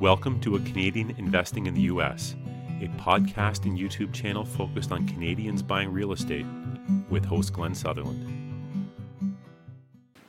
Welcome 0.00 0.40
to 0.40 0.56
A 0.56 0.60
Canadian 0.60 1.14
Investing 1.18 1.66
in 1.66 1.74
the 1.74 1.82
U.S., 1.82 2.34
a 2.80 2.88
podcast 2.98 3.66
and 3.66 3.78
YouTube 3.78 4.14
channel 4.14 4.46
focused 4.46 4.92
on 4.92 5.06
Canadians 5.06 5.62
buying 5.62 5.92
real 5.92 6.12
estate 6.12 6.46
with 7.10 7.22
host 7.22 7.52
Glenn 7.52 7.74
Sutherland. 7.74 8.88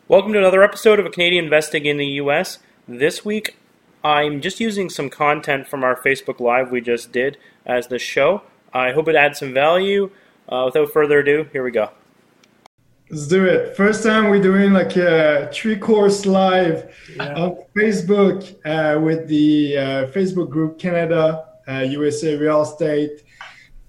Welcome 0.09 0.33
to 0.33 0.39
another 0.39 0.61
episode 0.61 0.99
of 0.99 1.05
A 1.05 1.09
Canadian 1.09 1.45
Investing 1.45 1.85
in 1.85 1.95
the 1.95 2.05
U.S. 2.05 2.59
This 2.85 3.23
week, 3.23 3.55
I'm 4.03 4.41
just 4.41 4.59
using 4.59 4.89
some 4.89 5.09
content 5.09 5.69
from 5.69 5.85
our 5.85 5.95
Facebook 5.95 6.41
Live 6.41 6.69
we 6.69 6.81
just 6.81 7.13
did 7.13 7.37
as 7.65 7.87
the 7.87 7.97
show. 7.97 8.41
I 8.73 8.91
hope 8.91 9.07
it 9.07 9.15
adds 9.15 9.39
some 9.39 9.53
value. 9.53 10.11
Uh, 10.49 10.63
without 10.65 10.91
further 10.91 11.19
ado, 11.19 11.47
here 11.53 11.63
we 11.63 11.71
go. 11.71 11.91
Let's 13.11 13.27
do 13.27 13.43
it. 13.43 13.75
First 13.75 14.03
time 14.03 14.29
we're 14.29 14.41
doing 14.41 14.71
like 14.71 14.95
a 14.95 15.49
three 15.51 15.75
course 15.75 16.25
live 16.25 16.95
yeah. 17.13 17.33
on 17.33 17.57
Facebook 17.75 18.55
uh, 18.63 19.01
with 19.01 19.27
the 19.27 19.77
uh, 19.77 20.07
Facebook 20.11 20.49
group 20.49 20.79
Canada 20.79 21.45
uh, 21.67 21.79
USA 21.79 22.37
Real 22.37 22.61
Estate 22.61 23.23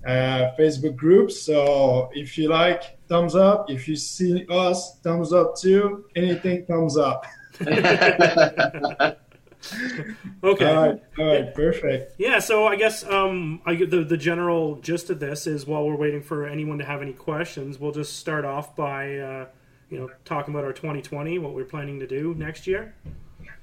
uh, 0.04 0.50
Facebook 0.58 0.96
group. 0.96 1.30
So 1.30 2.10
if 2.12 2.36
you 2.36 2.48
like, 2.48 2.98
thumbs 3.06 3.36
up. 3.36 3.70
If 3.70 3.86
you 3.86 3.94
see 3.94 4.44
us, 4.50 4.98
thumbs 5.04 5.32
up 5.32 5.56
too. 5.56 6.06
Anything, 6.16 6.66
thumbs 6.66 6.96
up. 6.96 7.24
okay. 10.44 10.74
All 10.74 10.86
right. 10.86 11.02
All 11.18 11.26
right. 11.26 11.54
Perfect. 11.54 12.14
Yeah. 12.18 12.38
So 12.38 12.66
I 12.66 12.76
guess 12.76 13.04
um, 13.04 13.60
I, 13.64 13.76
the 13.76 14.04
the 14.04 14.16
general 14.16 14.76
gist 14.76 15.10
of 15.10 15.20
this 15.20 15.46
is 15.46 15.66
while 15.66 15.86
we're 15.86 15.96
waiting 15.96 16.22
for 16.22 16.46
anyone 16.46 16.78
to 16.78 16.84
have 16.84 17.02
any 17.02 17.12
questions, 17.12 17.78
we'll 17.78 17.92
just 17.92 18.18
start 18.18 18.44
off 18.44 18.74
by 18.74 19.16
uh, 19.18 19.46
you 19.88 19.98
know 19.98 20.10
talking 20.24 20.54
about 20.54 20.64
our 20.64 20.72
2020, 20.72 21.38
what 21.38 21.54
we're 21.54 21.64
planning 21.64 22.00
to 22.00 22.06
do 22.06 22.34
next 22.34 22.66
year. 22.66 22.94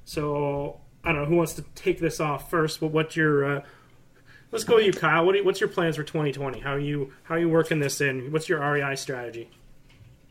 So 0.05 0.79
I 1.03 1.11
don't 1.11 1.23
know 1.23 1.27
who 1.27 1.35
wants 1.35 1.53
to 1.53 1.63
take 1.75 1.99
this 1.99 2.19
off 2.19 2.49
first. 2.49 2.79
But 2.79 2.87
what's 2.87 3.15
your 3.15 3.57
uh, 3.57 3.61
let's 4.51 4.63
go 4.63 4.75
with 4.75 4.85
you, 4.85 4.93
Kyle. 4.93 5.25
What 5.25 5.35
you, 5.35 5.43
what's 5.43 5.59
your 5.59 5.69
plans 5.69 5.97
for 5.97 6.03
2020? 6.03 6.59
How 6.59 6.73
are 6.73 6.79
you 6.79 7.13
how 7.23 7.35
are 7.35 7.39
you 7.39 7.49
working 7.49 7.79
this 7.79 8.01
in? 8.01 8.31
What's 8.31 8.47
your 8.47 8.59
REI 8.59 8.95
strategy? 8.95 9.49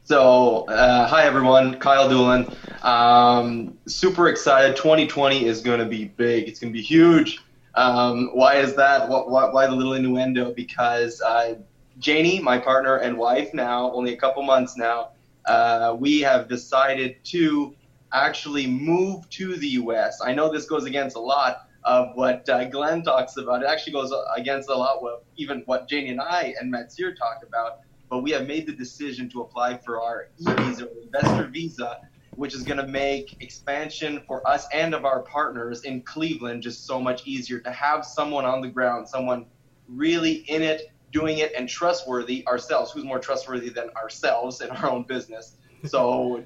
So, 0.08 0.64
uh, 0.68 1.06
hi 1.06 1.24
everyone, 1.24 1.78
Kyle 1.80 2.08
Doolin. 2.08 2.50
Um, 2.80 3.76
super 3.86 4.28
excited. 4.28 4.74
2020 4.74 5.44
is 5.44 5.60
going 5.60 5.80
to 5.80 5.84
be 5.84 6.06
big. 6.06 6.48
It's 6.48 6.58
going 6.58 6.72
to 6.72 6.74
be 6.74 6.82
huge. 6.82 7.40
Um, 7.74 8.30
why 8.32 8.54
is 8.54 8.74
that? 8.76 9.06
What, 9.06 9.28
what, 9.28 9.52
why 9.52 9.66
the 9.66 9.74
little 9.74 9.92
innuendo? 9.92 10.54
Because 10.54 11.20
uh, 11.20 11.56
Janie, 11.98 12.40
my 12.40 12.56
partner 12.56 12.96
and 12.96 13.18
wife, 13.18 13.52
now 13.52 13.92
only 13.92 14.14
a 14.14 14.16
couple 14.16 14.42
months 14.42 14.78
now, 14.78 15.10
uh, 15.44 15.94
we 16.00 16.20
have 16.20 16.48
decided 16.48 17.22
to 17.24 17.76
actually 18.14 18.66
move 18.66 19.28
to 19.28 19.56
the 19.56 19.68
U.S. 19.82 20.22
I 20.24 20.32
know 20.32 20.50
this 20.50 20.64
goes 20.64 20.86
against 20.86 21.16
a 21.16 21.20
lot 21.20 21.68
of 21.84 22.12
what 22.14 22.48
uh, 22.48 22.64
Glenn 22.64 23.02
talks 23.02 23.36
about. 23.36 23.62
It 23.62 23.66
actually 23.66 23.92
goes 23.92 24.10
against 24.34 24.70
a 24.70 24.74
lot 24.74 25.02
of 25.02 25.20
even 25.36 25.64
what 25.66 25.86
Janie 25.86 26.08
and 26.08 26.20
I 26.22 26.54
and 26.58 26.70
Mathieu 26.70 27.14
talk 27.14 27.42
about 27.46 27.80
but 28.08 28.22
we 28.22 28.30
have 28.30 28.46
made 28.46 28.66
the 28.66 28.72
decision 28.72 29.28
to 29.30 29.42
apply 29.42 29.78
for 29.78 30.00
our 30.00 30.28
e-visa 30.38 30.86
or 30.86 31.02
investor 31.02 31.46
visa, 31.48 31.98
which 32.36 32.54
is 32.54 32.62
going 32.62 32.78
to 32.78 32.86
make 32.86 33.36
expansion 33.40 34.22
for 34.26 34.46
us 34.48 34.66
and 34.72 34.94
of 34.94 35.04
our 35.04 35.22
partners 35.22 35.84
in 35.84 36.02
Cleveland 36.02 36.62
just 36.62 36.86
so 36.86 37.00
much 37.00 37.26
easier 37.26 37.58
to 37.60 37.70
have 37.70 38.04
someone 38.04 38.44
on 38.44 38.60
the 38.60 38.68
ground, 38.68 39.08
someone 39.08 39.46
really 39.88 40.44
in 40.48 40.62
it, 40.62 40.92
doing 41.12 41.38
it, 41.38 41.52
and 41.56 41.68
trustworthy 41.68 42.46
ourselves. 42.46 42.92
Who's 42.92 43.04
more 43.04 43.18
trustworthy 43.18 43.70
than 43.70 43.90
ourselves 43.90 44.60
in 44.60 44.70
our 44.70 44.90
own 44.90 45.04
business? 45.04 45.56
So, 45.84 46.44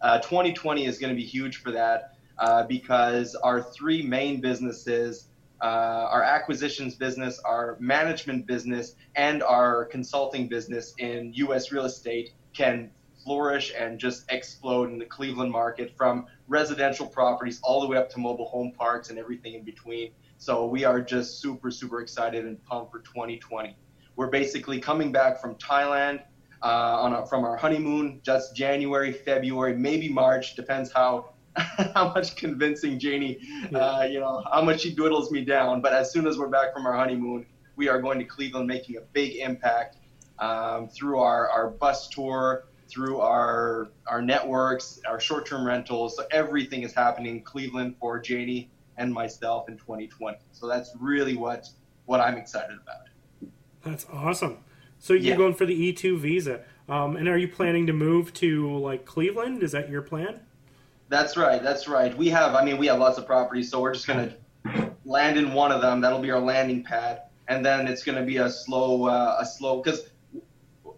uh, 0.00 0.20
2020 0.20 0.86
is 0.86 0.98
going 0.98 1.10
to 1.10 1.14
be 1.14 1.26
huge 1.26 1.56
for 1.56 1.70
that 1.72 2.14
uh, 2.38 2.62
because 2.62 3.34
our 3.34 3.60
three 3.60 4.00
main 4.00 4.40
businesses 4.40 5.28
uh, 5.62 6.08
our 6.10 6.22
acquisitions 6.22 6.94
business, 6.94 7.38
our 7.44 7.76
management 7.80 8.46
business, 8.46 8.94
and 9.16 9.42
our 9.42 9.84
consulting 9.86 10.48
business 10.48 10.94
in 10.98 11.32
U.S. 11.34 11.70
real 11.70 11.84
estate 11.84 12.32
can 12.54 12.90
flourish 13.24 13.72
and 13.78 13.98
just 13.98 14.24
explode 14.30 14.90
in 14.90 14.98
the 14.98 15.04
Cleveland 15.04 15.52
market 15.52 15.94
from 15.96 16.26
residential 16.48 17.06
properties 17.06 17.60
all 17.62 17.80
the 17.80 17.86
way 17.86 17.96
up 17.96 18.10
to 18.10 18.18
mobile 18.18 18.48
home 18.48 18.72
parks 18.76 19.10
and 19.10 19.18
everything 19.18 19.54
in 19.54 19.62
between. 19.62 20.12
So 20.38 20.66
we 20.66 20.84
are 20.84 21.00
just 21.00 21.40
super, 21.40 21.70
super 21.70 22.00
excited 22.00 22.46
and 22.46 22.62
pumped 22.64 22.92
for 22.92 23.00
2020. 23.00 23.76
We're 24.16 24.28
basically 24.28 24.80
coming 24.80 25.12
back 25.12 25.40
from 25.40 25.54
Thailand 25.56 26.22
uh, 26.62 26.66
on 26.66 27.12
a, 27.12 27.26
from 27.26 27.44
our 27.44 27.56
honeymoon, 27.56 28.20
just 28.22 28.56
January, 28.56 29.12
February, 29.12 29.76
maybe 29.76 30.08
March, 30.08 30.56
depends 30.56 30.92
how 30.92 31.29
how 31.94 32.12
much 32.14 32.36
convincing 32.36 32.98
Janie, 32.98 33.38
uh, 33.74 34.06
you 34.08 34.20
know, 34.20 34.42
how 34.52 34.62
much 34.62 34.82
she 34.82 34.94
dwindles 34.94 35.30
me 35.30 35.44
down. 35.44 35.80
But 35.80 35.92
as 35.92 36.12
soon 36.12 36.26
as 36.26 36.38
we're 36.38 36.48
back 36.48 36.72
from 36.72 36.86
our 36.86 36.94
honeymoon, 36.94 37.46
we 37.76 37.88
are 37.88 38.00
going 38.00 38.18
to 38.18 38.24
Cleveland, 38.24 38.68
making 38.68 38.96
a 38.96 39.00
big 39.00 39.36
impact 39.36 39.96
um, 40.38 40.88
through 40.88 41.18
our, 41.18 41.48
our 41.48 41.70
bus 41.70 42.08
tour, 42.08 42.64
through 42.88 43.20
our 43.20 43.90
our 44.08 44.20
networks, 44.20 45.00
our 45.06 45.20
short-term 45.20 45.64
rentals. 45.64 46.16
So 46.16 46.24
everything 46.30 46.82
is 46.82 46.92
happening 46.92 47.36
in 47.36 47.42
Cleveland 47.42 47.96
for 48.00 48.18
Janie 48.18 48.70
and 48.96 49.12
myself 49.12 49.68
in 49.68 49.76
2020. 49.78 50.38
So 50.52 50.66
that's 50.66 50.94
really 50.98 51.36
what 51.36 51.68
what 52.06 52.20
I'm 52.20 52.36
excited 52.36 52.76
about. 52.82 53.50
That's 53.82 54.06
awesome. 54.12 54.58
So 54.98 55.14
you're 55.14 55.22
yeah. 55.22 55.36
going 55.36 55.54
for 55.54 55.64
the 55.64 55.92
E2 55.92 56.18
visa, 56.18 56.60
um, 56.88 57.16
and 57.16 57.26
are 57.28 57.38
you 57.38 57.48
planning 57.48 57.86
to 57.86 57.92
move 57.92 58.34
to 58.34 58.78
like 58.78 59.06
Cleveland? 59.06 59.62
Is 59.62 59.72
that 59.72 59.88
your 59.88 60.02
plan? 60.02 60.40
That's 61.10 61.36
right. 61.36 61.60
That's 61.60 61.88
right. 61.88 62.16
We 62.16 62.28
have. 62.28 62.54
I 62.54 62.64
mean, 62.64 62.78
we 62.78 62.86
have 62.86 63.00
lots 63.00 63.18
of 63.18 63.26
properties, 63.26 63.68
so 63.68 63.82
we're 63.82 63.92
just 63.92 64.06
gonna 64.06 64.32
land 65.04 65.36
in 65.36 65.52
one 65.52 65.72
of 65.72 65.82
them. 65.82 66.00
That'll 66.00 66.20
be 66.20 66.30
our 66.30 66.40
landing 66.40 66.84
pad, 66.84 67.22
and 67.48 67.66
then 67.66 67.88
it's 67.88 68.04
gonna 68.04 68.24
be 68.24 68.36
a 68.36 68.48
slow, 68.48 69.06
uh, 69.06 69.36
a 69.40 69.44
slow 69.44 69.82
because 69.82 70.08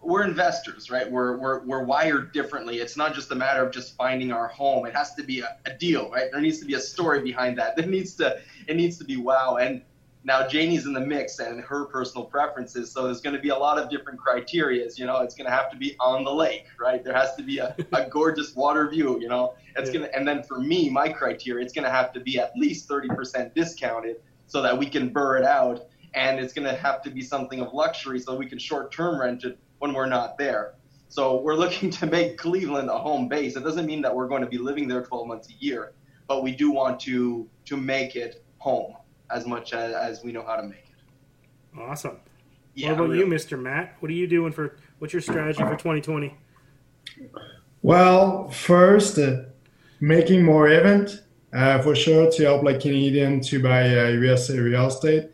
we're 0.03 0.25
investors, 0.25 0.91
right? 0.91 1.11
We're, 1.11 1.37
we're, 1.37 1.65
we're 1.65 1.85
wired 1.85 2.33
differently. 2.33 2.79
It's 2.79 2.97
not 2.97 3.15
just 3.15 3.31
a 3.31 3.37
matter 3.37 3.65
of 3.65 3.73
just 3.73 3.97
finding 3.97 4.33
our 4.33 4.49
home. 4.49 4.85
It 4.85 4.95
has 4.95 5.15
to 5.15 5.23
be 5.23 5.41
a, 5.41 5.57
a 5.65 5.75
deal, 5.75 6.11
right? 6.11 6.31
There 6.31 6.41
needs 6.41 6.59
to 6.59 6.65
be 6.65 6.75
a 6.75 6.81
story 6.81 7.23
behind 7.23 7.57
that. 7.59 7.77
There 7.83 7.87
needs 7.87 8.15
to, 8.17 8.41
it 8.67 8.77
needs 8.77 8.99
to 8.99 9.05
be 9.05 9.17
wow. 9.17 9.59
And 9.61 9.83
now 10.25 10.47
Janie's 10.47 10.87
in 10.87 10.93
the 10.93 11.01
mix 11.01 11.41
and 11.41 11.61
her 11.61 11.87
personal 11.87 12.25
preferences, 12.25 12.93
so 12.93 13.05
there's 13.05 13.21
going 13.21 13.35
to 13.35 13.43
be 13.43 13.49
a 13.49 13.57
lot 13.57 13.79
of 13.79 13.91
different 13.91 14.21
criterias. 14.21 14.99
You 14.99 15.07
know, 15.07 15.21
it's 15.21 15.35
going 15.35 15.47
to 15.47 15.53
have 15.53 15.71
to 15.71 15.77
be 15.77 15.97
on 15.99 16.23
the 16.23 16.33
lake, 16.33 16.67
right? 16.79 17.03
There 17.03 17.15
has 17.15 17.35
to 17.37 17.43
be 17.43 17.59
a, 17.59 17.75
a 17.93 18.05
gorgeous 18.11 18.55
water 18.55 18.89
view. 18.89 19.21
You 19.21 19.29
know, 19.29 19.55
it's 19.77 19.89
yeah. 19.89 19.99
going 19.99 20.11
to, 20.11 20.17
and 20.17 20.27
then 20.27 20.43
for 20.45 20.61
me, 20.61 20.89
my 20.89 21.09
criteria, 21.09 21.65
it's 21.65 21.73
going 21.73 21.85
to 21.85 21.91
have 21.91 22.13
to 22.13 22.21
be 22.21 22.39
at 22.39 22.53
least 22.57 22.89
30% 22.89 23.53
discounted 23.55 24.17
so 24.47 24.63
that 24.63 24.77
we 24.77 24.87
can 24.87 25.09
burr 25.09 25.39
it 25.39 25.45
out, 25.45 25.87
and 26.15 26.39
it's 26.39 26.53
going 26.53 26.69
to 26.69 26.77
have 26.77 27.03
to 27.03 27.11
be 27.11 27.23
something 27.23 27.61
of 27.61 27.73
luxury 27.73 28.21
so 28.21 28.37
we 28.37 28.47
can 28.47 28.59
short-term 28.59 29.21
rent 29.21 29.45
it 29.45 29.59
when 29.79 29.93
we're 29.93 30.07
not 30.07 30.39
there. 30.39 30.75
So 31.09 31.41
we're 31.41 31.57
looking 31.57 31.91
to 31.91 32.07
make 32.07 32.39
Cleveland 32.39 32.89
a 32.91 32.99
home 32.99 33.29
base. 33.29 33.57
It 33.57 33.65
doesn't 33.65 33.87
mean 33.87 34.03
that 34.03 34.15
we're 34.15 34.29
going 34.29 34.43
to 34.43 34.49
be 34.49 34.59
living 34.59 34.87
there 34.87 35.03
12 35.03 35.27
months 35.27 35.49
a 35.49 35.65
year, 35.65 35.95
but 36.29 36.45
we 36.45 36.55
do 36.55 36.71
want 36.71 37.01
to 37.01 37.49
to 37.65 37.77
make 37.77 38.15
it 38.15 38.45
home 38.59 38.95
as 39.33 39.47
much 39.47 39.73
as, 39.73 39.95
as 39.95 40.23
we 40.23 40.33
know 40.33 40.45
how 40.45 40.57
to 40.57 40.63
make 40.63 40.85
it. 40.85 41.81
Awesome. 41.81 42.19
Yeah, 42.75 42.89
what 42.91 42.95
about 42.95 43.09
really. 43.11 43.19
you, 43.21 43.27
Mr. 43.27 43.61
Matt? 43.61 43.97
What 44.01 44.11
are 44.11 44.15
you 44.15 44.27
doing 44.27 44.53
for? 44.53 44.77
What's 44.99 45.13
your 45.13 45.23
strategy 45.23 45.61
for 45.61 45.77
2020? 45.77 46.37
Well, 47.83 48.51
first, 48.51 49.19
uh, 49.19 49.43
making 50.01 50.45
more 50.45 50.69
event 50.69 51.23
uh, 51.53 51.81
for 51.83 51.95
sure 51.95 52.31
to 52.31 52.43
help 52.45 52.63
like 52.63 52.81
Canadian 52.81 53.41
to 53.41 53.63
buy 53.63 53.83
uh, 53.99 54.09
USA 54.09 54.59
real 54.59 54.87
estate. 54.87 55.31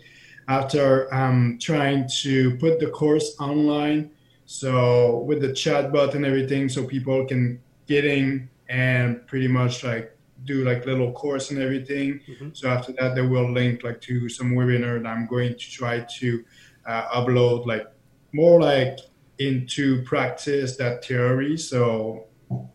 After 0.49 1.13
um, 1.13 1.59
trying 1.61 2.09
to 2.23 2.57
put 2.57 2.81
the 2.81 2.87
course 2.87 3.37
online, 3.39 4.11
so 4.47 5.19
with 5.19 5.43
the 5.43 5.49
chatbot 5.49 6.15
and 6.15 6.25
everything, 6.25 6.71
so 6.71 6.85
people 6.85 7.27
can 7.27 7.61
get 7.87 8.07
in 8.07 8.49
and 8.71 9.27
pretty 9.27 9.49
much 9.49 9.85
like 9.85 10.18
do 10.45 10.65
like 10.65 10.87
little 10.87 11.13
course 11.13 11.51
and 11.51 11.61
everything. 11.61 12.21
Mm-hmm. 12.29 12.49
So 12.53 12.69
after 12.69 12.93
that, 12.93 13.15
they 13.15 13.23
will 13.23 13.51
link 13.51 13.85
like 13.85 14.01
to 14.03 14.29
some 14.29 14.53
webinar 14.53 15.03
that 15.03 15.09
I'm 15.09 15.27
going 15.27 15.53
to 15.53 15.71
try 15.71 16.01
to 16.01 16.45
uh, 16.87 17.21
upload 17.21 17.67
like 17.67 17.87
more 18.33 18.61
like 18.61 18.99
into 19.39 20.03
practice 20.03 20.77
that 20.77 21.05
theory. 21.05 21.57
So 21.57 22.27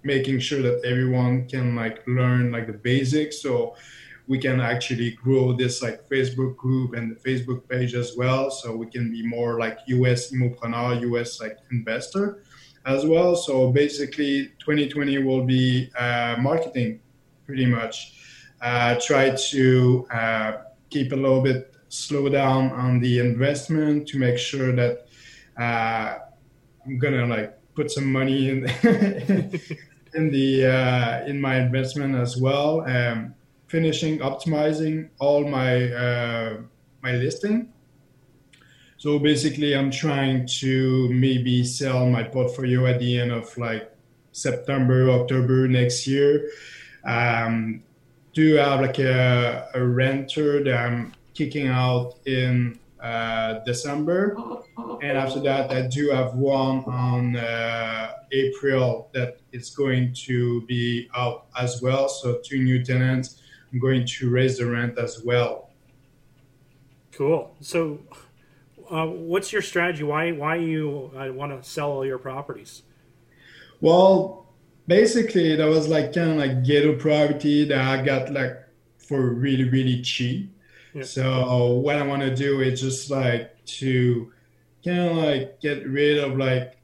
making 0.03 0.39
sure 0.39 0.61
that 0.61 0.81
everyone 0.85 1.47
can 1.47 1.75
like 1.75 2.05
learn 2.07 2.51
like 2.51 2.67
the 2.67 2.73
basics. 2.73 3.41
So 3.41 3.75
we 4.27 4.37
can 4.37 4.61
actually 4.61 5.11
grow 5.11 5.53
this 5.53 5.81
like 5.81 6.07
Facebook 6.09 6.55
group 6.55 6.93
and 6.93 7.13
the 7.13 7.19
Facebook 7.29 7.67
page 7.67 7.93
as 7.93 8.15
well. 8.15 8.51
So 8.51 8.75
we 8.75 8.85
can 8.85 9.11
be 9.11 9.25
more 9.25 9.59
like 9.59 9.79
US 9.87 10.31
immopreneur, 10.31 11.01
US 11.11 11.41
like 11.41 11.57
investor 11.71 12.43
as 12.85 13.05
well. 13.05 13.35
So 13.35 13.71
basically 13.71 14.53
2020 14.59 15.17
will 15.19 15.45
be 15.45 15.89
uh, 15.97 16.35
marketing 16.39 17.01
pretty 17.45 17.65
much. 17.65 18.13
Uh, 18.61 18.95
try 18.99 19.29
to 19.29 20.07
uh, 20.11 20.53
keep 20.89 21.11
a 21.11 21.15
little 21.15 21.41
bit 21.41 21.73
slow 21.89 22.29
down 22.29 22.71
on 22.71 22.99
the 22.99 23.19
investment 23.19 24.07
to 24.07 24.17
make 24.17 24.37
sure 24.37 24.71
that 24.71 25.05
uh, 25.59 26.17
I'm 26.85 26.97
gonna 26.97 27.25
like 27.25 27.57
put 27.75 27.91
some 27.91 28.11
money 28.11 28.49
in 28.49 28.65
in 30.13 30.31
the 30.31 30.65
uh, 30.65 31.25
in 31.25 31.39
my 31.39 31.59
investment 31.59 32.15
as 32.15 32.37
well. 32.37 32.81
Um, 32.81 33.35
finishing 33.67 34.19
optimizing 34.19 35.09
all 35.19 35.47
my 35.47 35.91
uh, 35.91 36.57
my 37.01 37.11
listing. 37.13 37.73
So 38.97 39.19
basically, 39.19 39.75
I'm 39.75 39.91
trying 39.91 40.47
to 40.61 41.09
maybe 41.09 41.65
sell 41.65 42.07
my 42.07 42.23
portfolio 42.23 42.85
at 42.85 42.99
the 42.99 43.19
end 43.19 43.31
of 43.31 43.55
like 43.57 43.91
September, 44.31 45.09
October 45.09 45.67
next 45.67 46.07
year. 46.07 46.49
Um, 47.05 47.83
do 48.33 48.55
have 48.55 48.81
like 48.81 48.99
a, 48.99 49.69
a 49.73 49.83
renter 49.83 50.63
that 50.63 50.75
I'm 50.75 51.13
kicking 51.33 51.67
out 51.67 52.15
in 52.25 52.79
uh, 52.99 53.59
December. 53.65 54.35
And 55.01 55.17
after 55.17 55.39
that, 55.41 55.71
I 55.71 55.87
do 55.87 56.09
have 56.09 56.35
one 56.35 56.83
on 56.85 57.35
uh, 57.35 58.13
April 58.31 59.09
that 59.13 59.39
is 59.51 59.69
going 59.69 60.13
to 60.25 60.61
be 60.65 61.09
out 61.15 61.47
as 61.59 61.81
well. 61.81 62.07
So 62.09 62.39
two 62.43 62.63
new 62.63 62.83
tenants. 62.83 63.41
I'm 63.71 63.79
going 63.79 64.05
to 64.05 64.29
raise 64.29 64.57
the 64.57 64.67
rent 64.67 64.97
as 64.97 65.23
well. 65.23 65.71
Cool. 67.11 67.55
So, 67.59 67.99
uh, 68.89 69.05
what's 69.07 69.51
your 69.51 69.61
strategy? 69.61 70.03
Why 70.03 70.31
why 70.31 70.55
you 70.55 71.11
uh, 71.15 71.31
want 71.31 71.61
to 71.61 71.67
sell 71.67 71.91
all 71.91 72.05
your 72.05 72.17
properties? 72.17 72.83
Well, 73.81 74.42
basically, 74.87 75.55
that 75.55 75.67
was 75.67 75.87
like 75.87 76.13
kind 76.13 76.31
of 76.31 76.37
like 76.37 76.63
ghetto 76.63 76.95
property 76.95 77.65
that 77.65 77.79
I 77.79 78.03
got 78.03 78.31
like 78.31 78.57
for 78.97 79.33
really 79.33 79.69
really 79.69 80.01
cheap. 80.01 80.55
Yeah. 80.93 81.03
So 81.03 81.73
what 81.73 81.95
I 81.95 82.05
want 82.05 82.21
to 82.21 82.35
do 82.35 82.61
is 82.61 82.81
just 82.81 83.09
like 83.09 83.63
to 83.65 84.31
kind 84.83 84.99
of 84.99 85.17
like 85.17 85.59
get 85.59 85.87
rid 85.87 86.19
of 86.19 86.37
like 86.37 86.77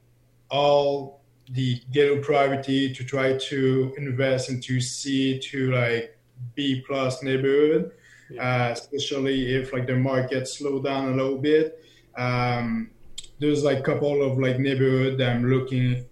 all 0.50 1.20
the 1.50 1.80
ghetto 1.92 2.20
property 2.22 2.92
to 2.92 3.04
try 3.04 3.36
to 3.36 3.94
invest 3.98 4.50
into 4.50 4.80
C 4.80 5.38
to 5.38 5.72
like 5.72 6.16
B 6.54 6.82
plus 6.86 7.22
neighborhood, 7.22 7.92
yeah. 8.30 8.68
uh, 8.68 8.72
especially 8.72 9.54
if 9.54 9.72
like 9.72 9.86
the 9.86 9.96
market 9.96 10.48
slow 10.48 10.80
down 10.80 11.12
a 11.12 11.16
little 11.16 11.38
bit. 11.38 11.84
Um, 12.16 12.90
there's 13.38 13.64
like 13.64 13.78
a 13.78 13.82
couple 13.82 14.22
of 14.22 14.38
like 14.38 14.58
neighborhood 14.58 15.18
that 15.18 15.30
I'm 15.30 15.48
looking 15.48 16.04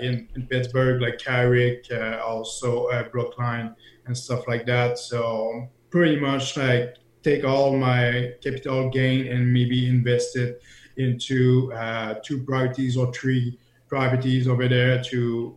in, 0.00 0.28
in 0.34 0.46
Pittsburgh, 0.46 1.00
like 1.00 1.18
Carrick, 1.18 1.86
uh, 1.90 2.20
also 2.24 2.86
uh, 2.86 3.08
Brookline 3.08 3.74
and 4.06 4.16
stuff 4.16 4.46
like 4.46 4.66
that. 4.66 4.98
So 4.98 5.68
pretty 5.90 6.18
much 6.18 6.56
like 6.56 6.96
take 7.22 7.44
all 7.44 7.76
my 7.76 8.32
capital 8.42 8.90
gain 8.90 9.26
and 9.28 9.52
maybe 9.52 9.88
invest 9.88 10.36
it 10.36 10.62
into 10.96 11.72
uh, 11.72 12.14
two 12.22 12.42
properties 12.44 12.96
or 12.96 13.12
three 13.12 13.58
properties 13.88 14.46
over 14.46 14.68
there 14.68 15.02
to 15.04 15.56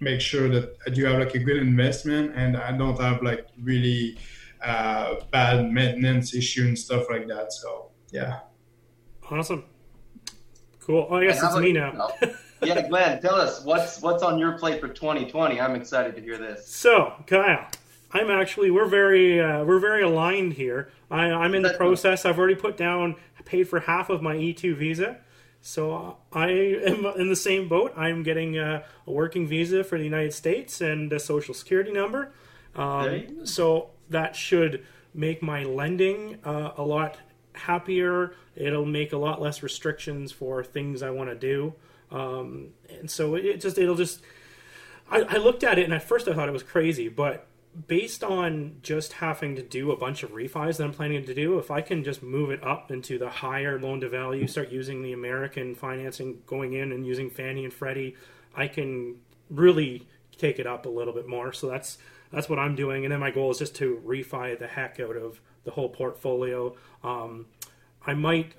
make 0.00 0.20
sure 0.20 0.48
that 0.48 0.76
I 0.86 0.90
do 0.90 1.04
have 1.04 1.18
like 1.18 1.34
a 1.34 1.38
good 1.38 1.56
investment 1.56 2.34
and 2.36 2.56
I 2.56 2.72
don't 2.76 3.00
have 3.00 3.22
like 3.22 3.46
really 3.62 4.18
uh, 4.62 5.16
bad 5.30 5.70
maintenance 5.70 6.34
issue 6.34 6.64
and 6.64 6.78
stuff 6.78 7.06
like 7.10 7.26
that. 7.28 7.52
So 7.52 7.90
yeah. 8.12 8.40
Awesome. 9.30 9.64
Cool. 10.80 11.06
Oh, 11.10 11.16
I 11.16 11.26
guess 11.26 11.42
it's 11.42 11.56
me 11.56 11.72
now. 11.72 12.08
yeah, 12.62 12.88
Glenn, 12.88 13.20
tell 13.20 13.34
us 13.34 13.64
what's 13.64 14.00
what's 14.00 14.22
on 14.22 14.38
your 14.38 14.58
plate 14.58 14.80
for 14.80 14.88
2020. 14.88 15.60
I'm 15.60 15.74
excited 15.74 16.14
to 16.16 16.22
hear 16.22 16.38
this. 16.38 16.66
So, 16.66 17.12
Kyle, 17.26 17.66
I'm 18.12 18.30
actually 18.30 18.70
we're 18.70 18.88
very 18.88 19.40
uh, 19.40 19.64
we're 19.64 19.78
very 19.78 20.02
aligned 20.02 20.54
here. 20.54 20.90
I, 21.10 21.26
I'm 21.26 21.54
in 21.54 21.62
the 21.62 21.74
process. 21.74 22.24
I've 22.24 22.38
already 22.38 22.54
put 22.54 22.76
down 22.76 23.16
paid 23.44 23.68
for 23.68 23.80
half 23.80 24.10
of 24.10 24.20
my 24.20 24.34
E2 24.34 24.76
visa, 24.76 25.18
so 25.62 26.18
I 26.32 26.48
am 26.48 27.06
in 27.16 27.28
the 27.28 27.36
same 27.36 27.68
boat. 27.68 27.92
I'm 27.96 28.22
getting 28.22 28.58
a, 28.58 28.84
a 29.06 29.10
working 29.10 29.46
visa 29.46 29.84
for 29.84 29.96
the 29.96 30.04
United 30.04 30.34
States 30.34 30.80
and 30.80 31.12
a 31.12 31.18
social 31.18 31.54
security 31.54 31.92
number. 31.92 32.32
Um, 32.74 33.46
so 33.46 33.90
that 34.10 34.36
should 34.36 34.84
make 35.14 35.42
my 35.42 35.64
lending 35.64 36.38
uh, 36.44 36.72
a 36.76 36.82
lot 36.82 37.16
happier. 37.54 38.34
It'll 38.54 38.84
make 38.84 39.12
a 39.12 39.16
lot 39.16 39.40
less 39.40 39.62
restrictions 39.62 40.30
for 40.30 40.62
things 40.62 41.02
I 41.02 41.10
want 41.10 41.30
to 41.30 41.36
do, 41.36 41.72
um, 42.10 42.70
and 42.88 43.10
so 43.10 43.34
it 43.34 43.60
just 43.60 43.78
it'll 43.78 43.96
just. 43.96 44.22
I, 45.08 45.20
I 45.20 45.36
looked 45.36 45.62
at 45.62 45.78
it 45.78 45.84
and 45.84 45.94
at 45.94 46.02
first 46.02 46.26
I 46.26 46.34
thought 46.34 46.48
it 46.48 46.52
was 46.52 46.64
crazy, 46.64 47.08
but 47.08 47.46
based 47.86 48.24
on 48.24 48.76
just 48.82 49.14
having 49.14 49.54
to 49.56 49.62
do 49.62 49.92
a 49.92 49.96
bunch 49.96 50.22
of 50.22 50.30
refis 50.30 50.78
that 50.78 50.84
I'm 50.84 50.92
planning 50.92 51.24
to 51.24 51.34
do, 51.34 51.58
if 51.58 51.70
I 51.70 51.80
can 51.80 52.02
just 52.02 52.22
move 52.22 52.50
it 52.50 52.64
up 52.64 52.90
into 52.90 53.18
the 53.18 53.28
higher 53.28 53.78
loan 53.78 54.00
to 54.00 54.08
value, 54.08 54.46
start 54.46 54.70
using 54.70 55.02
the 55.02 55.12
American 55.12 55.74
financing 55.74 56.42
going 56.46 56.72
in 56.72 56.90
and 56.92 57.06
using 57.06 57.30
Fannie 57.30 57.64
and 57.64 57.72
Freddie, 57.72 58.16
I 58.54 58.68
can 58.68 59.16
really 59.50 60.06
take 60.38 60.58
it 60.58 60.66
up 60.66 60.86
a 60.86 60.88
little 60.88 61.12
bit 61.12 61.28
more. 61.28 61.52
So 61.52 61.68
that's 61.68 61.98
that's 62.32 62.48
what 62.48 62.58
I'm 62.58 62.74
doing, 62.74 63.04
and 63.04 63.12
then 63.12 63.20
my 63.20 63.30
goal 63.30 63.50
is 63.50 63.58
just 63.58 63.76
to 63.76 64.02
refi 64.04 64.58
the 64.58 64.66
heck 64.66 64.98
out 64.98 65.16
of 65.16 65.40
the 65.64 65.70
whole 65.70 65.88
portfolio. 65.88 66.74
Um, 67.04 67.46
I 68.04 68.14
might 68.14 68.54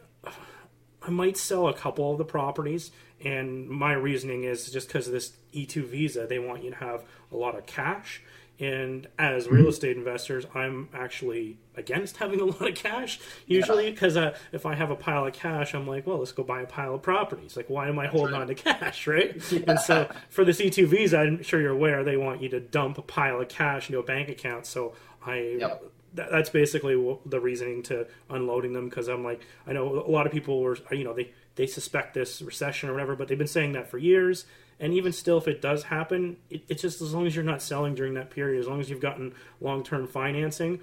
I 1.01 1.09
might 1.09 1.37
sell 1.37 1.67
a 1.67 1.73
couple 1.73 2.11
of 2.11 2.17
the 2.17 2.25
properties, 2.25 2.91
and 3.23 3.67
my 3.67 3.93
reasoning 3.93 4.43
is 4.43 4.69
just 4.71 4.87
because 4.87 5.07
of 5.07 5.13
this 5.13 5.33
E2 5.53 5.85
visa, 5.85 6.27
they 6.27 6.39
want 6.39 6.63
you 6.63 6.71
to 6.71 6.77
have 6.77 7.03
a 7.31 7.35
lot 7.35 7.57
of 7.57 7.65
cash 7.65 8.21
and 8.59 9.07
as 9.19 9.47
real 9.47 9.67
estate 9.67 9.97
investors, 9.97 10.45
I'm 10.55 10.89
actually 10.91 11.57
against 11.75 12.17
having 12.17 12.41
a 12.41 12.45
lot 12.45 12.67
of 12.67 12.73
cash 12.73 13.19
usually 13.45 13.91
because 13.91 14.15
yeah. 14.15 14.23
uh, 14.23 14.35
if 14.51 14.65
I 14.65 14.73
have 14.73 14.89
a 14.89 14.95
pile 14.95 15.27
of 15.27 15.33
cash, 15.33 15.75
I'm 15.75 15.85
like, 15.85 16.07
well, 16.07 16.17
let's 16.17 16.31
go 16.31 16.43
buy 16.43 16.61
a 16.61 16.65
pile 16.65 16.95
of 16.95 17.03
properties. 17.03 17.55
Like, 17.55 17.69
why 17.69 17.87
am 17.87 17.99
I 17.99 18.07
holding 18.07 18.33
on 18.33 18.47
to 18.47 18.55
cash, 18.55 19.07
right? 19.07 19.35
Yeah. 19.57 19.59
And 19.67 19.79
so 19.79 20.09
for 20.29 20.43
the 20.43 20.51
E2 20.51 20.87
visa, 20.87 21.19
I'm 21.19 21.41
sure 21.41 21.61
you're 21.61 21.71
aware 21.71 22.03
they 22.03 22.17
want 22.17 22.41
you 22.41 22.49
to 22.49 22.59
dump 22.59 22.97
a 22.97 23.01
pile 23.01 23.39
of 23.39 23.47
cash 23.47 23.89
into 23.89 23.99
a 23.99 24.03
bank 24.03 24.29
account. 24.29 24.65
So 24.65 24.93
I. 25.25 25.57
Yep. 25.59 25.83
that's 26.13 26.49
basically 26.49 26.95
the 27.25 27.39
reasoning 27.39 27.83
to 27.83 28.07
unloading 28.29 28.73
them 28.73 28.89
because 28.89 29.07
I'm 29.07 29.23
like 29.23 29.41
I 29.65 29.73
know 29.73 30.03
a 30.05 30.11
lot 30.11 30.25
of 30.25 30.31
people 30.31 30.61
were 30.61 30.77
you 30.91 31.03
know 31.03 31.13
they 31.13 31.31
they 31.57 31.67
suspect 31.67 32.13
this 32.13 32.41
recession 32.41 32.89
or 32.89 32.93
whatever, 32.93 33.15
but 33.15 33.27
they've 33.27 33.37
been 33.37 33.47
saying 33.47 33.73
that 33.73 33.89
for 33.89 33.97
years 33.97 34.45
and 34.79 34.93
even 34.93 35.11
still, 35.11 35.37
if 35.37 35.47
it 35.47 35.61
does 35.61 35.83
happen, 35.83 36.37
it, 36.49 36.63
it's 36.67 36.81
just 36.81 37.01
as 37.01 37.13
long 37.13 37.25
as 37.25 37.35
you're 37.35 37.43
not 37.43 37.61
selling 37.61 37.95
during 37.95 38.13
that 38.13 38.29
period, 38.29 38.59
as 38.59 38.67
long 38.67 38.79
as 38.79 38.89
you've 38.89 39.01
gotten 39.01 39.33
long 39.59 39.83
term 39.83 40.07
financing, 40.07 40.79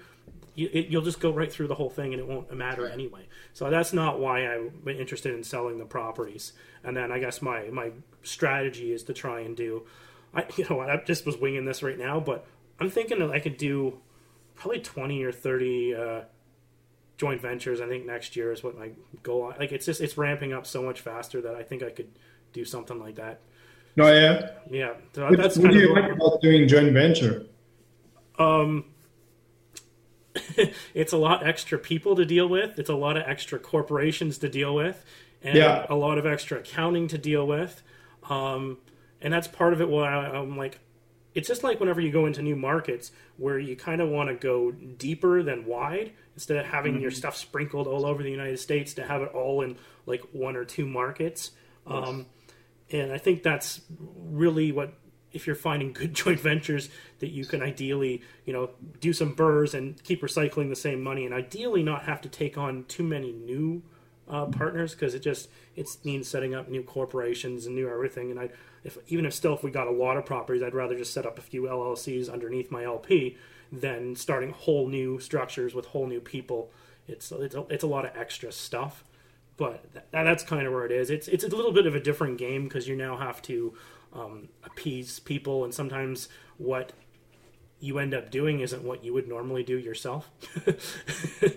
you, 0.53 0.87
will 0.91 1.01
just 1.01 1.19
go 1.19 1.31
right 1.31 1.51
through 1.51 1.67
the 1.67 1.75
whole 1.75 1.89
thing 1.89 2.13
and 2.13 2.21
it 2.21 2.27
won't 2.27 2.53
matter 2.53 2.83
right. 2.83 2.93
anyway. 2.93 3.27
So 3.53 3.69
that's 3.69 3.93
not 3.93 4.19
why 4.19 4.47
I'm 4.47 4.71
interested 4.87 5.33
in 5.33 5.43
selling 5.43 5.77
the 5.77 5.85
properties. 5.85 6.53
And 6.83 6.95
then 6.95 7.11
I 7.11 7.19
guess 7.19 7.41
my, 7.41 7.69
my 7.69 7.91
strategy 8.23 8.91
is 8.91 9.03
to 9.03 9.13
try 9.13 9.41
and 9.41 9.55
do, 9.55 9.83
I 10.33 10.45
you 10.57 10.65
know 10.69 10.81
I 10.81 10.97
just 11.05 11.25
was 11.25 11.37
winging 11.37 11.65
this 11.65 11.81
right 11.81 11.97
now, 11.97 12.19
but 12.19 12.45
I'm 12.79 12.89
thinking 12.89 13.19
that 13.19 13.31
I 13.31 13.39
could 13.39 13.57
do 13.57 13.99
probably 14.55 14.79
20 14.79 15.23
or 15.23 15.31
30 15.31 15.95
uh, 15.95 16.21
joint 17.17 17.41
ventures. 17.41 17.81
I 17.81 17.87
think 17.87 18.05
next 18.05 18.35
year 18.35 18.51
is 18.51 18.63
what 18.63 18.77
my 18.77 18.91
goal. 19.23 19.53
Like 19.57 19.71
it's 19.71 19.85
just 19.85 20.01
it's 20.01 20.17
ramping 20.17 20.53
up 20.53 20.65
so 20.65 20.81
much 20.83 21.01
faster 21.01 21.41
that 21.41 21.55
I 21.55 21.63
think 21.63 21.83
I 21.83 21.89
could 21.89 22.09
do 22.53 22.65
something 22.65 22.99
like 22.99 23.15
that. 23.15 23.41
No, 23.95 24.11
yeah. 24.11 24.49
Yeah. 24.69 24.93
So 25.13 25.29
what, 25.29 25.37
that's 25.37 25.57
what 25.57 25.71
do 25.71 25.79
you 25.79 25.93
like 25.93 26.11
about 26.11 26.41
doing 26.41 26.67
joint 26.67 26.93
venture? 26.93 27.45
Um, 28.37 28.85
it's 30.93 31.13
a 31.13 31.17
lot 31.17 31.45
extra 31.45 31.77
people 31.77 32.15
to 32.17 32.25
deal 32.25 32.47
with. 32.47 32.77
It's 32.77 32.89
a 32.89 32.95
lot 32.95 33.17
of 33.17 33.23
extra 33.25 33.57
corporations 33.57 34.37
to 34.39 34.49
deal 34.49 34.75
with, 34.75 35.03
and 35.41 35.55
yeah. 35.55 35.85
a 35.89 35.95
lot 35.95 36.17
of 36.17 36.25
extra 36.25 36.59
accounting 36.59 37.07
to 37.09 37.17
deal 37.17 37.47
with. 37.47 37.81
Um, 38.29 38.79
and 39.21 39.33
that's 39.33 39.47
part 39.47 39.71
of 39.71 39.79
it. 39.79 39.87
Why 39.87 40.09
I'm 40.09 40.57
like, 40.57 40.79
it's 41.33 41.47
just 41.47 41.63
like 41.63 41.79
whenever 41.79 42.01
you 42.01 42.11
go 42.11 42.25
into 42.25 42.41
new 42.41 42.55
markets 42.55 43.11
where 43.37 43.57
you 43.57 43.77
kind 43.77 44.01
of 44.01 44.09
want 44.09 44.29
to 44.29 44.35
go 44.35 44.71
deeper 44.71 45.41
than 45.41 45.65
wide 45.65 46.11
instead 46.35 46.57
of 46.57 46.65
having 46.65 46.93
mm-hmm. 46.93 47.01
your 47.01 47.11
stuff 47.11 47.35
sprinkled 47.35 47.87
all 47.87 48.05
over 48.05 48.21
the 48.21 48.31
United 48.31 48.59
States 48.59 48.93
to 48.93 49.03
have 49.03 49.21
it 49.21 49.29
all 49.33 49.61
in 49.61 49.77
like 50.05 50.21
one 50.31 50.55
or 50.55 50.65
two 50.65 50.85
markets. 50.85 51.51
Um, 51.87 52.27
and 52.91 53.11
I 53.11 53.17
think 53.17 53.43
that's 53.43 53.81
really 54.17 54.71
what 54.71 54.93
if 55.31 55.45
you're 55.45 55.55
finding 55.55 55.91
good 55.91 56.13
joint 56.13 56.39
ventures 56.39 56.89
that 57.19 57.29
you 57.29 57.45
can 57.45 57.61
ideally 57.61 58.21
you 58.45 58.53
know 58.53 58.69
do 58.99 59.13
some 59.13 59.33
burrs 59.33 59.73
and 59.73 60.01
keep 60.03 60.21
recycling 60.21 60.69
the 60.69 60.75
same 60.75 61.01
money 61.01 61.25
and 61.25 61.33
ideally 61.33 61.83
not 61.83 62.03
have 62.03 62.21
to 62.21 62.29
take 62.29 62.57
on 62.57 62.85
too 62.85 63.03
many 63.03 63.31
new 63.31 63.83
uh, 64.27 64.45
partners 64.45 64.93
because 64.93 65.13
it 65.13 65.19
just 65.19 65.49
it 65.75 65.87
means 66.03 66.27
setting 66.27 66.55
up 66.55 66.67
new 66.67 66.81
corporations 66.81 67.67
and 67.67 67.75
new 67.75 67.87
everything 67.87 68.31
and 68.31 68.39
I 68.39 68.49
if 68.83 68.97
even 69.07 69.25
if 69.25 69.33
still 69.33 69.53
if 69.53 69.63
we 69.63 69.69
got 69.69 69.87
a 69.87 69.91
lot 69.91 70.17
of 70.17 70.25
properties 70.25 70.63
I'd 70.63 70.73
rather 70.73 70.97
just 70.97 71.13
set 71.13 71.25
up 71.25 71.37
a 71.37 71.43
few 71.43 71.63
LLCs 71.63 72.31
underneath 72.31 72.71
my 72.71 72.83
LP 72.83 73.37
than 73.71 74.15
starting 74.15 74.51
whole 74.51 74.87
new 74.87 75.19
structures 75.19 75.73
with 75.73 75.87
whole 75.87 76.07
new 76.07 76.21
people 76.21 76.71
it's 77.07 77.31
it's 77.31 77.55
a, 77.55 77.65
it's 77.69 77.83
a 77.83 77.87
lot 77.87 78.05
of 78.05 78.15
extra 78.15 78.51
stuff 78.51 79.03
but 79.57 79.85
that, 79.93 80.07
that's 80.11 80.43
kind 80.43 80.67
of 80.67 80.73
where 80.73 80.85
it 80.85 80.91
is. 80.91 81.09
It's 81.09 81.27
it's 81.27 81.43
a 81.43 81.47
little 81.47 81.71
bit 81.71 81.85
of 81.85 81.95
a 81.95 81.99
different 81.99 82.37
game 82.37 82.65
because 82.65 82.87
you 82.87 82.95
now 82.95 83.17
have 83.17 83.41
to 83.43 83.73
um, 84.13 84.49
appease 84.63 85.19
people, 85.19 85.63
and 85.63 85.73
sometimes 85.73 86.29
what 86.57 86.91
you 87.79 87.99
end 87.99 88.13
up 88.13 88.31
doing 88.31 88.61
isn't 88.61 88.83
what 88.83 89.03
you 89.03 89.13
would 89.13 89.27
normally 89.27 89.61
do 89.61 89.77
yourself. 89.77 90.31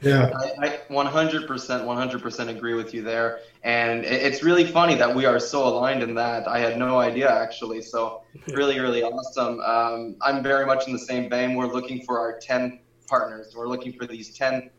yeah, 0.03 0.31
I, 0.61 0.81
100%, 0.91 1.47
100% 1.47 2.49
agree 2.49 2.75
with 2.75 2.93
you 2.93 3.03
there. 3.03 3.41
And 3.63 4.05
it's 4.05 4.43
really 4.43 4.65
funny 4.65 4.97
that 4.97 5.15
we 5.15 5.25
are 5.27 5.39
so 5.39 5.67
aligned 5.67 6.03
in 6.03 6.15
that. 6.17 6.49
I 6.49 6.59
had 6.59 6.77
no 6.77 6.99
idea 6.99 7.31
actually. 7.31 7.83
So 7.83 8.23
really, 8.49 8.81
really 8.81 9.03
awesome. 9.03 9.61
Um, 9.61 10.17
I'm 10.21 10.43
very 10.43 10.67
much 10.67 10.87
in 10.87 10.93
the 10.93 10.99
same 10.99 11.31
vein. 11.31 11.55
We're 11.55 11.73
looking 11.73 12.03
for 12.05 12.19
our 12.19 12.39
10 12.39 12.81
partners. 13.07 13.55
We're 13.57 13.69
looking 13.69 13.93
for 13.93 14.07
these 14.07 14.37
10 14.37 14.71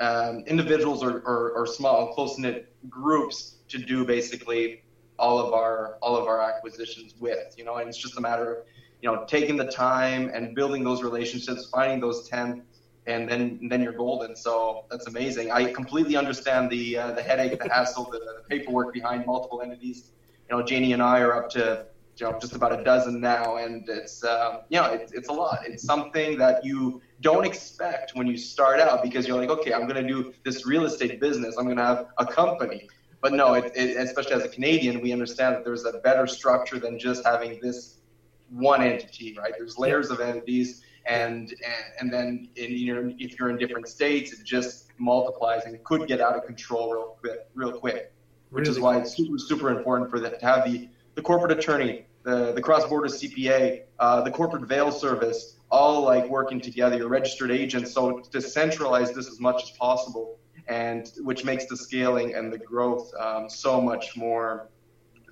um, 0.00 0.44
individuals 0.46 1.02
or, 1.02 1.20
or, 1.20 1.52
or 1.52 1.66
small, 1.66 2.12
close 2.14 2.38
knit 2.38 2.72
groups 2.88 3.56
to 3.68 3.78
do 3.78 4.04
basically 4.04 4.82
all 5.18 5.38
of 5.38 5.52
our 5.52 5.98
all 6.02 6.16
of 6.16 6.26
our 6.26 6.42
acquisitions 6.42 7.14
with. 7.20 7.54
You 7.56 7.64
know, 7.64 7.76
and 7.76 7.88
it's 7.88 7.98
just 7.98 8.18
a 8.18 8.20
matter 8.20 8.56
of 8.56 8.66
you 9.02 9.10
know 9.10 9.24
taking 9.26 9.56
the 9.56 9.66
time 9.66 10.30
and 10.32 10.54
building 10.54 10.82
those 10.82 11.02
relationships, 11.02 11.68
finding 11.70 12.00
those 12.00 12.28
10 12.28 12.62
and 13.06 13.28
then 13.28 13.58
and 13.60 13.70
then 13.70 13.82
you're 13.82 13.92
golden. 13.92 14.36
So 14.36 14.84
that's 14.90 15.06
amazing. 15.08 15.50
I 15.50 15.72
completely 15.72 16.16
understand 16.16 16.70
the 16.70 16.96
uh, 16.96 17.12
the 17.12 17.22
headache, 17.22 17.60
the 17.60 17.68
hassle, 17.68 18.04
the, 18.10 18.18
the, 18.18 18.42
paperwork 18.48 18.92
behind 18.92 19.26
multiple 19.26 19.60
entities. 19.60 20.10
You 20.48 20.56
know, 20.56 20.62
Janie 20.62 20.92
and 20.92 21.02
I 21.02 21.20
are 21.20 21.34
up 21.34 21.50
to 21.50 21.86
you 22.18 22.26
know 22.26 22.38
just 22.38 22.54
about 22.54 22.78
a 22.78 22.84
dozen 22.84 23.20
now, 23.20 23.56
and 23.56 23.88
it's 23.88 24.22
uh, 24.22 24.62
you 24.68 24.80
know 24.80 24.86
it's, 24.86 25.12
it's 25.12 25.28
a 25.28 25.32
lot. 25.32 25.58
It's 25.66 25.82
something 25.82 26.38
that 26.38 26.64
you 26.64 27.02
don't 27.20 27.44
expect 27.44 28.14
when 28.14 28.28
you 28.28 28.36
start 28.36 28.78
out 28.78 29.02
because 29.02 29.26
you're 29.26 29.38
like, 29.38 29.50
okay, 29.50 29.72
I'm 29.72 29.88
going 29.88 30.06
to 30.06 30.06
do 30.06 30.32
this 30.44 30.64
real 30.64 30.84
estate 30.84 31.20
business. 31.20 31.56
I'm 31.56 31.64
going 31.64 31.76
to 31.76 31.84
have 31.84 32.06
a 32.18 32.26
company. 32.26 32.88
But 33.20 33.32
no, 33.34 33.54
it, 33.54 33.72
it, 33.76 33.96
especially 33.96 34.32
as 34.32 34.44
a 34.44 34.48
Canadian, 34.48 35.00
we 35.00 35.12
understand 35.12 35.54
that 35.54 35.64
there's 35.64 35.84
a 35.84 35.98
better 35.98 36.26
structure 36.26 36.80
than 36.80 36.98
just 36.98 37.24
having 37.24 37.60
this 37.62 37.98
one 38.52 38.82
entity, 38.82 39.36
right? 39.38 39.52
There's 39.56 39.78
layers 39.78 40.10
of 40.10 40.20
entities 40.20 40.82
and 41.06 41.50
and, 41.50 41.84
and 42.00 42.12
then 42.12 42.48
in, 42.56 42.70
you 42.72 42.94
know, 42.94 43.14
if 43.18 43.38
you're 43.38 43.50
in 43.50 43.56
different 43.56 43.88
states, 43.88 44.32
it 44.32 44.44
just 44.44 44.90
multiplies 44.98 45.64
and 45.64 45.82
could 45.84 46.06
get 46.06 46.20
out 46.20 46.36
of 46.36 46.44
control 46.46 46.92
real 46.92 47.16
quick, 47.20 47.46
real 47.54 47.72
quick. 47.72 48.12
Which 48.50 48.66
really? 48.66 48.76
is 48.76 48.80
why 48.80 48.98
it's 48.98 49.16
super 49.16 49.38
super 49.38 49.70
important 49.70 50.10
for 50.10 50.20
them 50.20 50.34
to 50.38 50.46
have 50.46 50.70
the 50.70 50.88
the 51.14 51.22
corporate 51.22 51.58
attorney, 51.58 52.04
the 52.22 52.52
the 52.52 52.60
cross 52.60 52.86
border 52.86 53.08
CPA, 53.08 53.82
uh, 53.98 54.20
the 54.22 54.30
corporate 54.30 54.64
veil 54.64 54.92
service, 54.92 55.56
all 55.70 56.02
like 56.02 56.28
working 56.28 56.60
together. 56.60 56.96
Your 56.96 57.08
registered 57.08 57.50
agent, 57.50 57.88
so 57.88 58.20
to 58.20 58.40
centralize 58.40 59.12
this 59.12 59.28
as 59.28 59.40
much 59.40 59.62
as 59.62 59.70
possible, 59.72 60.38
and 60.68 61.10
which 61.22 61.44
makes 61.44 61.66
the 61.66 61.76
scaling 61.76 62.34
and 62.34 62.52
the 62.52 62.58
growth 62.58 63.12
um, 63.18 63.48
so 63.48 63.80
much 63.80 64.16
more 64.16 64.68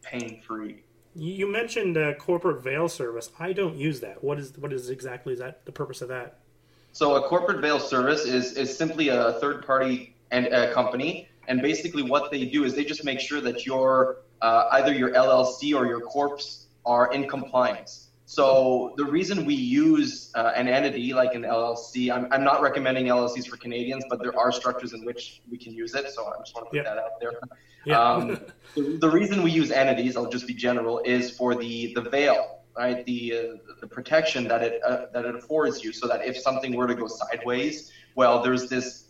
pain 0.02 0.40
free. 0.46 0.82
You 1.20 1.46
mentioned 1.46 1.98
uh, 1.98 2.14
corporate 2.14 2.62
veil 2.62 2.88
service. 2.88 3.28
I 3.38 3.52
don't 3.52 3.76
use 3.76 4.00
that. 4.00 4.24
What 4.24 4.38
is 4.38 4.56
what 4.56 4.72
is 4.72 4.88
exactly 4.88 5.34
is 5.34 5.38
that 5.40 5.66
the 5.66 5.72
purpose 5.72 6.00
of 6.00 6.08
that? 6.08 6.38
So 6.92 7.16
a 7.16 7.28
corporate 7.28 7.60
veil 7.60 7.78
service 7.78 8.24
is 8.24 8.56
is 8.56 8.74
simply 8.74 9.08
a 9.08 9.34
third 9.34 9.66
party 9.66 10.14
and 10.30 10.46
a 10.46 10.72
company, 10.72 11.28
and 11.46 11.60
basically 11.60 12.02
what 12.02 12.30
they 12.30 12.46
do 12.46 12.64
is 12.64 12.74
they 12.74 12.86
just 12.86 13.04
make 13.04 13.20
sure 13.20 13.42
that 13.42 13.66
your 13.66 14.22
uh, 14.40 14.68
either 14.72 14.94
your 14.94 15.10
LLC 15.10 15.76
or 15.76 15.84
your 15.86 16.00
corpse 16.00 16.68
are 16.86 17.12
in 17.12 17.28
compliance. 17.28 18.08
So 18.30 18.94
the 18.96 19.04
reason 19.04 19.44
we 19.44 19.56
use 19.56 20.30
uh, 20.37 20.52
an 20.54 20.68
entity 20.68 21.12
like 21.12 21.34
an 21.34 21.42
LLC, 21.42 22.12
I'm, 22.14 22.28
I'm 22.30 22.44
not 22.44 22.62
recommending 22.62 23.06
LLCs 23.06 23.49
for 23.49 23.56
Canadians, 23.56 24.04
but 24.08 24.22
there 24.22 24.38
are 24.38 24.52
structures 24.52 24.92
in 24.92 25.04
which 25.04 25.42
we 25.50 25.58
can 25.58 25.75
use 25.75 25.96
it. 25.96 26.08
So 26.12 26.26
I 26.28 26.38
just 26.38 26.54
want 26.54 26.70
to 26.70 26.78
put 26.78 26.84
that 26.84 26.96
out 26.96 27.18
there. 27.20 27.32
Yeah. 27.84 28.00
Um, 28.00 28.40
the, 28.76 28.99
the, 29.00 29.10
reason 29.10 29.42
we 29.42 29.50
use 29.50 29.72
entities, 29.72 30.16
I'll 30.16 30.30
just 30.30 30.46
be 30.46 30.54
general, 30.54 31.00
is 31.00 31.37
for 31.37 31.56
the 31.56 31.92
the 31.94 32.02
veil, 32.02 32.60
right? 32.78 33.04
The 33.04 33.34
uh, 33.34 33.72
the 33.80 33.88
protection 33.88 34.46
that 34.46 34.62
it 34.62 34.80
uh, 34.84 35.06
that 35.12 35.25
it 35.25 35.34
affords 35.34 35.82
you, 35.82 35.92
so 35.92 36.06
that 36.06 36.25
if 36.25 36.38
something 36.38 36.76
were 36.76 36.87
to 36.87 36.94
go 36.94 37.08
sideways, 37.08 37.90
well, 38.14 38.44
there's 38.44 38.68
this 38.68 39.08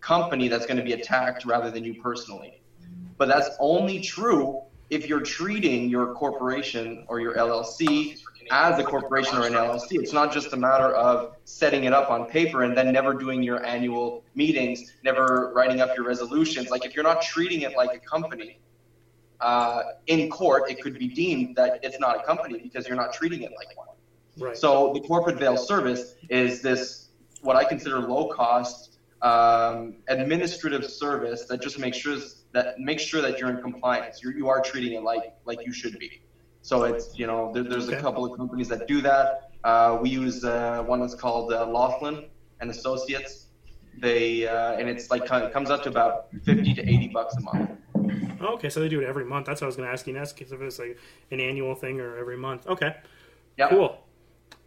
company 0.00 0.48
that's 0.48 0.64
going 0.64 0.78
to 0.78 0.82
be 0.82 0.94
attacked 0.94 1.44
rather 1.44 1.70
than 1.70 1.84
you 1.84 2.00
personally. 2.00 2.62
But 3.18 3.28
that's 3.28 3.50
only 3.60 4.00
true 4.00 4.62
if 4.88 5.08
you're 5.08 5.20
treating 5.20 5.88
your 5.90 6.14
corporation 6.14 7.04
or 7.08 7.20
your 7.20 7.34
LLC 7.34 8.21
as 8.50 8.78
a 8.78 8.84
corporation 8.84 9.38
or 9.38 9.46
an 9.46 9.52
LLC. 9.52 9.92
It's 9.92 10.12
not 10.12 10.32
just 10.32 10.52
a 10.52 10.56
matter 10.56 10.94
of 10.94 11.34
setting 11.44 11.84
it 11.84 11.92
up 11.92 12.10
on 12.10 12.26
paper 12.26 12.62
and 12.62 12.76
then 12.76 12.92
never 12.92 13.14
doing 13.14 13.42
your 13.42 13.64
annual 13.64 14.24
meetings, 14.34 14.94
never 15.04 15.52
writing 15.54 15.80
up 15.80 15.96
your 15.96 16.06
resolutions. 16.06 16.70
Like 16.70 16.84
if 16.84 16.94
you're 16.94 17.04
not 17.04 17.22
treating 17.22 17.62
it 17.62 17.76
like 17.76 17.94
a 17.94 17.98
company, 17.98 18.58
uh, 19.40 19.82
in 20.06 20.30
court, 20.30 20.70
it 20.70 20.80
could 20.80 20.98
be 20.98 21.08
deemed 21.08 21.56
that 21.56 21.80
it's 21.82 21.98
not 21.98 22.16
a 22.16 22.22
company 22.22 22.60
because 22.62 22.86
you're 22.86 22.96
not 22.96 23.12
treating 23.12 23.42
it 23.42 23.52
like 23.56 23.76
one. 23.76 23.88
Right. 24.38 24.56
So 24.56 24.92
the 24.94 25.00
corporate 25.00 25.38
veil 25.38 25.56
service 25.56 26.14
is 26.28 26.62
this 26.62 27.08
what 27.42 27.56
I 27.56 27.64
consider 27.64 27.98
low 28.00 28.32
cost 28.32 28.98
um, 29.20 29.96
administrative 30.08 30.84
service 30.84 31.44
that 31.46 31.60
just 31.60 31.78
makes 31.78 31.96
sure 31.96 32.18
that 32.52 32.78
makes 32.78 33.02
sure 33.02 33.20
that 33.20 33.38
you're 33.38 33.50
in 33.50 33.60
compliance. 33.60 34.22
You're, 34.22 34.32
you 34.32 34.48
are 34.48 34.60
treating 34.60 34.92
it 34.92 35.02
like 35.02 35.34
like 35.44 35.64
you 35.64 35.72
should 35.72 35.98
be. 35.98 36.21
So 36.62 36.84
it's 36.84 37.18
you 37.18 37.26
know 37.26 37.52
there, 37.52 37.64
there's 37.64 37.88
okay. 37.88 37.98
a 37.98 38.00
couple 38.00 38.24
of 38.24 38.36
companies 38.36 38.68
that 38.68 38.86
do 38.86 39.00
that. 39.02 39.50
Uh, 39.64 39.98
we 40.00 40.10
use 40.10 40.44
uh, 40.44 40.82
one 40.86 41.00
that's 41.00 41.14
called 41.14 41.52
uh, 41.52 41.66
Laughlin 41.66 42.24
and 42.60 42.70
Associates. 42.70 43.46
They 43.98 44.46
uh, 44.46 44.74
and 44.74 44.88
it's 44.88 45.10
like 45.10 45.22
it 45.30 45.52
comes 45.52 45.70
up 45.70 45.82
to 45.82 45.88
about 45.88 46.28
fifty 46.44 46.72
to 46.74 46.82
eighty 46.82 47.08
bucks 47.08 47.36
a 47.36 47.40
month. 47.40 47.70
Okay, 48.40 48.70
so 48.70 48.80
they 48.80 48.88
do 48.88 49.00
it 49.00 49.06
every 49.06 49.24
month. 49.24 49.46
That's 49.46 49.60
what 49.60 49.66
I 49.66 49.68
was 49.68 49.76
going 49.76 49.86
to 49.88 49.92
ask 49.92 50.06
you 50.06 50.14
next, 50.14 50.40
if 50.40 50.52
it's 50.52 50.78
like 50.78 50.98
an 51.30 51.40
annual 51.40 51.74
thing 51.74 52.00
or 52.00 52.16
every 52.16 52.36
month. 52.36 52.66
Okay, 52.66 52.96
yeah, 53.56 53.68
cool. 53.68 53.98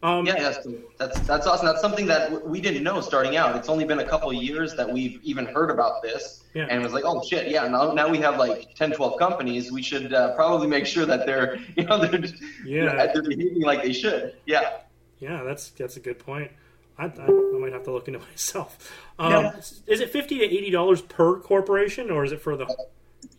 Um, 0.04 0.26
yeah, 0.26 0.40
that's, 0.40 0.68
that's 0.98 1.20
that's 1.22 1.48
awesome. 1.48 1.66
That's 1.66 1.82
something 1.82 2.06
that 2.06 2.48
we 2.48 2.62
didn't 2.62 2.84
know 2.84 3.02
starting 3.02 3.38
out. 3.38 3.56
It's 3.56 3.70
only 3.70 3.86
been 3.86 4.00
a 4.00 4.08
couple 4.08 4.32
years 4.32 4.76
that 4.76 4.92
we've 4.92 5.20
even 5.24 5.46
heard 5.46 5.72
about 5.72 6.04
this, 6.04 6.44
yeah. 6.54 6.68
and 6.70 6.80
it 6.80 6.84
was 6.84 6.94
like, 6.94 7.06
oh 7.06 7.24
shit, 7.24 7.50
yeah. 7.50 7.68
Now, 7.68 7.92
now 7.92 8.08
we 8.08 8.20
have 8.20 8.38
like 8.38 8.76
10, 8.76 8.92
12 8.92 9.18
companies. 9.18 9.72
We 9.72 9.82
should 9.82 10.14
uh, 10.14 10.36
probably 10.36 10.68
make 10.68 10.86
sure 10.86 11.06
that 11.06 11.26
they're 11.26 11.58
you 11.76 11.86
know 11.86 11.98
they're 11.98 12.20
just, 12.20 12.36
yeah 12.64 12.66
you 12.66 12.86
know, 12.86 13.10
they're 13.14 13.24
behaving 13.24 13.64
like 13.64 13.84
they 13.84 13.94
should. 13.94 14.36
Yeah. 14.46 14.78
Yeah, 15.20 15.44
that's 15.44 15.70
that's 15.70 15.98
a 15.98 16.00
good 16.00 16.20
point. 16.20 16.52
I, 16.98 17.06
I, 17.06 17.08
I 17.08 17.58
might 17.60 17.74
have 17.74 17.84
to 17.84 17.92
look 17.92 18.08
into 18.08 18.20
myself. 18.32 18.94
Um, 19.20 19.32
yeah. 19.32 19.56
Is 19.88 20.02
it 20.02 20.12
fifty 20.12 20.38
to 20.40 20.44
eighty 20.44 20.70
dollars 20.70 21.02
per 21.02 21.40
corporation, 21.40 22.10
or 22.10 22.24
is 22.24 22.32
it 22.32 22.42
for 22.42 22.56
the? 22.56 22.66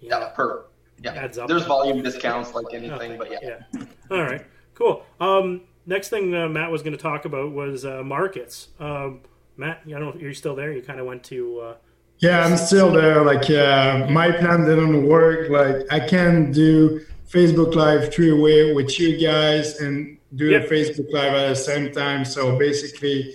Yeah, 0.01 0.21
yeah 0.21 0.29
per. 0.29 0.65
Yeah, 1.03 1.13
adds 1.13 1.37
up. 1.37 1.49
There's 1.49 1.67
volume 1.67 2.03
discounts 2.03 2.55
like 2.55 2.67
anything, 2.73 3.13
okay. 3.13 3.17
but 3.17 3.31
yeah. 3.31 3.61
Yeah. 3.75 3.85
All 4.11 4.23
right. 4.23 4.45
Cool. 4.75 5.05
Um, 5.21 5.63
next 5.87 6.09
thing 6.09 6.35
uh, 6.35 6.49
Matt 6.49 6.71
was 6.71 6.83
going 6.83 6.97
to 6.97 7.03
talk 7.03 7.25
about 7.25 7.53
was 7.53 7.85
uh, 7.85 8.03
markets. 8.03 8.69
Um, 8.79 9.21
Matt, 9.57 9.83
I 9.87 9.91
don't 9.91 10.01
know 10.01 10.09
if 10.11 10.21
you're 10.21 10.35
still 10.35 10.55
there. 10.55 10.73
You 10.73 10.83
kind 10.83 11.01
of 11.01 11.07
went 11.07 11.25
to. 11.25 11.61
Uh, 11.61 11.75
yeah, 12.19 12.45
I'm 12.45 12.57
still 12.57 12.91
there. 12.91 13.23
Like, 13.23 13.49
uh, 13.51 14.07
my 14.11 14.31
plan 14.31 14.65
didn't 14.65 15.07
work. 15.07 15.51
Like, 15.51 15.87
I 15.91 16.07
can't 16.07 16.53
do 16.53 17.05
Facebook 17.29 17.75
Live 17.75 18.13
three 18.13 18.33
way 18.33 18.73
with 18.73 18.99
you 18.99 19.19
guys 19.19 19.81
and 19.81 20.19
do 20.35 20.47
yep. 20.47 20.69
the 20.69 20.75
Facebook 20.75 21.13
Live 21.13 21.35
at 21.35 21.49
the 21.49 21.57
same 21.57 21.93
time. 21.93 22.25
So 22.25 22.59
basically, 22.59 23.35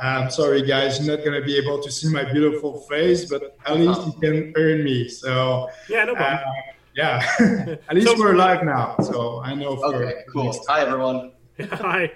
I'm 0.00 0.24
um, 0.24 0.30
sorry, 0.30 0.62
guys, 0.62 0.98
you're 0.98 1.16
not 1.16 1.24
going 1.24 1.40
to 1.40 1.46
be 1.46 1.56
able 1.56 1.82
to 1.82 1.90
see 1.90 2.08
my 2.08 2.24
beautiful 2.30 2.80
face, 2.82 3.24
but 3.26 3.56
at 3.64 3.78
least 3.78 4.06
you 4.06 4.12
can 4.20 4.52
earn 4.56 4.84
me. 4.84 5.08
So, 5.08 5.70
yeah, 5.88 6.04
no 6.04 6.14
problem. 6.14 6.48
Uh, 6.48 6.72
yeah, 6.94 7.26
at 7.88 7.94
least 7.94 8.08
so, 8.08 8.18
we're 8.18 8.34
live 8.34 8.64
now. 8.64 8.96
So 9.02 9.40
I 9.42 9.54
know. 9.54 9.76
For 9.76 9.94
okay, 9.96 10.22
cool. 10.32 10.58
Hi, 10.68 10.80
everyone. 10.80 11.32
Hi. 11.70 12.12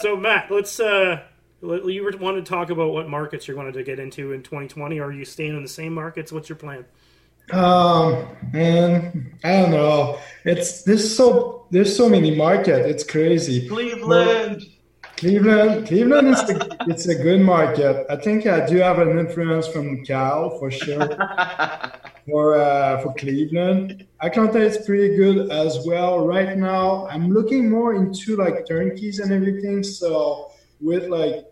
so 0.00 0.16
Matt, 0.16 0.50
let's 0.50 0.80
uh, 0.80 1.22
you 1.62 2.10
want 2.18 2.44
to 2.44 2.48
talk 2.48 2.70
about 2.70 2.92
what 2.92 3.08
markets 3.08 3.46
you're 3.46 3.56
going 3.56 3.72
to 3.72 3.82
get 3.82 4.00
into 4.00 4.32
in 4.32 4.42
2020. 4.42 4.98
Are 4.98 5.12
you 5.12 5.24
staying 5.24 5.56
in 5.56 5.62
the 5.62 5.68
same 5.68 5.94
markets? 5.94 6.32
What's 6.32 6.48
your 6.48 6.56
plan? 6.56 6.84
Um, 7.52 8.26
man, 8.52 9.36
I 9.44 9.62
don't 9.62 9.70
know. 9.70 10.18
It's 10.44 10.82
there's 10.82 11.16
so 11.16 11.66
there's 11.70 11.96
so 11.96 12.08
many 12.08 12.34
market. 12.34 12.86
It's 12.86 13.04
crazy. 13.04 13.68
Cleveland. 13.68 14.62
Cleveland, 15.16 15.86
Cleveland 15.86 16.28
is 16.28 16.40
a, 16.48 16.76
it's 16.88 17.06
a 17.06 17.14
good 17.14 17.42
market. 17.42 18.06
I 18.08 18.16
think 18.16 18.46
I 18.46 18.64
do 18.64 18.78
have 18.78 19.00
an 19.00 19.18
influence 19.18 19.68
from 19.68 20.02
Cal 20.02 20.58
for 20.58 20.70
sure. 20.70 21.08
for 22.26 22.56
uh, 22.56 23.00
for 23.00 23.14
Cleveland, 23.14 24.06
Atlanta 24.20 24.60
is 24.60 24.78
pretty 24.86 25.16
good 25.16 25.50
as 25.50 25.86
well. 25.86 26.26
Right 26.26 26.56
now, 26.56 27.06
I'm 27.08 27.30
looking 27.32 27.68
more 27.70 27.94
into 27.94 28.36
like 28.36 28.66
turnkeys 28.66 29.18
and 29.18 29.32
everything. 29.32 29.82
So 29.82 30.52
with 30.80 31.08
like 31.08 31.46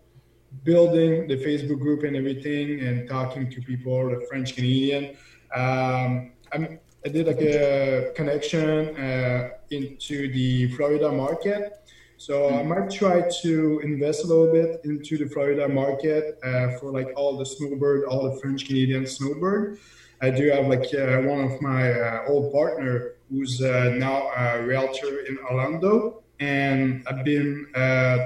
building 0.63 1.27
the 1.27 1.37
Facebook 1.37 1.79
group 1.79 2.03
and 2.03 2.15
everything, 2.15 2.79
and 2.81 3.07
talking 3.07 3.49
to 3.51 3.61
people, 3.61 4.09
the 4.09 4.25
French 4.27 4.55
Canadian. 4.55 5.15
Um, 5.55 6.31
I'm, 6.51 6.79
I 7.05 7.09
did 7.09 7.27
like 7.27 7.41
a 7.41 8.11
connection 8.15 8.95
uh, 8.97 9.49
into 9.69 10.31
the 10.33 10.67
Florida 10.75 11.11
market 11.11 11.79
so 12.19 12.49
I 12.49 12.63
might 12.63 12.91
try 12.91 13.23
to 13.43 13.79
invest 13.79 14.25
a 14.25 14.27
little 14.27 14.51
bit 14.51 14.81
into 14.83 15.17
the 15.17 15.29
Florida 15.29 15.69
market 15.69 16.37
uh, 16.43 16.77
for 16.77 16.91
like 16.91 17.07
all 17.15 17.37
the 17.37 17.45
snowbird, 17.45 18.03
all 18.03 18.29
the 18.29 18.37
French 18.41 18.67
Canadian 18.67 19.07
snowbird. 19.07 19.79
I 20.21 20.29
do 20.29 20.49
have 20.49 20.67
like 20.67 20.93
uh, 20.93 21.21
one 21.21 21.45
of 21.45 21.61
my 21.61 21.91
uh, 21.91 22.25
old 22.27 22.51
partner 22.51 23.15
who's 23.29 23.61
uh, 23.61 23.95
now 23.97 24.31
a 24.35 24.61
realtor 24.63 25.19
in 25.27 25.37
Orlando, 25.39 26.23
and 26.39 27.05
I've 27.07 27.23
been 27.23 27.67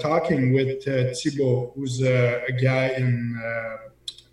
talking 0.01 0.53
with 0.53 0.87
uh, 0.87 1.13
Thibault, 1.13 1.73
who's 1.75 2.01
a 2.01 2.47
guy 2.61 2.87
in 2.97 3.39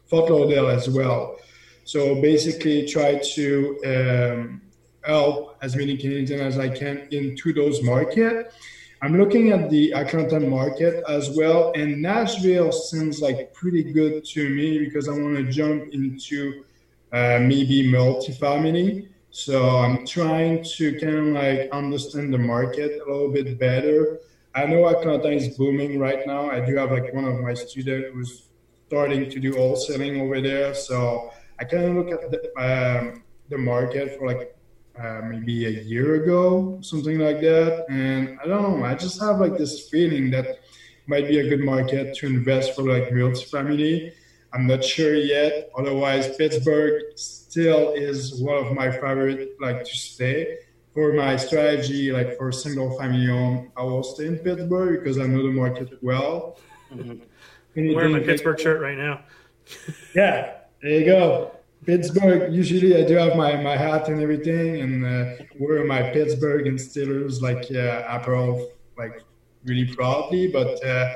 Fort 0.07 0.31
Lauderdale 0.31 0.69
as 0.69 0.88
well. 0.88 1.37
So 1.85 2.21
basically, 2.21 2.87
try 2.87 3.19
to 3.35 3.81
um, 3.85 4.62
help 5.02 5.57
as 5.62 5.76
many 5.76 5.97
Canadians 5.97 6.31
as 6.31 6.59
I 6.59 6.69
can 6.69 7.09
into 7.11 7.52
those 7.52 7.83
markets 7.83 8.55
I'm 9.02 9.17
looking 9.17 9.50
at 9.50 9.71
the 9.71 9.95
Atlanta 9.95 10.40
market 10.40 11.02
as 11.09 11.31
well, 11.35 11.73
and 11.75 12.02
Nashville 12.02 12.71
seems 12.71 13.23
like 13.23 13.55
pretty 13.55 13.83
good 13.83 14.26
to 14.26 14.50
me 14.50 14.79
because 14.79 15.09
I 15.09 15.12
want 15.12 15.37
to 15.37 15.45
jump 15.45 15.95
into 15.95 16.64
maybe 17.12 17.88
multifamily. 17.90 19.09
So 19.31 19.79
I'm 19.79 20.07
trying 20.07 20.64
to 20.76 20.99
kind 20.99 21.17
of 21.17 21.26
like 21.26 21.71
understand 21.71 22.35
the 22.35 22.38
market 22.38 23.00
a 23.07 23.11
little 23.11 23.31
bit 23.31 23.59
better. 23.59 24.19
I 24.55 24.67
know 24.67 24.87
Atlanta 24.88 25.31
is 25.31 25.57
booming 25.57 25.99
right 25.99 26.26
now. 26.26 26.50
I 26.50 26.64
do 26.64 26.75
have 26.76 26.90
like 26.90 27.14
one 27.14 27.25
of 27.25 27.38
my 27.38 27.55
students 27.55 28.09
who's 28.12 28.49
starting 28.88 29.31
to 29.31 29.38
do 29.38 29.52
wholesaling 29.52 30.21
over 30.21 30.40
there. 30.40 30.75
So 30.75 31.33
I 31.61 31.64
kind 31.64 31.85
of 31.85 31.95
look 31.95 32.11
at 32.11 32.31
the, 32.33 32.40
um, 32.59 33.23
the 33.49 33.59
market 33.59 34.19
for 34.19 34.26
like 34.26 34.57
uh, 35.00 35.21
maybe 35.25 35.67
a 35.67 35.71
year 35.71 36.23
ago, 36.23 36.79
something 36.83 37.19
like 37.19 37.40
that. 37.40 37.87
And 37.88 38.38
I 38.43 38.49
don't 38.49 38.81
know, 38.81 38.85
I 38.85 38.97
just 38.97 39.21
have 39.21 39.38
like 39.38 39.57
this 39.57 39.88
feeling 39.88 40.31
that 40.33 40.59
might 41.07 41.29
be 41.29 41.38
a 41.38 41.49
good 41.49 41.61
market 41.61 42.17
to 42.17 42.26
invest 42.26 42.75
for 42.75 42.83
like 42.83 43.11
multifamily. 43.11 44.12
I'm 44.52 44.66
not 44.66 44.83
sure 44.85 45.14
yet. 45.14 45.71
Otherwise, 45.76 46.37
Pittsburgh 46.37 47.02
still 47.16 47.92
is 47.92 48.40
one 48.42 48.57
of 48.64 48.73
my 48.75 48.90
favorite 48.90 49.57
like 49.61 49.85
to 49.85 49.97
stay. 49.97 50.59
For 50.92 51.12
my 51.12 51.37
strategy, 51.37 52.11
like 52.11 52.37
for 52.37 52.50
single 52.50 52.99
family 52.99 53.26
home, 53.26 53.71
I 53.76 53.85
will 53.85 54.02
stay 54.02 54.26
in 54.26 54.38
Pittsburgh 54.38 55.02
because 55.02 55.21
I 55.21 55.26
know 55.26 55.42
the 55.45 55.52
market 55.52 56.02
well. 56.02 56.59
Mm-hmm. 56.92 57.95
Wearing 57.95 58.12
my 58.12 58.21
Pittsburgh 58.21 58.59
shirt 58.59 58.80
right 58.80 58.99
now. 58.99 59.21
yeah, 60.16 60.54
there 60.83 60.90
you 60.90 61.04
go. 61.04 61.52
Pittsburgh. 61.87 62.52
Usually, 62.52 62.97
I 62.97 63.07
do 63.07 63.14
have 63.14 63.37
my, 63.37 63.57
my 63.57 63.76
hat 63.76 64.09
and 64.09 64.21
everything, 64.21 64.80
and 64.80 65.04
uh, 65.04 65.45
wear 65.59 65.85
my 65.85 66.02
Pittsburgh 66.11 66.66
and 66.66 66.78
Steelers 66.78 67.40
like 67.40 67.71
uh, 67.71 68.04
apparel, 68.09 68.71
like 68.99 69.23
really 69.64 69.87
proudly. 69.95 70.49
But 70.49 70.85
uh, 70.85 71.14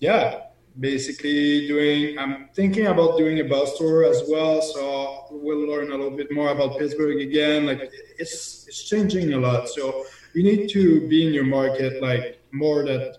yeah, 0.00 0.42
basically 0.80 1.66
doing. 1.66 2.18
I'm 2.18 2.48
thinking 2.54 2.86
about 2.86 3.18
doing 3.18 3.40
a 3.40 3.44
bus 3.44 3.76
tour 3.78 4.04
as 4.04 4.22
well, 4.28 4.60
so 4.62 5.26
we'll 5.30 5.68
learn 5.68 5.92
a 5.92 5.96
little 5.96 6.16
bit 6.16 6.30
more 6.32 6.50
about 6.50 6.78
Pittsburgh 6.78 7.20
again. 7.20 7.66
Like 7.66 7.90
it's 8.18 8.66
it's 8.68 8.84
changing 8.84 9.32
a 9.32 9.38
lot, 9.38 9.68
so 9.68 10.04
you 10.34 10.42
need 10.42 10.68
to 10.70 11.06
be 11.08 11.26
in 11.26 11.32
your 11.32 11.44
market 11.44 12.02
like 12.02 12.40
more 12.52 12.84
than 12.84 13.12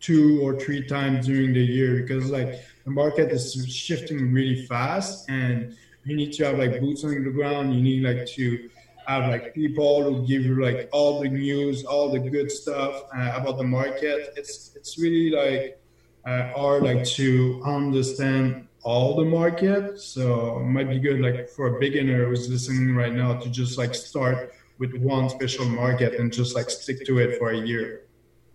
two 0.00 0.40
or 0.42 0.58
three 0.60 0.86
times 0.86 1.26
during 1.26 1.54
the 1.54 1.64
year 1.64 2.02
because 2.02 2.30
like 2.30 2.60
the 2.84 2.90
market 2.90 3.32
is 3.32 3.66
shifting 3.66 4.32
really 4.32 4.66
fast 4.66 5.30
and 5.30 5.74
you 6.04 6.14
need 6.14 6.30
to 6.30 6.44
have 6.44 6.58
like 6.58 6.78
boots 6.80 7.04
on 7.04 7.24
the 7.24 7.30
ground. 7.30 7.74
You 7.74 7.82
need 7.82 8.02
like 8.02 8.26
to 8.34 8.68
have 9.06 9.30
like 9.30 9.54
people 9.54 10.02
who 10.02 10.26
give 10.26 10.44
you 10.44 10.62
like 10.62 10.90
all 10.92 11.20
the 11.20 11.28
news, 11.28 11.84
all 11.84 12.10
the 12.10 12.18
good 12.18 12.50
stuff 12.50 13.04
uh, 13.16 13.32
about 13.36 13.56
the 13.56 13.64
market. 13.64 14.34
It's 14.36 14.72
it's 14.76 14.98
really 14.98 15.30
like 15.30 15.80
uh, 16.26 16.52
hard 16.52 16.82
like 16.82 17.04
to 17.04 17.62
understand 17.64 18.66
all 18.82 19.16
the 19.16 19.24
market. 19.24 19.98
So 19.98 20.58
it 20.58 20.64
might 20.64 20.88
be 20.88 20.98
good 20.98 21.20
like 21.20 21.48
for 21.48 21.76
a 21.76 21.80
beginner 21.80 22.26
who's 22.26 22.48
listening 22.48 22.94
right 22.94 23.12
now 23.12 23.34
to 23.34 23.48
just 23.48 23.78
like 23.78 23.94
start 23.94 24.54
with 24.78 24.94
one 24.96 25.28
special 25.28 25.64
market 25.64 26.14
and 26.14 26.32
just 26.32 26.54
like 26.54 26.70
stick 26.70 27.04
to 27.06 27.18
it 27.18 27.38
for 27.38 27.50
a 27.50 27.56
year. 27.56 28.02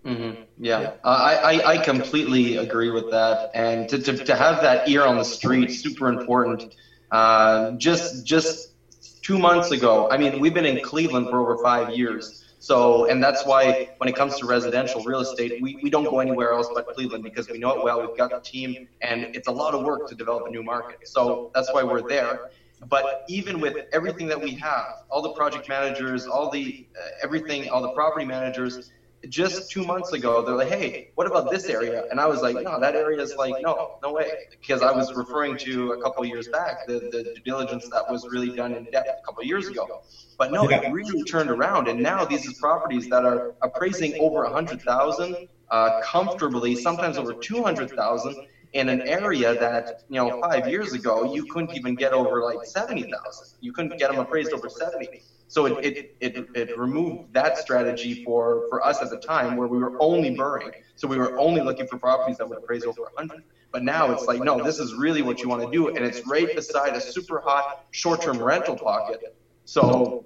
Mm-hmm. 0.06 0.44
Yeah, 0.58 0.94
I, 1.04 1.36
I, 1.36 1.72
I 1.74 1.78
completely 1.78 2.58
agree 2.58 2.90
with 2.90 3.12
that. 3.12 3.52
And 3.54 3.90
to, 3.90 4.00
to, 4.00 4.18
to 4.18 4.36
have 4.36 4.62
that 4.62 4.88
ear 4.88 5.04
on 5.04 5.18
the 5.18 5.26
street, 5.26 5.72
super 5.72 6.08
important. 6.08 6.76
Uh, 7.12 7.72
just 7.72 8.26
just 8.26 8.74
two 9.22 9.38
months 9.38 9.72
ago, 9.72 10.10
I 10.10 10.18
mean, 10.18 10.40
we've 10.40 10.54
been 10.54 10.66
in 10.66 10.82
Cleveland 10.84 11.28
for 11.30 11.40
over 11.40 11.62
five 11.62 11.96
years. 11.96 12.39
So, 12.60 13.06
and 13.06 13.24
that's 13.24 13.46
why 13.46 13.90
when 13.98 14.10
it 14.10 14.16
comes 14.16 14.38
to 14.40 14.46
residential 14.46 15.02
real 15.04 15.22
estate, 15.22 15.62
we, 15.62 15.80
we 15.82 15.90
don't 15.90 16.04
go 16.04 16.20
anywhere 16.20 16.52
else 16.52 16.68
but 16.74 16.88
Cleveland 16.94 17.24
because 17.24 17.50
we 17.50 17.58
know 17.58 17.78
it 17.78 17.84
well. 17.84 18.06
We've 18.06 18.18
got 18.18 18.32
the 18.32 18.42
team, 18.42 18.88
and 19.02 19.34
it's 19.34 19.48
a 19.48 19.52
lot 19.52 19.74
of 19.74 19.84
work 19.84 20.10
to 20.10 20.16
develop 20.16 20.46
a 20.46 20.50
new 20.50 20.62
market. 20.62 21.08
So 21.08 21.52
that's 21.56 21.74
why 21.74 21.84
we're 21.84 22.08
there. 22.08 22.50
But 22.88 23.24
even 23.28 23.60
with 23.60 23.76
everything 23.94 24.28
that 24.28 24.42
we 24.42 24.54
have, 24.56 24.88
all 25.10 25.22
the 25.22 25.34
project 25.34 25.68
managers, 25.68 26.28
all 26.28 26.50
the 26.50 26.88
uh, 26.98 27.08
everything, 27.24 27.70
all 27.70 27.82
the 27.82 27.92
property 27.92 28.26
managers, 28.26 28.92
just 29.28 29.70
two 29.70 29.84
months 29.84 30.14
ago, 30.14 30.46
they're 30.46 30.56
like, 30.56 30.70
hey, 30.70 31.12
what 31.16 31.28
about 31.28 31.52
this 31.52 31.66
area? 31.66 32.06
And 32.10 32.20
I 32.20 32.26
was 32.28 32.42
like, 32.42 32.56
no, 32.56 32.80
that 32.80 32.96
area 32.96 33.22
is 33.22 33.36
like, 33.36 33.56
no, 33.62 33.98
no 34.02 34.14
way. 34.14 34.32
Because 34.52 34.82
I 34.82 34.92
was 34.92 35.14
referring 35.14 35.58
to 35.60 35.92
a 35.94 36.02
couple 36.02 36.24
years 36.26 36.48
back, 36.48 36.88
the, 36.88 37.00
the 37.12 37.24
due 37.36 37.42
diligence 37.44 37.90
that 37.90 38.10
was 38.10 38.28
really 38.32 38.56
done 38.56 38.74
in 38.74 38.86
depth 38.86 39.10
a 39.22 39.26
couple 39.26 39.44
years 39.44 39.68
ago. 39.68 40.04
But 40.38 40.52
no, 40.52 40.70
it 40.70 40.92
really 40.92 41.24
turned 41.24 41.50
around. 41.50 41.88
And 41.88 42.02
now 42.02 42.24
these 42.24 42.48
are 42.48 42.54
properties 42.60 43.10
that 43.10 43.26
are 43.26 43.54
appraising 43.62 44.16
over 44.20 44.44
100,000 44.44 45.48
uh, 45.70 46.02
comfortably, 46.02 46.76
sometimes 46.76 47.18
over 47.18 47.34
200,000 47.34 48.36
in 48.74 48.90
an 48.90 49.02
area 49.02 49.56
that, 49.60 50.04
you 50.10 50.16
know, 50.16 50.40
five 50.42 50.68
years 50.68 50.94
ago, 50.94 51.34
you 51.34 51.46
couldn't 51.46 51.76
even 51.76 51.96
get 51.96 52.14
over 52.14 52.44
like 52.44 52.64
70,000. 52.64 53.58
You 53.62 53.74
couldn't 53.74 53.98
get 53.98 54.12
them 54.12 54.20
appraised 54.20 54.54
over 54.54 54.70
70. 54.70 55.24
So 55.50 55.66
it, 55.66 55.84
it, 55.84 56.16
it, 56.20 56.48
it, 56.54 56.78
removed 56.78 57.34
that 57.34 57.58
strategy 57.58 58.24
for, 58.24 58.68
for 58.70 58.86
us 58.86 59.02
at 59.02 59.10
the 59.10 59.18
time 59.18 59.58
where 59.58 59.68
we 59.68 59.80
were 59.80 59.98
only 60.00 60.36
burring. 60.36 60.70
So 60.94 61.08
we 61.08 61.18
were 61.18 61.40
only 61.40 61.62
looking 61.62 61.88
for 61.88 61.98
properties 61.98 62.38
that 62.38 62.48
would 62.48 62.60
appraise 62.60 62.86
over 62.86 63.02
100. 63.02 63.44
But 63.72 63.82
now 63.82 64.12
it's 64.12 64.26
like, 64.26 64.42
no, 64.42 64.64
this 64.64 64.78
is 64.78 64.94
really 64.94 65.24
what 65.24 65.42
you 65.42 65.50
want 65.50 65.64
to 65.64 65.72
do. 65.72 65.88
And 65.88 66.06
it's 66.06 66.22
right 66.28 66.56
beside 66.56 66.96
a 66.96 67.02
super 67.02 67.40
hot 67.40 67.88
short 67.90 68.22
term 68.22 68.40
rental 68.40 68.76
pocket. 68.76 69.36
So 69.66 70.24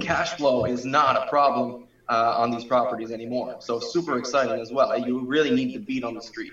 cash 0.00 0.34
flow 0.34 0.66
is 0.66 0.84
not 0.84 1.16
a 1.16 1.28
problem 1.28 1.88
uh, 2.08 2.34
on 2.38 2.52
these 2.52 2.64
properties 2.64 3.10
anymore. 3.10 3.56
So 3.58 3.80
super 3.80 4.18
exciting 4.18 4.60
as 4.60 4.70
well. 4.70 4.96
You 4.96 5.18
really 5.18 5.50
need 5.50 5.74
the 5.74 5.80
beat 5.80 6.04
on 6.04 6.14
the 6.14 6.22
street. 6.22 6.52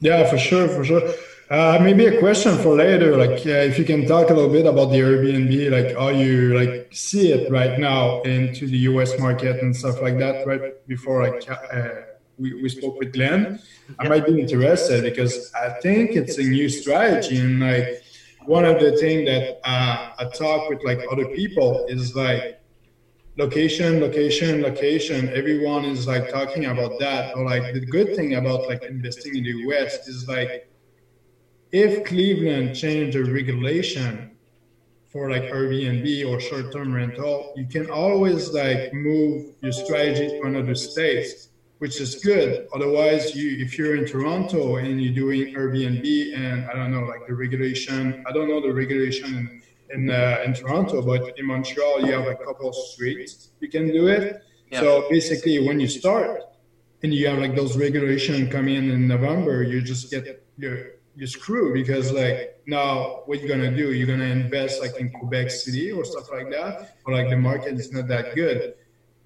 Yeah, 0.00 0.26
for 0.30 0.38
sure, 0.38 0.68
for 0.68 0.84
sure. 0.84 1.12
Uh, 1.48 1.78
maybe 1.80 2.06
a 2.06 2.18
question 2.18 2.56
for 2.58 2.74
later, 2.74 3.16
like 3.16 3.46
uh, 3.46 3.70
if 3.70 3.78
you 3.78 3.84
can 3.84 4.04
talk 4.04 4.30
a 4.30 4.34
little 4.34 4.50
bit 4.50 4.66
about 4.66 4.90
the 4.90 4.98
Airbnb, 4.98 5.70
like 5.70 5.96
how 5.96 6.08
you 6.08 6.58
like 6.58 6.88
see 6.92 7.30
it 7.30 7.48
right 7.52 7.78
now 7.78 8.20
into 8.22 8.66
the 8.66 8.78
U.S. 8.90 9.16
market 9.20 9.62
and 9.62 9.74
stuff 9.74 10.02
like 10.02 10.18
that. 10.18 10.44
Right 10.44 10.84
before 10.88 11.22
like 11.22 11.48
uh, 11.48 11.88
we, 12.36 12.60
we 12.60 12.68
spoke 12.68 12.98
with 12.98 13.12
Glenn, 13.12 13.60
I 14.00 14.08
might 14.08 14.26
be 14.26 14.40
interested 14.40 15.04
because 15.04 15.52
I 15.54 15.78
think 15.80 16.16
it's 16.16 16.36
a 16.38 16.42
new 16.42 16.68
strategy 16.68 17.38
and 17.38 17.60
like 17.60 18.02
one 18.46 18.64
of 18.64 18.80
the 18.80 18.96
things 18.96 19.26
that 19.28 19.60
uh, 19.64 20.14
I 20.18 20.24
talk 20.34 20.68
with 20.68 20.82
like 20.84 21.00
other 21.12 21.26
people 21.26 21.86
is 21.88 22.16
like 22.16 22.60
location, 23.36 24.00
location, 24.00 24.62
location. 24.62 25.28
Everyone 25.28 25.84
is 25.84 26.08
like 26.08 26.28
talking 26.28 26.64
about 26.64 26.98
that. 26.98 27.36
Or 27.36 27.44
like 27.44 27.72
the 27.72 27.86
good 27.86 28.16
thing 28.16 28.34
about 28.34 28.66
like 28.66 28.82
investing 28.82 29.36
in 29.36 29.44
the 29.44 29.54
US 29.68 30.08
is 30.08 30.26
like 30.28 30.68
if 31.72 32.04
Cleveland 32.04 32.76
changed 32.76 33.16
the 33.16 33.24
regulation 33.24 34.36
for 35.08 35.30
like 35.30 35.44
Airbnb 35.44 36.28
or 36.28 36.40
short-term 36.40 36.92
rental, 36.92 37.52
you 37.56 37.66
can 37.66 37.90
always 37.90 38.50
like 38.50 38.92
move 38.92 39.54
your 39.62 39.72
strategy 39.72 40.28
to 40.28 40.42
another 40.42 40.74
state, 40.74 41.48
which 41.78 42.00
is 42.00 42.16
good. 42.16 42.66
Otherwise, 42.74 43.34
you 43.34 43.56
if 43.64 43.78
you're 43.78 43.96
in 43.96 44.06
Toronto 44.06 44.76
and 44.76 45.00
you're 45.00 45.14
doing 45.14 45.54
Airbnb 45.54 46.36
and 46.36 46.68
I 46.70 46.74
don't 46.74 46.92
know 46.92 47.04
like 47.04 47.26
the 47.26 47.34
regulation, 47.34 48.24
I 48.28 48.32
don't 48.32 48.48
know 48.48 48.60
the 48.60 48.72
regulation 48.72 49.34
in 49.36 49.62
in, 49.94 50.10
uh, 50.10 50.42
in 50.44 50.52
Toronto, 50.52 51.00
but 51.00 51.38
in 51.38 51.46
Montreal 51.46 52.04
you 52.04 52.12
have 52.12 52.26
a 52.26 52.34
couple 52.34 52.68
of 52.68 52.74
streets 52.74 53.50
you 53.60 53.68
can 53.68 53.86
do 53.88 54.08
it. 54.08 54.42
Yeah. 54.70 54.80
So 54.80 55.08
basically, 55.08 55.66
when 55.66 55.78
you 55.78 55.88
start 55.88 56.42
and 57.02 57.14
you 57.14 57.28
have 57.28 57.38
like 57.38 57.54
those 57.54 57.76
regulations 57.76 58.50
come 58.52 58.68
in 58.68 58.90
in 58.90 59.06
November, 59.06 59.62
you 59.62 59.80
just 59.80 60.10
get 60.10 60.44
your 60.58 60.95
you 61.16 61.26
screw 61.26 61.72
because 61.72 62.12
like 62.12 62.60
now 62.66 63.22
what 63.24 63.40
you're 63.40 63.48
gonna 63.48 63.74
do 63.74 63.92
you're 63.92 64.06
gonna 64.06 64.24
invest 64.24 64.80
like 64.80 64.94
in 65.00 65.10
quebec 65.10 65.50
city 65.50 65.90
or 65.90 66.04
stuff 66.04 66.30
like 66.30 66.50
that 66.50 66.96
or 67.04 67.14
like 67.14 67.30
the 67.30 67.36
market 67.36 67.74
is 67.74 67.90
not 67.90 68.06
that 68.06 68.34
good 68.34 68.74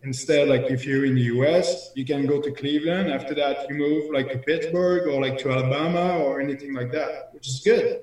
instead 0.04 0.48
like 0.48 0.70
if 0.70 0.86
you're 0.86 1.04
in 1.04 1.14
the 1.14 1.24
us 1.24 1.90
you 1.96 2.04
can 2.04 2.26
go 2.26 2.40
to 2.40 2.52
cleveland 2.52 3.10
after 3.10 3.34
that 3.34 3.68
you 3.68 3.74
move 3.74 4.10
like 4.12 4.30
to 4.30 4.38
pittsburgh 4.38 5.08
or 5.08 5.20
like 5.20 5.36
to 5.36 5.50
alabama 5.50 6.18
or 6.18 6.40
anything 6.40 6.72
like 6.74 6.92
that 6.92 7.30
which 7.34 7.48
is 7.48 7.60
good 7.60 8.02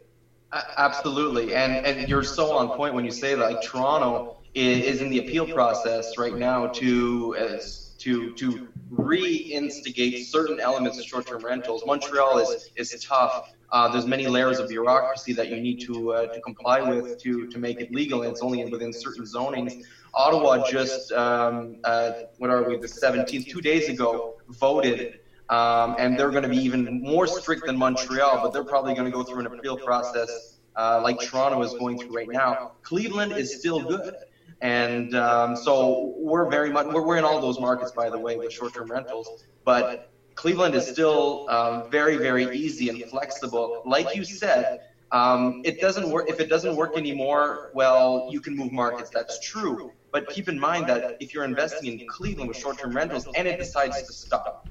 absolutely 0.78 1.56
and 1.56 1.86
and 1.86 2.10
you're 2.10 2.23
so 2.23 2.56
on 2.58 2.67
point 2.76 2.93
when 2.93 3.06
you 3.06 3.12
say 3.12 3.36
that 3.36 3.52
like 3.52 3.62
toronto 3.63 4.38
is, 4.54 4.86
is 4.86 5.02
in 5.02 5.10
the 5.10 5.19
appeal 5.19 5.47
process 5.47 6.17
right 6.17 6.36
now 6.36 6.67
to 6.67 7.36
as 7.38 7.95
to 8.00 8.34
to 8.34 8.67
reinstigate 8.91 10.23
certain 10.26 10.60
elements 10.60 10.97
of 10.97 11.06
short-term 11.06 11.43
rentals. 11.43 11.84
Montreal 11.86 12.39
is 12.39 12.69
is 12.76 13.04
tough. 13.04 13.54
Uh, 13.71 13.88
there's 13.89 14.06
many 14.06 14.27
layers 14.27 14.60
of 14.60 14.69
bureaucracy 14.69 15.34
that 15.34 15.49
you 15.49 15.60
need 15.60 15.80
to 15.82 16.13
uh, 16.13 16.27
to 16.27 16.39
comply 16.41 16.82
with 16.82 17.17
to 17.21 17.47
to 17.47 17.58
make 17.60 17.80
it 17.80 17.91
legal, 17.93 18.23
and 18.23 18.32
it's 18.32 18.41
only 18.41 18.63
within 18.65 18.93
certain 18.93 19.25
zonings. 19.25 19.84
Ottawa 20.13 20.67
just 20.69 21.12
um, 21.12 21.77
uh, 21.84 22.12
what 22.38 22.49
are 22.49 22.63
we 22.63 22.77
the 22.77 22.88
17th 22.88 23.47
two 23.47 23.62
days 23.62 23.89
ago 23.89 24.36
voted. 24.49 25.19
Um, 25.49 25.95
and 25.97 26.19
they're 26.19 26.32
going 26.32 26.43
to 26.43 26.49
be 26.49 26.58
even 26.58 27.01
more 27.01 27.25
strict 27.25 27.67
than 27.67 27.77
Montreal, 27.77 28.41
but 28.43 28.51
they're 28.51 28.65
probably 28.65 28.93
going 28.93 29.06
to 29.06 29.12
go 29.12 29.23
through 29.23 29.39
an 29.39 29.45
appeal 29.45 29.77
process 29.77 30.58
uh, 30.77 31.01
like 31.03 31.19
Toronto 31.19 31.62
is 31.63 31.73
going 31.73 31.97
through 31.97 32.15
right 32.15 32.27
now. 32.30 32.73
Cleveland 32.84 33.32
is 33.34 33.58
still 33.60 33.82
good. 33.82 34.13
And 34.62 35.15
um, 35.15 35.56
so 35.56 36.15
we're 36.17 36.49
very 36.49 36.71
much 36.71 36.88
we're, 36.88 37.06
we're 37.06 37.17
in 37.17 37.23
all 37.23 37.39
those 37.41 37.60
markets, 37.60 37.91
by 37.91 38.10
the 38.10 38.17
way, 38.17 38.38
with 38.38 38.51
short-term 38.51 38.89
rentals. 38.89 39.45
But 39.63 40.12
Cleveland 40.38 40.76
is 40.76 40.88
still 40.88 41.50
um, 41.50 41.89
very 41.91 42.17
very 42.17 42.45
easy 42.56 42.86
and 42.89 43.04
flexible. 43.10 43.82
Like 43.86 44.15
you 44.15 44.23
said, 44.23 44.80
um, 45.12 45.62
it 45.65 45.82
doesn't 45.82 46.10
work 46.10 46.26
if 46.30 46.39
it 46.39 46.47
doesn't 46.47 46.76
work 46.76 46.95
anymore. 46.95 47.71
Well, 47.73 48.30
you 48.32 48.39
can 48.39 48.56
move 48.56 48.71
markets. 48.71 49.10
That's 49.10 49.39
true. 49.39 49.91
But 50.13 50.30
keep 50.30 50.47
in 50.47 50.58
mind 50.60 50.88
that 50.88 51.17
if 51.19 51.34
you're 51.34 51.43
investing 51.43 52.00
in 52.00 52.08
Cleveland 52.08 52.47
with 52.47 52.58
short-term 52.58 52.95
rentals 52.95 53.28
and 53.36 53.45
it 53.47 53.60
decides 53.60 53.97
to 54.04 54.13
stop, 54.13 54.69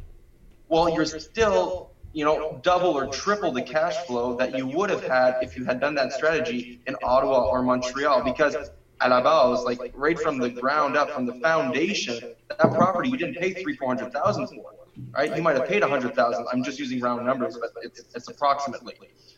well, 0.69 0.89
you're 0.89 1.05
still 1.05 1.91
you 2.13 2.25
know, 2.25 2.59
double 2.63 2.93
or 2.97 3.07
triple 3.09 3.53
the 3.53 3.61
cash 3.61 3.97
flow 4.07 4.37
that 4.37 4.57
you 4.57 4.67
would 4.67 4.89
have 4.89 5.05
had 5.05 5.37
if 5.43 5.55
you 5.55 5.65
had 5.67 5.81
done 5.81 5.95
that 5.95 6.13
strategy 6.13 6.81
in 6.87 6.97
Ottawa 7.03 7.51
or 7.51 7.63
Montreal. 7.63 8.23
Because 8.25 8.57
at 9.03 9.11
la 9.11 9.21
base, 9.21 9.65
like 9.67 9.93
right 9.95 10.19
from 10.19 10.39
the 10.39 10.49
ground 10.49 10.97
up, 10.97 11.11
from 11.11 11.27
the 11.27 11.35
foundation, 11.35 12.19
that 12.49 12.73
property 12.73 13.11
you 13.11 13.19
didn't 13.19 13.37
pay 13.37 13.53
three, 13.53 13.77
four 13.77 13.89
hundred 13.89 14.13
thousand 14.15 14.47
for, 14.49 14.73
right? 15.13 15.35
You 15.37 15.43
might 15.43 15.57
have 15.57 15.69
paid 15.69 15.83
a 15.83 15.89
hundred 15.89 16.15
thousand. 16.15 16.47
I'm 16.53 16.63
just 16.63 16.79
using 16.79 17.01
round 17.01 17.25
numbers, 17.27 17.57
but 17.59 17.71
it's, 17.83 18.05
it's 18.15 18.29
approximately. 18.29 18.97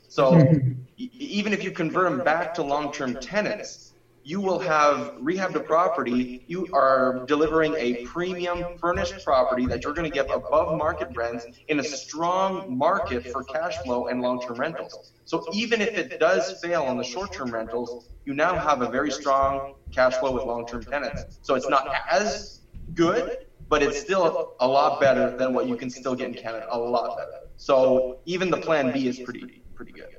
So 0.09 0.53
even 0.97 1.53
if 1.53 1.63
you 1.63 1.71
convert 1.71 2.11
them 2.11 2.25
back 2.25 2.55
to 2.55 2.63
long-term 2.63 3.21
tenants, 3.21 3.89
you 4.29 4.43
will 4.43 4.59
have 4.59 5.15
rehabbed 5.23 5.55
a 5.55 5.61
property. 5.61 6.45
You 6.49 6.69
are 6.75 7.25
delivering 7.27 7.75
a 7.79 8.05
premium 8.05 8.77
furnished 8.79 9.25
property 9.25 9.65
that 9.67 9.83
you're 9.83 9.95
going 9.95 10.11
to 10.11 10.15
get 10.15 10.27
above 10.31 10.77
market 10.77 11.09
rents 11.17 11.47
in 11.69 11.81
a 11.81 11.83
strong 11.85 12.77
market 12.77 13.27
for 13.27 13.43
cash 13.45 13.79
flow 13.79 14.09
and 14.09 14.21
long 14.21 14.43
term 14.43 14.59
rentals. 14.59 15.13
So 15.25 15.47
even 15.55 15.81
if 15.81 15.97
it 15.97 16.21
does 16.21 16.61
fail 16.61 16.83
on 16.83 16.99
the 16.99 17.05
short 17.05 17.33
term 17.33 17.51
rentals, 17.51 18.11
you 18.27 18.35
now 18.35 18.55
have 18.55 18.83
a 18.83 18.91
very 18.91 19.11
strong 19.11 19.77
cash 19.93 20.15
flow 20.17 20.33
with 20.33 20.45
long 20.45 20.67
term 20.67 20.85
tenants. 20.85 21.39
So 21.41 21.55
it's 21.55 21.71
not 21.71 21.89
as 22.11 22.61
good, 22.93 23.47
but 23.69 23.83
it's 23.83 24.01
still 24.01 24.55
a 24.61 24.67
lot 24.67 25.01
better 25.01 25.37
than 25.37 25.55
what 25.55 25.67
you 25.67 25.77
can 25.77 25.91
still 25.91 26.15
get 26.15 26.29
in 26.29 26.35
Canada. 26.35 26.67
A 26.71 26.79
lot 26.79 27.17
better. 27.17 27.41
So 27.57 28.19
even 28.25 28.51
the 28.51 28.59
plan 28.59 28.93
B 28.93 29.09
is 29.09 29.19
pretty 29.19 29.63
pretty 29.75 29.93
good. 29.93 30.17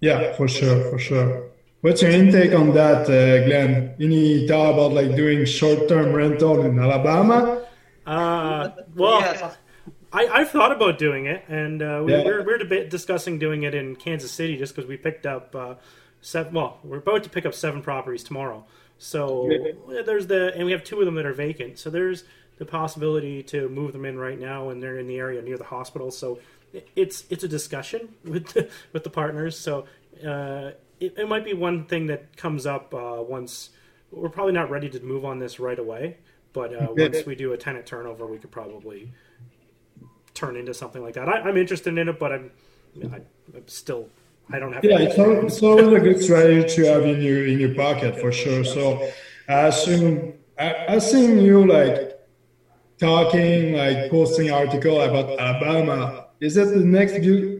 Yeah, 0.00 0.34
for 0.36 0.48
sure, 0.48 0.90
for 0.90 0.98
sure. 0.98 1.50
What's 1.80 2.02
your 2.02 2.10
intake 2.10 2.52
on 2.54 2.72
that, 2.74 3.02
uh, 3.02 3.46
Glenn? 3.46 3.94
Any 4.00 4.48
thought 4.48 4.72
about 4.72 4.92
like 4.92 5.14
doing 5.14 5.44
short-term 5.44 6.12
rental 6.12 6.62
in 6.62 6.78
Alabama? 6.78 7.64
Uh, 8.04 8.70
well, 8.96 9.20
yes. 9.20 9.56
I, 10.12 10.26
I've 10.26 10.50
thought 10.50 10.72
about 10.72 10.98
doing 10.98 11.26
it, 11.26 11.44
and 11.48 11.82
uh, 11.82 12.02
we, 12.04 12.12
yeah. 12.12 12.24
we're, 12.24 12.42
we're 12.44 12.58
deba- 12.58 12.88
discussing 12.88 13.38
doing 13.38 13.62
it 13.62 13.74
in 13.74 13.94
Kansas 13.94 14.32
City 14.32 14.56
just 14.56 14.74
because 14.74 14.88
we 14.88 14.96
picked 14.96 15.26
up 15.26 15.54
uh, 15.54 15.74
seven. 16.20 16.54
Well, 16.54 16.78
we're 16.82 16.98
about 16.98 17.22
to 17.24 17.30
pick 17.30 17.44
up 17.46 17.54
seven 17.54 17.82
properties 17.82 18.24
tomorrow. 18.24 18.64
So 18.98 19.48
there's 20.06 20.26
the, 20.26 20.52
and 20.56 20.64
we 20.64 20.72
have 20.72 20.82
two 20.82 20.98
of 20.98 21.06
them 21.06 21.14
that 21.16 21.26
are 21.26 21.32
vacant. 21.32 21.78
So 21.78 21.90
there's 21.90 22.24
the 22.58 22.64
possibility 22.64 23.42
to 23.44 23.68
move 23.68 23.92
them 23.92 24.04
in 24.04 24.18
right 24.18 24.38
now, 24.38 24.70
and 24.70 24.82
they're 24.82 24.98
in 24.98 25.06
the 25.06 25.18
area 25.18 25.40
near 25.42 25.56
the 25.56 25.64
hospital. 25.64 26.10
So 26.10 26.38
it's 26.94 27.24
it's 27.30 27.44
a 27.44 27.48
discussion 27.48 28.08
with 28.24 28.48
the, 28.48 28.68
with 28.92 29.04
the 29.04 29.10
partners. 29.10 29.58
So 29.58 29.86
uh, 30.26 30.72
it, 31.00 31.14
it 31.16 31.28
might 31.28 31.44
be 31.44 31.54
one 31.54 31.84
thing 31.84 32.06
that 32.06 32.36
comes 32.36 32.66
up 32.66 32.92
uh, 32.94 33.22
once 33.22 33.70
we're 34.10 34.28
probably 34.30 34.52
not 34.52 34.70
ready 34.70 34.88
to 34.88 35.00
move 35.00 35.24
on 35.24 35.38
this 35.38 35.60
right 35.60 35.78
away, 35.78 36.16
but 36.52 36.74
uh, 36.74 36.88
once 36.90 37.26
we 37.26 37.34
do 37.34 37.52
a 37.52 37.56
tenant 37.56 37.86
turnover, 37.86 38.26
we 38.26 38.38
could 38.38 38.50
probably 38.50 39.12
turn 40.34 40.56
into 40.56 40.72
something 40.72 41.02
like 41.02 41.14
that. 41.14 41.28
I, 41.28 41.48
am 41.48 41.56
interested 41.56 41.96
in 41.98 42.08
it, 42.08 42.18
but 42.18 42.32
I'm, 42.32 42.50
I, 43.12 43.16
am 43.16 43.66
still 43.66 44.08
I 44.50 44.58
don't 44.58 44.72
have. 44.72 44.84
Yeah, 44.84 44.98
it's, 45.00 45.18
always, 45.18 45.52
it's 45.52 45.62
always 45.62 45.88
a 45.88 46.00
good 46.00 46.22
strategy 46.22 46.76
to 46.76 46.86
have 46.86 47.04
in 47.04 47.20
your 47.20 47.46
in 47.46 47.60
your 47.60 47.74
pocket 47.74 48.18
for 48.18 48.32
sure. 48.32 48.64
So 48.64 49.10
I 49.46 49.66
assume 49.66 50.34
I, 50.58 50.86
I 50.88 50.98
seen 50.98 51.38
you 51.38 51.66
like 51.66 52.07
talking 52.98 53.74
like 53.74 54.10
posting 54.10 54.50
article 54.50 55.00
about 55.00 55.38
Alabama. 55.38 56.26
Is 56.40 56.54
that 56.54 56.66
the 56.66 56.84
next 56.84 57.14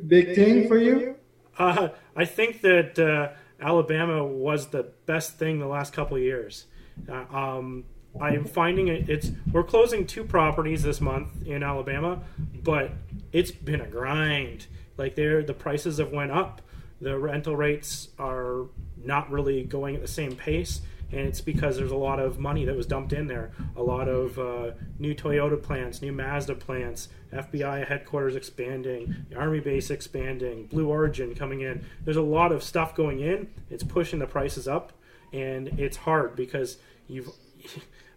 big 0.08 0.34
thing 0.34 0.68
for 0.68 0.78
you? 0.78 1.16
Uh, 1.58 1.88
I 2.14 2.24
think 2.24 2.60
that 2.60 2.98
uh, 2.98 3.30
Alabama 3.60 4.24
was 4.24 4.68
the 4.68 4.84
best 5.06 5.38
thing 5.38 5.58
the 5.58 5.66
last 5.66 5.92
couple 5.92 6.18
years. 6.18 6.66
Uh, 7.08 7.24
um, 7.36 7.84
I 8.20 8.30
am 8.30 8.44
finding 8.44 8.88
it. 8.88 9.08
It's 9.08 9.30
we're 9.52 9.64
closing 9.64 10.06
two 10.06 10.24
properties 10.24 10.82
this 10.82 11.00
month 11.00 11.46
in 11.46 11.62
Alabama, 11.62 12.20
but 12.62 12.92
it's 13.32 13.50
been 13.50 13.80
a 13.80 13.86
grind. 13.86 14.66
Like 14.96 15.14
there, 15.14 15.42
the 15.42 15.54
prices 15.54 15.98
have 15.98 16.12
went 16.12 16.32
up. 16.32 16.62
The 17.00 17.16
rental 17.16 17.54
rates 17.54 18.08
are 18.18 18.66
not 18.96 19.30
really 19.30 19.62
going 19.62 19.94
at 19.94 20.02
the 20.02 20.08
same 20.08 20.34
pace 20.34 20.80
and 21.10 21.22
it's 21.22 21.40
because 21.40 21.76
there's 21.76 21.90
a 21.90 21.96
lot 21.96 22.20
of 22.20 22.38
money 22.38 22.64
that 22.64 22.76
was 22.76 22.86
dumped 22.86 23.12
in 23.12 23.26
there. 23.26 23.50
A 23.76 23.82
lot 23.82 24.08
of 24.08 24.38
uh, 24.38 24.72
new 24.98 25.14
Toyota 25.14 25.60
plants, 25.60 26.02
new 26.02 26.12
Mazda 26.12 26.54
plants, 26.56 27.08
FBI 27.32 27.86
headquarters 27.86 28.36
expanding, 28.36 29.14
the 29.30 29.36
Army 29.36 29.60
base 29.60 29.90
expanding, 29.90 30.66
Blue 30.66 30.88
Origin 30.88 31.34
coming 31.34 31.62
in. 31.62 31.84
There's 32.04 32.16
a 32.16 32.22
lot 32.22 32.52
of 32.52 32.62
stuff 32.62 32.94
going 32.94 33.20
in. 33.20 33.48
It's 33.70 33.84
pushing 33.84 34.18
the 34.18 34.26
prices 34.26 34.68
up, 34.68 34.92
and 35.32 35.68
it's 35.78 35.98
hard 35.98 36.36
because 36.36 36.78
you've. 37.06 37.30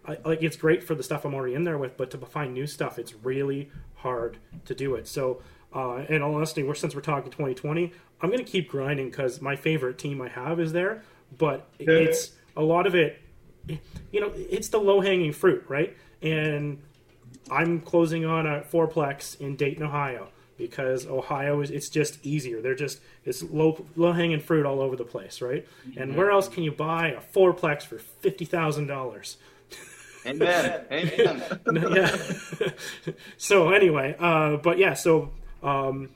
I, 0.04 0.18
like 0.26 0.42
it's 0.42 0.56
great 0.56 0.84
for 0.84 0.96
the 0.96 1.04
stuff 1.04 1.26
I'm 1.26 1.36
already 1.36 1.54
in 1.54 1.64
there 1.64 1.78
with, 1.78 1.96
but 1.96 2.10
to 2.10 2.18
find 2.18 2.56
new 2.56 2.66
stuff, 2.66 2.98
it's 2.98 3.14
really 3.14 3.70
hard 3.98 4.38
to 4.66 4.74
do 4.74 4.96
it. 4.96 5.08
So, 5.08 5.44
uh, 5.76 6.06
in 6.10 6.24
all 6.24 6.34
honesty, 6.34 6.64
we're, 6.64 6.74
since 6.74 6.96
we're 6.96 7.02
talking 7.02 7.30
2020, 7.30 7.94
I'm 8.20 8.30
going 8.32 8.44
to 8.44 8.52
keep 8.52 8.68
grinding 8.68 9.12
because 9.12 9.44
my 9.44 9.56
favorite 9.56 10.00
team 10.00 10.20
I 10.20 10.30
have 10.30 10.60
is 10.60 10.74
there. 10.74 11.04
But 11.38 11.70
it's 11.80 12.32
a 12.56 12.62
lot 12.62 12.88
of 12.88 12.96
it, 12.96 13.22
you 14.12 14.20
know, 14.20 14.32
it's 14.36 14.70
the 14.70 14.80
low 14.80 15.02
hanging 15.02 15.32
fruit, 15.32 15.64
right? 15.68 15.96
And 16.22 16.82
I'm 17.50 17.82
closing 17.82 18.26
on 18.26 18.46
a 18.46 18.62
fourplex 18.62 19.40
in 19.40 19.56
Dayton, 19.56 19.84
Ohio, 19.84 20.30
because 20.58 21.08
Ohio 21.08 21.62
is 21.62 21.72
it's 21.72 21.90
just 21.90 22.26
easier. 22.26 22.62
They're 22.62 22.76
just 22.76 23.00
it's 23.26 23.44
low 23.44 23.86
low 23.96 24.12
hanging 24.12 24.40
fruit 24.40 24.66
all 24.66 24.82
over 24.82 24.96
the 24.96 25.06
place, 25.06 25.42
right? 25.42 25.68
And 25.98 26.16
where 26.16 26.32
else 26.32 26.48
can 26.48 26.64
you 26.64 26.72
buy 26.72 27.10
a 27.10 27.22
fourplex 27.22 27.84
for 27.84 28.00
fifty 28.00 28.46
thousand 28.46 28.88
dollars? 28.88 29.38
Amen. 30.26 30.86
Amen. 30.92 31.44
yeah. 31.96 32.18
so 33.38 33.72
anyway, 33.72 34.16
uh, 34.20 34.58
but 34.58 34.78
yeah, 34.78 34.94
so 34.94 35.32
um, 35.64 36.10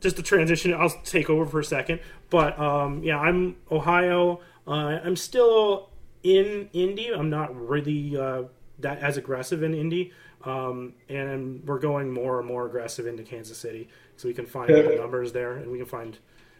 just 0.00 0.16
to 0.16 0.22
transition, 0.22 0.72
I'll 0.74 0.90
take 1.04 1.28
over 1.30 1.46
for 1.46 1.60
a 1.60 1.64
second. 1.64 2.00
But 2.30 2.58
um, 2.58 3.02
yeah, 3.02 3.18
I'm 3.18 3.56
Ohio. 3.70 4.40
Uh, 4.66 5.00
I'm 5.04 5.16
still 5.16 5.90
in 6.22 6.68
Indy. 6.72 7.08
I'm 7.08 7.30
not 7.30 7.54
really 7.54 8.16
uh, 8.16 8.44
that 8.78 8.98
as 9.00 9.16
aggressive 9.16 9.62
in 9.62 9.74
Indy, 9.74 10.12
um, 10.44 10.94
and 11.08 11.64
we're 11.66 11.78
going 11.78 12.12
more 12.12 12.38
and 12.38 12.46
more 12.46 12.66
aggressive 12.66 13.06
into 13.06 13.22
Kansas 13.22 13.58
City, 13.58 13.88
so 14.16 14.28
we 14.28 14.34
can 14.34 14.46
find 14.46 14.70
yeah. 14.70 14.96
numbers 14.96 15.32
there, 15.32 15.52
and 15.52 15.70
we 15.70 15.78
can 15.78 15.86
find. 15.86 16.18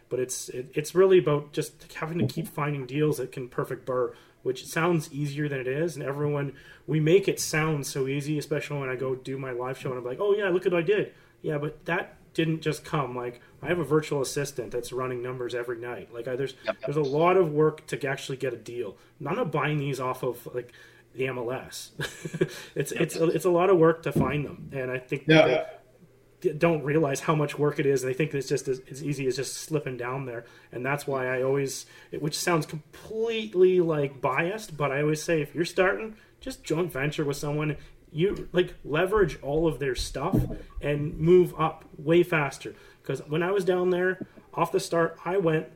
But 0.09 0.19
it's 0.19 0.49
it, 0.49 0.69
it's 0.73 0.93
really 0.93 1.17
about 1.17 1.53
just 1.53 1.91
having 1.93 2.19
to 2.19 2.27
keep 2.27 2.47
finding 2.47 2.85
deals 2.85 3.17
that 3.17 3.31
can 3.31 3.47
perfect 3.47 3.85
BRRRR, 3.85 4.13
which 4.43 4.65
sounds 4.65 5.11
easier 5.11 5.47
than 5.47 5.59
it 5.59 5.67
is, 5.67 5.95
and 5.95 6.05
everyone 6.05 6.53
we 6.85 6.99
make 6.99 7.27
it 7.27 7.39
sound 7.39 7.87
so 7.87 8.07
easy, 8.07 8.37
especially 8.37 8.79
when 8.79 8.89
I 8.89 8.95
go 8.95 9.15
do 9.15 9.37
my 9.37 9.51
live 9.51 9.79
show 9.79 9.89
and 9.89 9.97
I'm 9.97 10.05
like, 10.05 10.19
oh 10.19 10.35
yeah, 10.35 10.49
look 10.49 10.65
at 10.65 10.71
what 10.71 10.83
I 10.83 10.85
did. 10.85 11.13
Yeah, 11.41 11.57
but 11.57 11.85
that 11.85 12.17
didn't 12.33 12.61
just 12.61 12.83
come 12.83 13.15
like 13.15 13.41
I 13.61 13.67
have 13.67 13.79
a 13.79 13.83
virtual 13.83 14.21
assistant 14.21 14.71
that's 14.71 14.91
running 14.91 15.21
numbers 15.21 15.55
every 15.55 15.79
night. 15.79 16.13
Like 16.13 16.27
I, 16.27 16.35
there's 16.35 16.53
yep, 16.65 16.75
yep. 16.75 16.85
there's 16.85 16.97
a 16.97 17.09
lot 17.09 17.37
of 17.37 17.51
work 17.51 17.85
to 17.87 18.07
actually 18.07 18.37
get 18.37 18.53
a 18.53 18.57
deal. 18.57 18.97
I'm 19.25 19.35
not 19.35 19.51
buying 19.51 19.77
these 19.77 19.99
off 19.99 20.23
of 20.23 20.45
like 20.53 20.73
the 21.15 21.25
MLS. 21.25 21.91
it's 22.75 22.91
yep. 22.91 23.01
it's 23.01 23.15
it's 23.15 23.45
a 23.45 23.49
lot 23.49 23.69
of 23.69 23.77
work 23.77 24.03
to 24.03 24.11
find 24.11 24.45
them, 24.45 24.69
and 24.73 24.91
I 24.91 24.99
think 24.99 25.23
yeah. 25.27 25.65
don't 26.57 26.83
realize 26.83 27.21
how 27.21 27.35
much 27.35 27.57
work 27.57 27.79
it 27.79 27.85
is. 27.85 28.03
And 28.03 28.11
they 28.11 28.17
think 28.17 28.33
it's 28.33 28.49
just 28.49 28.67
as, 28.67 28.81
as 28.89 29.03
easy 29.03 29.27
as 29.27 29.35
just 29.35 29.55
slipping 29.55 29.97
down 29.97 30.25
there, 30.25 30.45
and 30.71 30.85
that's 30.85 31.07
why 31.07 31.27
I 31.27 31.43
always, 31.43 31.85
which 32.19 32.37
sounds 32.37 32.65
completely 32.65 33.79
like 33.79 34.19
biased, 34.21 34.75
but 34.75 34.91
I 34.91 35.01
always 35.01 35.21
say 35.21 35.41
if 35.41 35.55
you're 35.55 35.65
starting, 35.65 36.15
just 36.41 36.63
joint 36.63 36.91
venture 36.91 37.23
with 37.23 37.37
someone 37.37 37.77
you 38.13 38.47
like 38.51 38.73
leverage 38.83 39.39
all 39.41 39.67
of 39.67 39.79
their 39.79 39.95
stuff 39.95 40.37
and 40.81 41.17
move 41.17 41.53
up 41.59 41.85
way 41.97 42.23
faster. 42.23 42.75
Because 43.01 43.21
when 43.27 43.43
i 43.43 43.51
was 43.51 43.65
down 43.65 43.89
there 43.89 44.25
off 44.53 44.71
the 44.71 44.79
start 44.79 45.17
i 45.25 45.37
went 45.37 45.67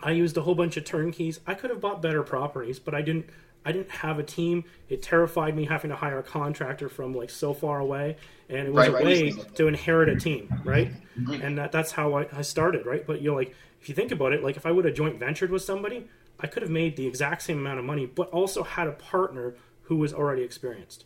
i 0.00 0.10
used 0.10 0.36
a 0.36 0.42
whole 0.42 0.54
bunch 0.54 0.76
of 0.76 0.84
turnkeys. 0.84 1.40
I 1.46 1.54
could 1.54 1.70
have 1.70 1.80
bought 1.80 2.02
better 2.02 2.22
properties 2.22 2.78
but 2.78 2.94
i 2.94 3.02
didn't 3.02 3.28
i 3.64 3.72
didn't 3.72 3.90
have 3.90 4.18
a 4.18 4.22
team. 4.22 4.64
It 4.88 5.02
terrified 5.02 5.56
me 5.56 5.64
having 5.64 5.90
to 5.90 5.96
hire 5.96 6.18
a 6.18 6.22
contractor 6.22 6.88
from 6.88 7.14
like 7.14 7.30
so 7.30 7.54
far 7.54 7.78
away 7.78 8.16
and 8.48 8.68
it 8.68 8.72
was 8.72 8.88
right, 8.88 9.02
a 9.02 9.04
way 9.04 9.30
to 9.30 9.68
inherit 9.68 10.08
a 10.08 10.16
team 10.16 10.52
right? 10.64 10.92
Mm-hmm. 11.18 11.42
and 11.42 11.58
that, 11.58 11.72
that's 11.72 11.92
how 11.92 12.14
I, 12.14 12.26
I 12.32 12.42
started 12.42 12.84
right? 12.84 13.06
But 13.06 13.22
you're 13.22 13.34
like 13.34 13.54
if 13.84 13.88
you 13.90 13.94
think 13.94 14.12
about 14.12 14.32
it 14.32 14.42
like 14.42 14.56
if 14.56 14.64
i 14.64 14.70
would 14.70 14.86
have 14.86 14.94
joint 14.94 15.18
ventured 15.18 15.50
with 15.50 15.62
somebody 15.62 16.08
i 16.40 16.46
could 16.46 16.62
have 16.62 16.70
made 16.70 16.96
the 16.96 17.06
exact 17.06 17.42
same 17.42 17.58
amount 17.58 17.78
of 17.78 17.84
money 17.84 18.06
but 18.06 18.30
also 18.30 18.62
had 18.62 18.86
a 18.86 18.92
partner 18.92 19.54
who 19.82 19.96
was 19.96 20.14
already 20.14 20.42
experienced 20.42 21.04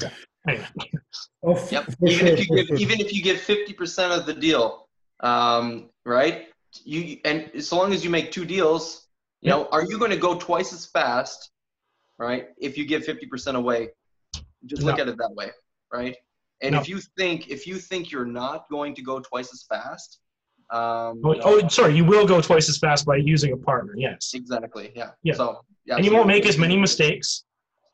yeah. 0.00 0.10
Oh, 1.42 1.68
yep. 1.70 1.88
Even 2.06 2.26
if 2.28 2.38
you 2.48 2.56
give 2.56 2.80
even 2.80 3.00
if 3.00 3.12
you 3.12 3.22
give 3.22 3.40
fifty 3.40 3.72
percent 3.72 4.12
of 4.12 4.26
the 4.26 4.34
deal, 4.34 4.88
um, 5.20 5.90
right? 6.04 6.46
You 6.84 7.18
and 7.24 7.50
so 7.64 7.76
long 7.76 7.92
as 7.92 8.02
you 8.04 8.10
make 8.10 8.30
two 8.32 8.44
deals, 8.44 9.06
You 9.40 9.50
know, 9.50 9.68
are 9.72 9.84
you 9.84 9.98
going 9.98 10.10
to 10.10 10.16
go 10.28 10.32
twice 10.38 10.72
as 10.72 10.86
fast, 10.86 11.50
right? 12.18 12.44
If 12.58 12.78
you 12.78 12.84
give 12.86 13.02
50% 13.04 13.56
away, 13.56 13.80
just 14.70 14.82
look 14.82 14.96
No. 14.96 15.02
at 15.02 15.08
it 15.10 15.16
that 15.18 15.32
way, 15.40 15.50
right? 15.92 16.16
And 16.62 16.72
No. 16.74 16.80
if 16.80 16.88
you 16.88 16.98
think 17.18 17.48
if 17.56 17.66
you 17.66 17.76
think 17.76 18.10
you're 18.10 18.32
not 18.42 18.58
going 18.70 18.94
to 18.98 19.02
go 19.02 19.20
twice 19.20 19.50
as 19.52 19.62
fast, 19.72 20.18
um, 20.70 21.20
Oh, 21.24 21.32
you 21.34 21.40
know, 21.40 21.60
oh, 21.62 21.68
sorry, 21.68 21.94
you 21.94 22.04
will 22.12 22.26
go 22.26 22.40
twice 22.40 22.68
as 22.72 22.78
fast 22.78 23.04
by 23.04 23.16
using 23.16 23.52
a 23.52 23.56
partner. 23.70 23.92
Yes, 23.96 24.32
exactly, 24.34 24.86
yeah. 24.96 25.10
Yeah. 25.22 25.34
So 25.40 25.44
yeah, 25.84 25.96
and 25.96 26.04
you 26.04 26.10
so- 26.10 26.16
won't 26.16 26.28
make 26.36 26.46
as 26.46 26.56
many 26.58 26.76
mistakes. 26.86 27.44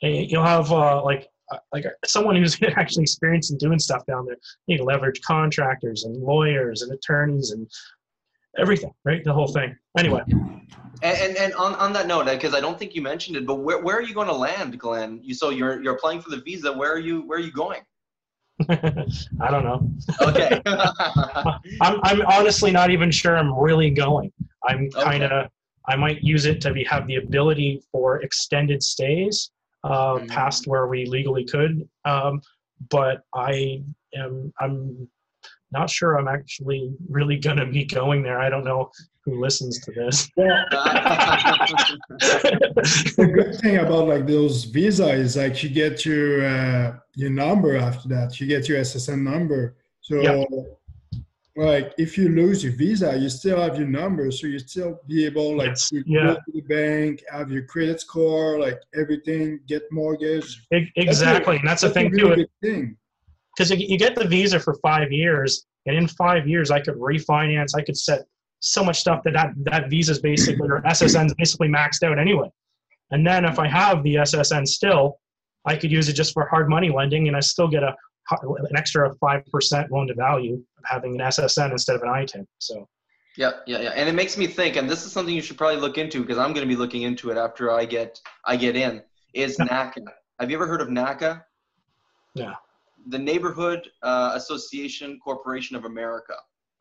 And 0.03 0.31
you'll 0.31 0.51
have 0.57 0.71
uh, 0.73 1.03
like 1.11 1.23
Uh, 1.51 1.59
like 1.73 1.85
uh, 1.85 1.91
someone 2.05 2.37
who's 2.37 2.59
actually 2.77 3.03
experienced 3.03 3.51
in 3.51 3.59
doing 3.59 3.79
stuff 3.79 4.05
down 4.07 4.25
there. 4.25 4.37
You 4.67 4.75
need 4.75 4.79
to 4.79 4.85
leverage 4.85 5.21
contractors 5.23 6.05
and 6.05 6.17
lawyers 6.23 6.83
and 6.83 6.93
attorneys 6.93 7.51
and 7.51 7.69
everything, 8.59 8.93
right? 9.05 9.23
The 9.25 9.33
whole 9.33 9.49
thing. 9.49 9.77
Anyway, 9.99 10.23
And, 10.29 11.19
and, 11.19 11.37
and 11.37 11.55
on, 11.55 11.75
on 11.77 11.93
that 11.95 12.07
note, 12.07 12.27
because 12.27 12.55
I 12.55 12.61
don't 12.61 12.79
think 12.79 12.95
you 12.95 13.03
mentioned 13.03 13.37
it, 13.37 13.47
but 13.47 13.57
where, 13.57 13.83
where 13.83 13.97
are 13.97 14.03
you 14.03 14.15
going 14.15 14.29
to 14.29 14.35
land, 14.35 14.79
Glenn? 14.79 15.21
You 15.23 15.35
so 15.35 15.51
you're 15.51 15.83
you're 15.83 15.95
applying 15.95 16.21
for 16.21 16.31
the 16.31 16.41
visa. 16.41 16.73
Where 16.73 16.93
are 16.93 16.99
you 16.99 17.23
where 17.23 17.39
are 17.39 17.43
you 17.43 17.53
going? 17.53 17.81
I 18.69 19.51
don't 19.51 19.65
know. 19.65 19.91
Okay. 20.21 20.61
I'm 21.81 21.99
I'm 22.03 22.23
honestly 22.27 22.71
not 22.71 22.91
even 22.91 23.11
sure 23.11 23.37
I'm 23.37 23.55
really 23.59 23.91
going. 23.91 24.33
I'm 24.69 24.91
kind 24.91 25.25
of 25.25 25.51
I 25.89 25.97
might 25.97 26.23
use 26.23 26.45
it 26.45 26.61
to 26.63 26.73
be 26.73 26.85
have 26.85 27.07
the 27.07 27.17
ability 27.17 27.83
for 27.91 28.21
extended 28.23 28.83
stays 28.83 29.51
uh, 29.85 30.15
Mhm. 30.19 30.29
past 30.29 30.67
where 30.67 30.87
we 30.87 31.07
legally 31.07 31.45
could. 31.45 31.89
Um, 32.05 32.41
but 32.91 33.23
I 33.35 33.83
am 34.15 34.53
I'm 34.61 35.09
not 35.73 35.89
sure 35.89 36.19
I'm 36.19 36.29
actually 36.29 36.93
really 37.09 37.39
gonna 37.39 37.67
be 37.67 37.85
going 37.85 38.23
there. 38.23 38.41
I 38.41 38.51
don't 38.51 38.65
know 38.65 38.91
who 39.25 39.41
listens 39.41 39.79
to 39.81 39.93
this. 39.93 40.29
the 43.17 43.31
good 43.33 43.55
thing 43.61 43.77
about 43.77 44.09
like 44.09 44.27
those 44.27 44.65
visa 44.65 45.09
is 45.11 45.37
like 45.37 45.63
you 45.63 45.69
get 45.71 46.05
your 46.05 46.45
uh, 46.47 46.97
your 47.15 47.31
number 47.31 47.77
after 47.77 48.09
that. 48.09 48.41
You 48.41 48.47
get 48.47 48.69
your 48.69 48.79
SSN 48.81 49.23
number. 49.23 49.77
So 50.01 50.21
Yeah. 50.23 50.45
Like 51.57 51.93
if 51.99 52.17
you 52.17 52.29
lose 52.29 52.63
your 52.63 52.73
visa, 52.73 53.17
you 53.19 53.29
still 53.29 53.61
have 53.61 53.77
your 53.77 53.89
number, 53.89 54.31
so 54.31 54.47
you 54.47 54.59
still 54.59 55.01
be 55.09 55.25
able 55.27 55.57
like 55.57 55.69
Yes. 55.71 55.89
to 55.91 56.03
Yeah. 56.07 56.21
go 56.27 56.35
to 56.35 56.53
the 56.55 56.61
bank, 56.63 57.23
have 57.31 57.51
your 57.51 57.65
credit 57.65 58.01
score, 58.01 58.59
like 58.59 58.81
everything, 58.95 59.61
get 59.67 59.83
mortgage. 59.91 60.65
Exactly, 60.97 61.57
and 61.57 61.69
that's 61.69 61.83
the 61.83 61.89
a 61.89 61.91
thing 61.91 62.11
really 62.13 62.47
too. 62.63 62.95
because 63.57 63.71
you 63.71 63.99
get 63.99 64.15
the 64.15 64.27
visa 64.27 64.61
for 64.61 64.75
five 64.75 65.11
years, 65.11 65.67
and 65.87 65.97
in 65.97 66.07
five 66.07 66.47
years, 66.49 66.71
I 66.71 66.81
could 66.81 66.95
refinance. 66.95 67.75
I 67.75 67.83
could 67.83 67.97
set 67.97 68.27
so 68.61 68.85
much 68.85 69.01
stuff 69.01 69.23
that 69.25 69.33
that, 69.33 69.53
that 69.65 69.91
visa 69.91 70.13
is 70.13 70.21
basically 70.21 70.69
or 70.69 70.83
SSN 70.83 71.27
is 71.27 71.35
basically 71.35 71.69
maxed 71.69 72.03
out 72.03 72.19
anyway. 72.19 72.49
And 73.11 73.27
then 73.27 73.45
if 73.45 73.59
I 73.59 73.67
have 73.67 74.03
the 74.05 74.17
SSN 74.17 74.69
still, 74.69 75.19
I 75.67 75.75
could 75.77 75.91
use 75.91 76.09
it 76.09 76.13
just 76.13 76.33
for 76.33 76.47
hard 76.47 76.69
money 76.69 76.91
lending, 76.91 77.27
and 77.27 77.37
I 77.37 77.41
still 77.41 77.69
get 77.69 77.83
a 77.83 77.97
an 78.31 78.77
extra 78.77 79.13
five 79.17 79.45
percent 79.47 79.91
loan 79.91 80.07
to 80.07 80.15
value 80.15 80.63
having 80.85 81.21
an 81.21 81.27
SSN 81.27 81.73
instead 81.73 81.97
of 81.97 82.03
an 82.03 82.09
ITIN. 82.09 82.47
So 82.59 82.89
Yeah, 83.37 83.53
yeah, 83.67 83.81
yeah. 83.81 83.91
And 83.91 84.09
it 84.09 84.15
makes 84.15 84.37
me 84.37 84.47
think, 84.47 84.77
and 84.77 84.89
this 84.89 85.05
is 85.05 85.13
something 85.13 85.35
you 85.35 85.43
should 85.43 85.59
probably 85.59 85.81
look 85.81 85.99
into 85.99 86.21
because 86.21 86.39
I'm 86.39 86.53
going 86.53 86.67
to 86.67 86.75
be 86.75 86.77
looking 86.77 87.03
into 87.03 87.31
it 87.31 87.37
after 87.37 87.71
I 87.71 87.85
get 87.85 88.21
I 88.45 88.57
get 88.57 88.77
in. 88.77 89.03
Is. 89.35 89.57
NACA? 89.59 90.03
Have 90.41 90.51
you 90.51 90.57
ever 90.57 90.67
heard 90.67 90.81
of 90.81 90.89
NACA? 90.89 91.43
Yeah. 92.35 92.55
The 93.07 93.19
Neighborhood 93.19 93.89
uh, 94.03 94.33
Association 94.35 95.19
Corporation 95.23 95.77
of 95.77 95.85
America. 95.85 96.35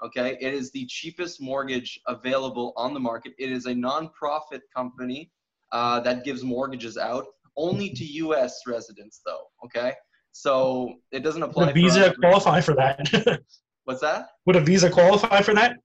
Okay, 0.04 0.38
it 0.40 0.54
is 0.54 0.72
the 0.72 0.86
cheapest 0.86 1.42
mortgage 1.42 2.00
available 2.08 2.74
on 2.78 2.94
the 2.94 3.00
market. 3.00 3.34
It 3.38 3.52
is 3.52 3.66
a 3.66 3.74
nonprofit 3.74 4.62
company 4.74 5.30
uh, 5.74 6.00
that 6.02 6.24
gives 6.24 6.42
mortgages 6.42 6.98
out 6.98 7.26
only 7.58 7.90
to 7.90 8.06
U.S. 8.06 8.62
residents, 8.66 9.20
though. 9.26 9.44
Okay, 9.66 9.94
so 10.32 10.96
it 11.12 11.20
doesn't 11.20 11.44
apply. 11.44 11.66
would 11.66 11.72
a 11.72 11.74
for 11.74 11.80
visa 11.80 12.16
qualify 12.20 12.62
for 12.62 12.76
that? 12.76 13.42
What's 13.90 14.02
that? 14.02 14.28
would 14.46 14.56
a 14.56 14.62
visa 14.62 14.88
qualify 14.88 15.42
for 15.42 15.56
that? 15.56 15.78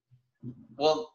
Well, 0.77 1.11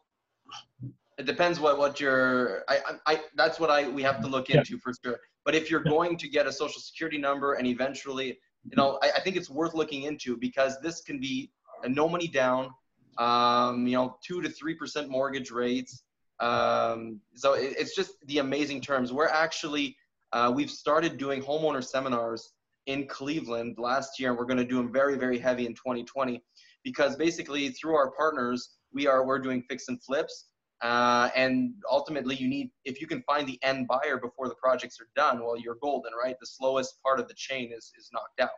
it 1.18 1.24
depends 1.24 1.60
what 1.60 1.78
what 1.78 2.00
your 2.00 2.64
I, 2.68 2.80
I 3.06 3.20
that's 3.36 3.60
what 3.60 3.70
I 3.70 3.86
we 3.86 4.02
have 4.02 4.20
to 4.22 4.26
look 4.26 4.48
Yeah. 4.48 4.58
into 4.58 4.76
for 4.78 4.92
sure. 5.04 5.20
But 5.44 5.54
if 5.54 5.70
you're 5.70 5.84
going 5.84 6.18
to 6.18 6.28
get 6.28 6.48
a 6.48 6.52
social 6.52 6.80
security 6.80 7.16
number 7.16 7.54
and 7.54 7.68
eventually, 7.68 8.40
you 8.64 8.76
know, 8.76 8.98
I, 9.04 9.12
I 9.18 9.20
think 9.20 9.36
it's 9.36 9.48
worth 9.48 9.72
looking 9.72 10.02
into 10.02 10.36
because 10.36 10.80
this 10.80 11.00
can 11.00 11.20
be 11.20 11.52
a 11.84 11.88
no 11.88 12.08
money 12.08 12.26
down, 12.26 12.70
um, 13.18 13.86
you 13.86 13.94
know, 13.96 14.16
two 14.26 14.42
to 14.42 14.48
three 14.48 14.74
percent 14.74 15.08
mortgage 15.08 15.52
rates. 15.52 16.02
Um, 16.40 17.20
so 17.36 17.52
it, 17.52 17.76
it's 17.78 17.94
just 17.94 18.14
the 18.26 18.38
amazing 18.38 18.80
terms. 18.80 19.12
We're 19.12 19.28
actually 19.28 19.96
uh, 20.32 20.50
we've 20.52 20.72
started 20.72 21.18
doing 21.18 21.40
homeowner 21.40 21.84
seminars 21.84 22.52
in 22.86 23.06
Cleveland 23.06 23.76
last 23.78 24.18
year, 24.18 24.30
and 24.30 24.38
we're 24.38 24.44
going 24.44 24.58
to 24.58 24.64
do 24.64 24.78
them 24.78 24.90
very 24.92 25.16
very 25.16 25.38
heavy 25.38 25.66
in 25.66 25.74
2020 25.74 26.42
because 26.84 27.16
basically 27.16 27.68
through 27.70 27.94
our 27.94 28.10
partners 28.12 28.76
we 28.92 29.06
are 29.06 29.24
we're 29.26 29.38
doing 29.38 29.62
fix 29.68 29.88
and 29.88 30.02
flips 30.02 30.46
uh, 30.82 31.28
and 31.36 31.74
ultimately 31.90 32.34
you 32.36 32.48
need 32.48 32.70
if 32.84 33.00
you 33.00 33.06
can 33.06 33.22
find 33.22 33.46
the 33.46 33.58
end 33.62 33.86
buyer 33.86 34.16
before 34.16 34.48
the 34.48 34.54
projects 34.54 34.98
are 35.00 35.08
done 35.14 35.40
well 35.40 35.56
you're 35.56 35.76
golden 35.82 36.12
right? 36.22 36.36
The 36.40 36.46
slowest 36.46 37.02
part 37.02 37.20
of 37.20 37.28
the 37.28 37.34
chain 37.34 37.72
is 37.76 37.92
is 37.98 38.08
knocked 38.12 38.40
out. 38.40 38.50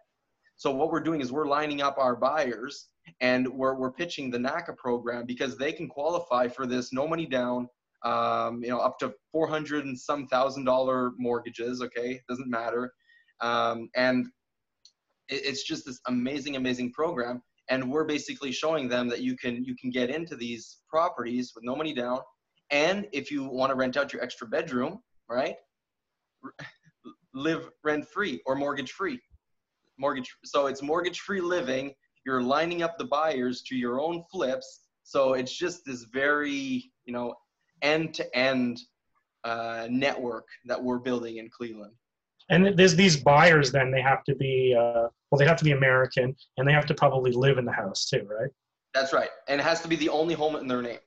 So 0.56 0.70
what 0.70 0.92
we're 0.92 1.00
doing 1.00 1.20
is 1.20 1.32
we're 1.32 1.48
lining 1.48 1.82
up 1.82 1.98
our 1.98 2.14
buyers 2.14 2.88
and 3.20 3.48
we're, 3.48 3.74
we're 3.74 3.90
pitching 3.90 4.30
the 4.30 4.38
NACA 4.38 4.76
program 4.76 5.26
because 5.26 5.56
they 5.56 5.72
can 5.72 5.88
qualify 5.88 6.46
for 6.46 6.66
this 6.66 6.92
no 6.92 7.08
money 7.08 7.26
down 7.26 7.68
um, 8.04 8.62
you 8.62 8.70
know 8.70 8.78
up 8.78 8.98
to 9.00 9.12
400 9.32 9.84
and 9.84 9.98
some 9.98 10.28
thousand 10.28 10.64
dollar 10.64 11.12
mortgages 11.18 11.82
okay? 11.82 12.20
Doesn't 12.28 12.48
matter. 12.48 12.92
Um, 13.40 13.88
and 13.96 14.26
it, 15.28 15.44
it's 15.44 15.64
just 15.64 15.86
this 15.86 16.00
amazing 16.06 16.54
amazing 16.54 16.92
program 16.92 17.42
and 17.70 17.90
we're 17.90 18.04
basically 18.04 18.52
showing 18.52 18.88
them 18.88 19.08
that 19.08 19.20
you 19.20 19.36
can 19.36 19.64
you 19.64 19.74
can 19.76 19.90
get 19.90 20.10
into 20.10 20.36
these 20.36 20.78
properties 20.88 21.52
with 21.54 21.64
no 21.64 21.76
money 21.76 21.94
down. 21.94 22.18
And 22.70 23.06
if 23.12 23.30
you 23.30 23.44
want 23.44 23.70
to 23.70 23.76
rent 23.76 23.96
out 23.96 24.12
your 24.12 24.22
extra 24.22 24.46
bedroom 24.46 25.00
right 25.28 25.56
live 27.34 27.70
rent 27.84 28.06
free 28.08 28.40
or 28.46 28.56
mortgage 28.56 28.92
free 28.92 29.20
mortgage 29.98 30.34
so 30.44 30.66
it's 30.66 30.82
mortgage 30.82 31.20
free 31.20 31.40
living. 31.40 31.94
You're 32.24 32.42
lining 32.42 32.82
up 32.82 32.98
the 32.98 33.04
buyers 33.04 33.62
to 33.62 33.76
your 33.76 34.00
own 34.00 34.22
flips. 34.30 34.80
So 35.04 35.34
it's 35.34 35.56
just 35.56 35.84
this 35.86 36.04
very 36.12 36.92
you 37.04 37.12
know 37.12 37.34
end 37.82 38.14
to 38.14 38.36
end 38.36 38.80
uh, 39.44 39.88
network 39.90 40.46
that 40.66 40.82
we're 40.82 40.98
building 40.98 41.38
in 41.38 41.50
cleveland 41.50 41.94
And 42.50 42.76
there's 42.76 42.96
these 42.96 43.16
buyers. 43.16 43.72
Then 43.72 43.90
they 43.90 44.02
have 44.02 44.24
to 44.24 44.34
be 44.34 44.74
uh, 44.78 45.08
well, 45.30 45.38
they 45.38 45.46
have 45.46 45.56
to 45.58 45.64
be 45.64 45.72
American, 45.72 46.36
and 46.56 46.68
they 46.68 46.72
have 46.72 46.86
to 46.86 46.94
probably 46.94 47.32
live 47.32 47.58
in 47.58 47.64
the 47.64 47.72
house 47.72 48.06
too, 48.08 48.26
right? 48.30 48.50
That's 48.94 49.12
right, 49.12 49.30
and 49.48 49.60
it 49.60 49.64
has 49.64 49.80
to 49.82 49.88
be 49.88 49.96
the 49.96 50.08
only 50.10 50.34
home 50.34 50.56
in 50.56 50.66
their 50.68 50.82
name, 50.82 50.98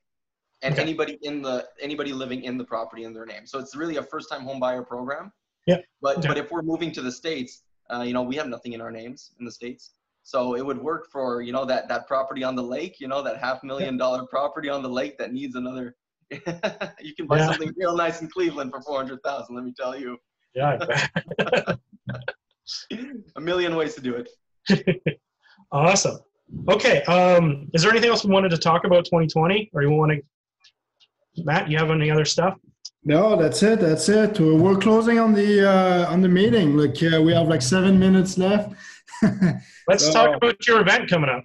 and 0.63 0.73
Okay. 0.73 0.81
anybody 0.81 1.19
in 1.21 1.41
the 1.41 1.67
anybody 1.79 2.13
living 2.13 2.43
in 2.43 2.57
the 2.57 2.63
property 2.63 3.03
in 3.03 3.13
their 3.13 3.25
name. 3.25 3.45
So 3.45 3.59
it's 3.59 3.75
really 3.75 3.97
a 3.97 4.03
first-time 4.03 4.41
home 4.41 4.59
buyer 4.59 4.81
program. 4.81 5.31
Yeah. 5.67 5.77
But 6.01 6.17
Okay. 6.17 6.27
but 6.29 6.37
if 6.37 6.51
we're 6.51 6.63
moving 6.63 6.91
to 6.93 7.01
the 7.01 7.11
states, 7.11 7.63
uh, 7.93 8.01
you 8.01 8.13
know, 8.13 8.23
we 8.23 8.35
have 8.37 8.47
nothing 8.47 8.73
in 8.73 8.81
our 8.81 8.91
names 8.91 9.31
in 9.39 9.45
the 9.45 9.51
states, 9.51 9.91
so 10.23 10.55
it 10.55 10.65
would 10.65 10.79
work 10.79 11.11
for 11.11 11.41
you 11.41 11.51
know 11.53 11.65
that 11.65 11.87
that 11.89 12.07
property 12.07 12.43
on 12.43 12.55
the 12.55 12.63
lake, 12.63 12.99
you 12.99 13.07
know, 13.07 13.21
that 13.21 13.37
half 13.37 13.63
million 13.63 13.97
dollar 13.97 14.25
property 14.25 14.69
on 14.69 14.81
the 14.81 14.89
lake 14.89 15.17
that 15.19 15.31
needs 15.33 15.55
another. 15.55 15.95
you 16.31 17.13
can 17.15 17.27
buy 17.27 17.37
Yeah. 17.37 17.45
something 17.45 17.71
real 17.77 17.95
nice 17.95 18.21
in 18.21 18.27
Cleveland 18.29 18.71
for 18.71 18.81
four 18.81 18.97
hundred 18.97 19.21
thousand. 19.21 19.53
Let 19.55 19.63
me 19.63 19.73
tell 19.77 19.95
you, 19.95 20.17
Yeah. 20.55 20.77
I 20.81 20.85
bet. 21.37 21.79
a 23.35 23.41
million 23.41 23.75
ways 23.75 23.95
to 23.95 24.01
do 24.01 24.15
it. 24.15 25.19
awesome. 25.71 26.19
Okay. 26.69 27.01
Um, 27.03 27.69
is 27.73 27.81
there 27.81 27.91
anything 27.91 28.09
else 28.09 28.23
we 28.23 28.31
wanted 28.31 28.49
to 28.51 28.57
talk 28.57 28.85
about 28.85 29.05
2020, 29.05 29.69
or 29.73 29.81
you 29.83 29.89
want 29.91 30.11
to, 30.13 31.43
Matt? 31.43 31.69
You 31.69 31.77
have 31.77 31.91
any 31.91 32.09
other 32.09 32.25
stuff? 32.25 32.57
No, 33.03 33.35
that's 33.35 33.61
it. 33.61 33.79
That's 33.79 34.09
it. 34.09 34.39
We're 34.39 34.55
we're 34.55 34.77
closing 34.77 35.19
on 35.19 35.33
the 35.33 35.69
uh, 35.69 36.11
on 36.11 36.21
the 36.21 36.29
meeting. 36.29 36.75
Like 36.77 36.97
uh, 37.03 37.21
we 37.21 37.33
have 37.33 37.47
like 37.47 37.61
seven 37.61 37.99
minutes 37.99 38.37
left. 38.37 38.73
Let's 39.87 40.05
So- 40.05 40.13
talk 40.13 40.35
about 40.37 40.65
your 40.67 40.81
event 40.81 41.09
coming 41.09 41.29
up. 41.29 41.43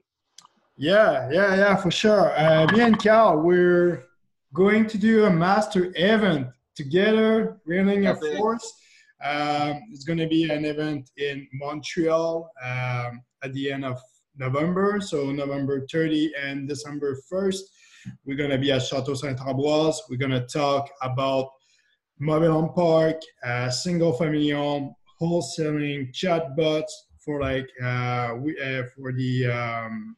Yeah, 0.76 1.28
yeah, 1.30 1.54
yeah, 1.56 1.76
for 1.76 1.90
sure. 1.90 2.32
Uh, 2.38 2.66
me 2.72 2.80
and 2.80 2.98
Cal, 2.98 3.36
we're 3.38 4.04
going 4.54 4.86
to 4.86 4.96
do 4.96 5.26
a 5.26 5.30
master 5.30 5.92
event 5.94 6.46
together, 6.74 7.60
Reeling 7.66 8.06
of 8.06 8.16
Epic. 8.16 8.38
Force. 8.38 8.72
Um, 9.22 9.82
it's 9.92 10.04
going 10.04 10.18
to 10.18 10.26
be 10.26 10.50
an 10.50 10.64
event 10.64 11.10
in 11.16 11.46
Montreal 11.52 12.50
um, 12.62 13.22
at 13.42 13.52
the 13.52 13.70
end 13.72 13.84
of 13.84 14.00
November, 14.36 15.00
so 15.00 15.30
November 15.30 15.86
30 15.90 16.32
and 16.40 16.66
December 16.66 17.18
1st. 17.30 17.60
We're 18.24 18.36
going 18.36 18.50
to 18.50 18.58
be 18.58 18.72
at 18.72 18.82
Chateau 18.82 19.14
Saint 19.14 19.38
Ambroise. 19.38 19.96
We're 20.08 20.16
going 20.16 20.30
to 20.30 20.46
talk 20.46 20.88
about 21.02 21.50
mobile 22.18 22.52
home 22.52 22.72
park, 22.74 23.20
uh, 23.44 23.68
single 23.68 24.14
family 24.14 24.50
home, 24.50 24.94
wholesaling, 25.20 26.14
chatbots 26.14 26.90
for 27.18 27.40
like 27.40 27.68
uh, 27.82 28.34
we, 28.38 28.58
uh, 28.58 28.84
for 28.96 29.12
the 29.12 29.46
um, 29.46 30.16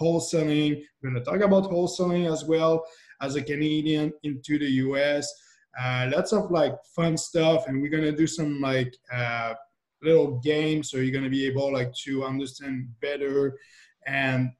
wholesaling. 0.00 0.80
We're 1.02 1.10
going 1.10 1.24
to 1.24 1.28
talk 1.28 1.40
about 1.40 1.64
wholesaling 1.64 2.32
as 2.32 2.44
well 2.44 2.84
as 3.20 3.34
a 3.34 3.42
Canadian 3.42 4.12
into 4.22 4.58
the 4.58 4.66
US. 4.66 5.32
Uh, 5.80 6.10
lots 6.14 6.32
of 6.32 6.50
like 6.50 6.74
fun 6.94 7.16
stuff, 7.16 7.66
and 7.68 7.80
we're 7.80 7.90
gonna 7.90 8.12
do 8.12 8.26
some 8.26 8.60
like 8.60 8.94
uh, 9.12 9.54
little 10.02 10.38
games, 10.40 10.90
so 10.90 10.98
you're 10.98 11.14
gonna 11.14 11.30
be 11.30 11.46
able 11.46 11.72
like 11.72 11.92
to 12.04 12.24
understand 12.24 12.88
better. 13.00 13.58
And 14.06 14.50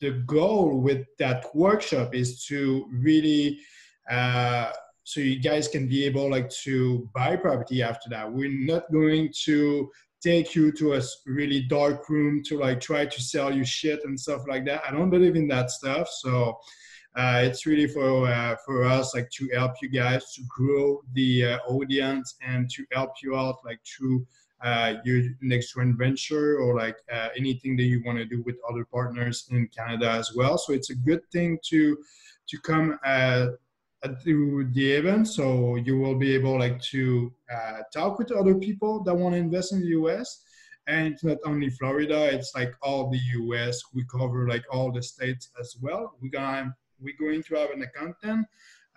the 0.00 0.12
goal 0.26 0.80
with 0.80 1.06
that 1.18 1.44
workshop 1.54 2.14
is 2.14 2.44
to 2.46 2.86
really 2.92 3.60
uh, 4.10 4.72
so 5.04 5.20
you 5.20 5.40
guys 5.40 5.66
can 5.66 5.88
be 5.88 6.04
able 6.04 6.30
like 6.30 6.48
to 6.50 7.08
buy 7.14 7.34
property 7.34 7.82
after 7.82 8.08
that. 8.10 8.30
We're 8.30 8.50
not 8.50 8.90
going 8.92 9.32
to 9.44 9.90
take 10.22 10.54
you 10.54 10.70
to 10.72 10.94
a 10.94 11.02
really 11.26 11.62
dark 11.62 12.08
room 12.08 12.42
to 12.44 12.58
like 12.58 12.80
try 12.80 13.06
to 13.06 13.20
sell 13.22 13.52
you 13.52 13.64
shit 13.64 14.04
and 14.04 14.18
stuff 14.18 14.42
like 14.46 14.64
that. 14.66 14.82
I 14.86 14.92
don't 14.92 15.10
believe 15.10 15.36
in 15.36 15.48
that 15.48 15.70
stuff. 15.70 16.08
So 16.08 16.58
uh, 17.16 17.40
it's 17.44 17.66
really 17.66 17.88
for 17.88 18.28
uh, 18.28 18.56
for 18.64 18.84
us 18.84 19.14
like 19.14 19.28
to 19.30 19.48
help 19.52 19.72
you 19.82 19.88
guys 19.88 20.32
to 20.32 20.42
grow 20.48 21.00
the 21.14 21.44
uh, 21.44 21.58
audience 21.68 22.36
and 22.46 22.70
to 22.70 22.84
help 22.92 23.10
you 23.22 23.36
out 23.36 23.56
like 23.64 23.80
through 23.84 24.24
uh, 24.62 24.94
your 25.04 25.22
next 25.40 25.74
joint 25.74 25.96
venture 25.98 26.58
or 26.58 26.76
like 26.76 26.96
uh, 27.12 27.28
anything 27.36 27.76
that 27.76 27.84
you 27.84 28.02
want 28.04 28.18
to 28.18 28.24
do 28.24 28.42
with 28.42 28.56
other 28.68 28.84
partners 28.84 29.48
in 29.50 29.66
Canada 29.76 30.08
as 30.10 30.32
well. 30.36 30.56
So 30.58 30.72
it's 30.72 30.90
a 30.90 30.94
good 30.94 31.22
thing 31.32 31.58
to 31.64 31.98
to 32.48 32.58
come 32.60 32.98
uh, 33.04 33.48
to 34.24 34.68
the 34.72 34.92
event. 34.92 35.26
So 35.26 35.76
you 35.76 35.98
will 35.98 36.16
be 36.16 36.32
able 36.34 36.58
like 36.58 36.80
to 36.82 37.32
talk 37.92 38.18
with 38.18 38.30
other 38.30 38.54
people 38.54 39.02
that 39.02 39.14
want 39.14 39.34
to 39.34 39.38
invest 39.38 39.72
in 39.72 39.80
the 39.80 39.88
US 39.88 40.44
and 40.86 41.12
it's 41.12 41.24
not 41.24 41.38
only 41.44 41.70
Florida, 41.70 42.32
it's 42.32 42.54
like 42.54 42.74
all 42.82 43.10
the 43.10 43.20
US. 43.40 43.80
We 43.94 44.04
cover 44.10 44.48
like 44.48 44.64
all 44.72 44.90
the 44.90 45.02
states 45.02 45.50
as 45.58 45.76
well. 45.80 46.16
We're 46.20 46.30
gonna 46.30 46.74
we're 47.00 47.16
going 47.18 47.42
to 47.44 47.54
have 47.54 47.70
an 47.70 47.82
accountant. 47.82 48.46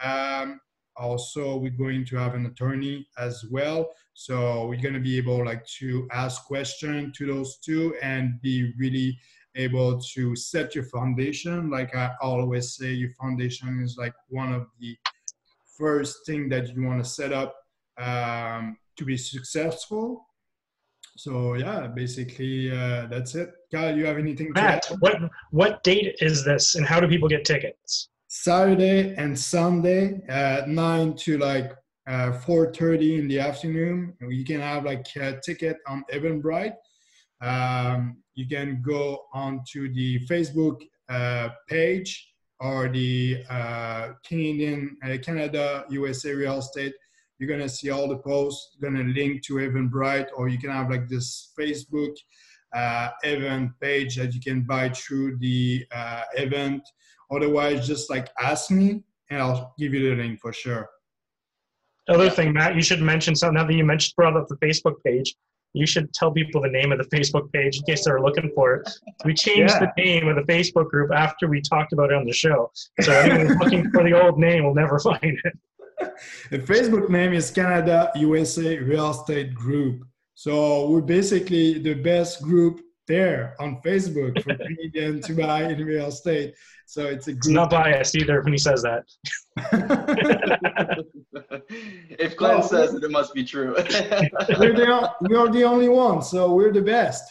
Um, 0.01 0.59
also, 0.95 1.57
we're 1.57 1.71
going 1.71 2.05
to 2.05 2.17
have 2.17 2.35
an 2.35 2.45
attorney 2.45 3.07
as 3.17 3.45
well. 3.49 3.89
So 4.13 4.67
we're 4.67 4.81
going 4.81 4.93
to 4.93 4.99
be 4.99 5.17
able 5.17 5.43
like 5.45 5.65
to 5.79 6.07
ask 6.11 6.45
questions 6.45 7.17
to 7.17 7.25
those 7.25 7.57
two 7.57 7.95
and 8.01 8.39
be 8.41 8.73
really 8.77 9.17
able 9.55 9.99
to 9.99 10.35
set 10.35 10.75
your 10.75 10.83
foundation. 10.85 11.69
Like 11.69 11.95
I 11.95 12.11
always 12.21 12.75
say, 12.75 12.91
your 12.93 13.09
foundation 13.11 13.81
is 13.83 13.97
like 13.97 14.13
one 14.29 14.53
of 14.53 14.67
the 14.79 14.95
first 15.77 16.25
thing 16.25 16.49
that 16.49 16.69
you 16.75 16.83
want 16.83 17.03
to 17.03 17.09
set 17.09 17.33
up 17.33 17.55
um, 17.97 18.77
to 18.97 19.05
be 19.05 19.17
successful. 19.17 20.27
So 21.15 21.53
yeah, 21.53 21.87
basically 21.87 22.71
uh, 22.71 23.07
that's 23.07 23.35
it. 23.35 23.53
Kyle, 23.71 23.95
you 23.95 24.05
have 24.05 24.17
anything 24.17 24.51
Matt, 24.53 24.83
to 24.83 24.93
add? 24.93 24.99
What 24.99 25.21
what 25.51 25.83
date 25.83 26.15
is 26.19 26.43
this, 26.43 26.75
and 26.75 26.85
how 26.85 26.99
do 26.99 27.07
people 27.07 27.29
get 27.29 27.45
tickets? 27.45 28.09
Saturday 28.27 29.13
and 29.15 29.37
Sunday 29.37 30.21
at 30.27 30.67
nine 30.67 31.15
to 31.17 31.37
like 31.37 31.71
uh, 32.07 32.31
four 32.31 32.73
thirty 32.73 33.19
in 33.19 33.27
the 33.27 33.39
afternoon. 33.39 34.15
You 34.27 34.43
can 34.43 34.59
have 34.59 34.85
like 34.85 35.05
a 35.15 35.39
ticket 35.45 35.77
on 35.87 36.03
Eventbrite. 36.11 36.75
Um, 37.41 38.17
you 38.33 38.47
can 38.47 38.81
go 38.81 39.25
onto 39.33 39.93
the 39.93 40.19
Facebook 40.25 40.81
uh, 41.09 41.49
page 41.67 42.33
or 42.59 42.89
the 42.89 43.43
uh, 43.49 44.13
Canadian 44.25 44.97
uh, 45.03 45.17
Canada 45.23 45.85
USA 45.89 46.33
Real 46.33 46.57
Estate 46.57 46.93
you're 47.39 47.49
gonna 47.49 47.69
see 47.69 47.89
all 47.89 48.07
the 48.07 48.17
posts. 48.17 48.75
You're 48.77 48.91
gonna 48.91 49.09
link 49.09 49.43
to 49.43 49.55
Eventbrite, 49.55 50.27
or 50.35 50.47
you 50.47 50.57
can 50.57 50.69
have 50.69 50.89
like 50.89 51.07
this 51.07 51.51
Facebook 51.59 52.15
uh, 52.73 53.09
event 53.23 53.71
page 53.81 54.15
that 54.15 54.33
you 54.33 54.41
can 54.41 54.63
buy 54.63 54.89
through 54.89 55.37
the 55.37 55.85
uh, 55.91 56.23
event. 56.35 56.81
Otherwise, 57.31 57.87
just 57.87 58.09
like 58.09 58.29
ask 58.39 58.71
me, 58.71 59.03
and 59.29 59.41
I'll 59.41 59.73
give 59.77 59.93
you 59.93 60.09
the 60.09 60.21
link 60.21 60.39
for 60.39 60.53
sure. 60.53 60.89
Other 62.09 62.29
thing, 62.29 62.53
Matt, 62.53 62.75
you 62.75 62.81
should 62.81 63.01
mention 63.01 63.35
something. 63.35 63.55
Now 63.55 63.65
that 63.65 63.73
you 63.73 63.85
mentioned 63.85 64.13
brought 64.15 64.35
up 64.35 64.47
the 64.47 64.57
Facebook 64.57 64.95
page, 65.05 65.33
you 65.73 65.87
should 65.87 66.13
tell 66.13 66.31
people 66.31 66.61
the 66.61 66.69
name 66.69 66.91
of 66.91 66.99
the 66.99 67.05
Facebook 67.05 67.51
page 67.51 67.77
in 67.77 67.83
case 67.83 68.05
they're 68.05 68.21
looking 68.21 68.51
for 68.53 68.75
it. 68.75 68.89
We 69.25 69.33
changed 69.33 69.73
yeah. 69.73 69.79
the 69.79 70.03
name 70.03 70.27
of 70.27 70.35
the 70.35 70.43
Facebook 70.43 70.89
group 70.89 71.11
after 71.11 71.47
we 71.47 71.61
talked 71.61 71.93
about 71.93 72.11
it 72.11 72.15
on 72.15 72.25
the 72.25 72.33
show. 72.33 72.71
So 73.01 73.11
anyone 73.11 73.57
looking 73.57 73.89
for 73.91 74.03
the 74.03 74.13
old 74.13 74.37
name 74.37 74.65
will 74.65 74.75
never 74.75 74.99
find 74.99 75.19
it 75.23 75.53
the 76.51 76.59
Facebook 76.59 77.09
name 77.09 77.33
is 77.33 77.51
Canada 77.51 78.11
USA 78.15 78.77
Real 78.77 79.11
Estate 79.11 79.53
Group. 79.53 80.05
So 80.35 80.89
we're 80.89 81.01
basically 81.01 81.79
the 81.79 81.93
best 81.93 82.41
group 82.41 82.81
there 83.07 83.55
on 83.59 83.81
Facebook 83.81 84.41
for 84.41 84.55
Canadian 84.65 85.21
to 85.21 85.33
buy 85.33 85.63
in 85.63 85.83
real 85.85 86.07
estate. 86.07 86.55
So 86.85 87.05
it's 87.07 87.27
a 87.27 87.31
group. 87.31 87.39
It's 87.39 87.49
not 87.49 87.69
biased 87.69 88.15
either 88.15 88.41
when 88.41 88.53
he 88.53 88.59
says 88.59 88.83
that. 88.83 89.03
if 92.19 92.35
Glenn 92.37 92.57
oh, 92.57 92.61
says 92.61 92.93
it, 92.93 93.03
it 93.03 93.11
must 93.11 93.33
be 93.33 93.43
true. 93.43 93.73
we're, 93.77 94.73
the, 94.73 95.11
we're 95.21 95.51
the 95.51 95.63
only 95.63 95.89
one, 95.89 96.21
so 96.21 96.53
we're 96.53 96.71
the 96.71 96.81
best. 96.81 97.23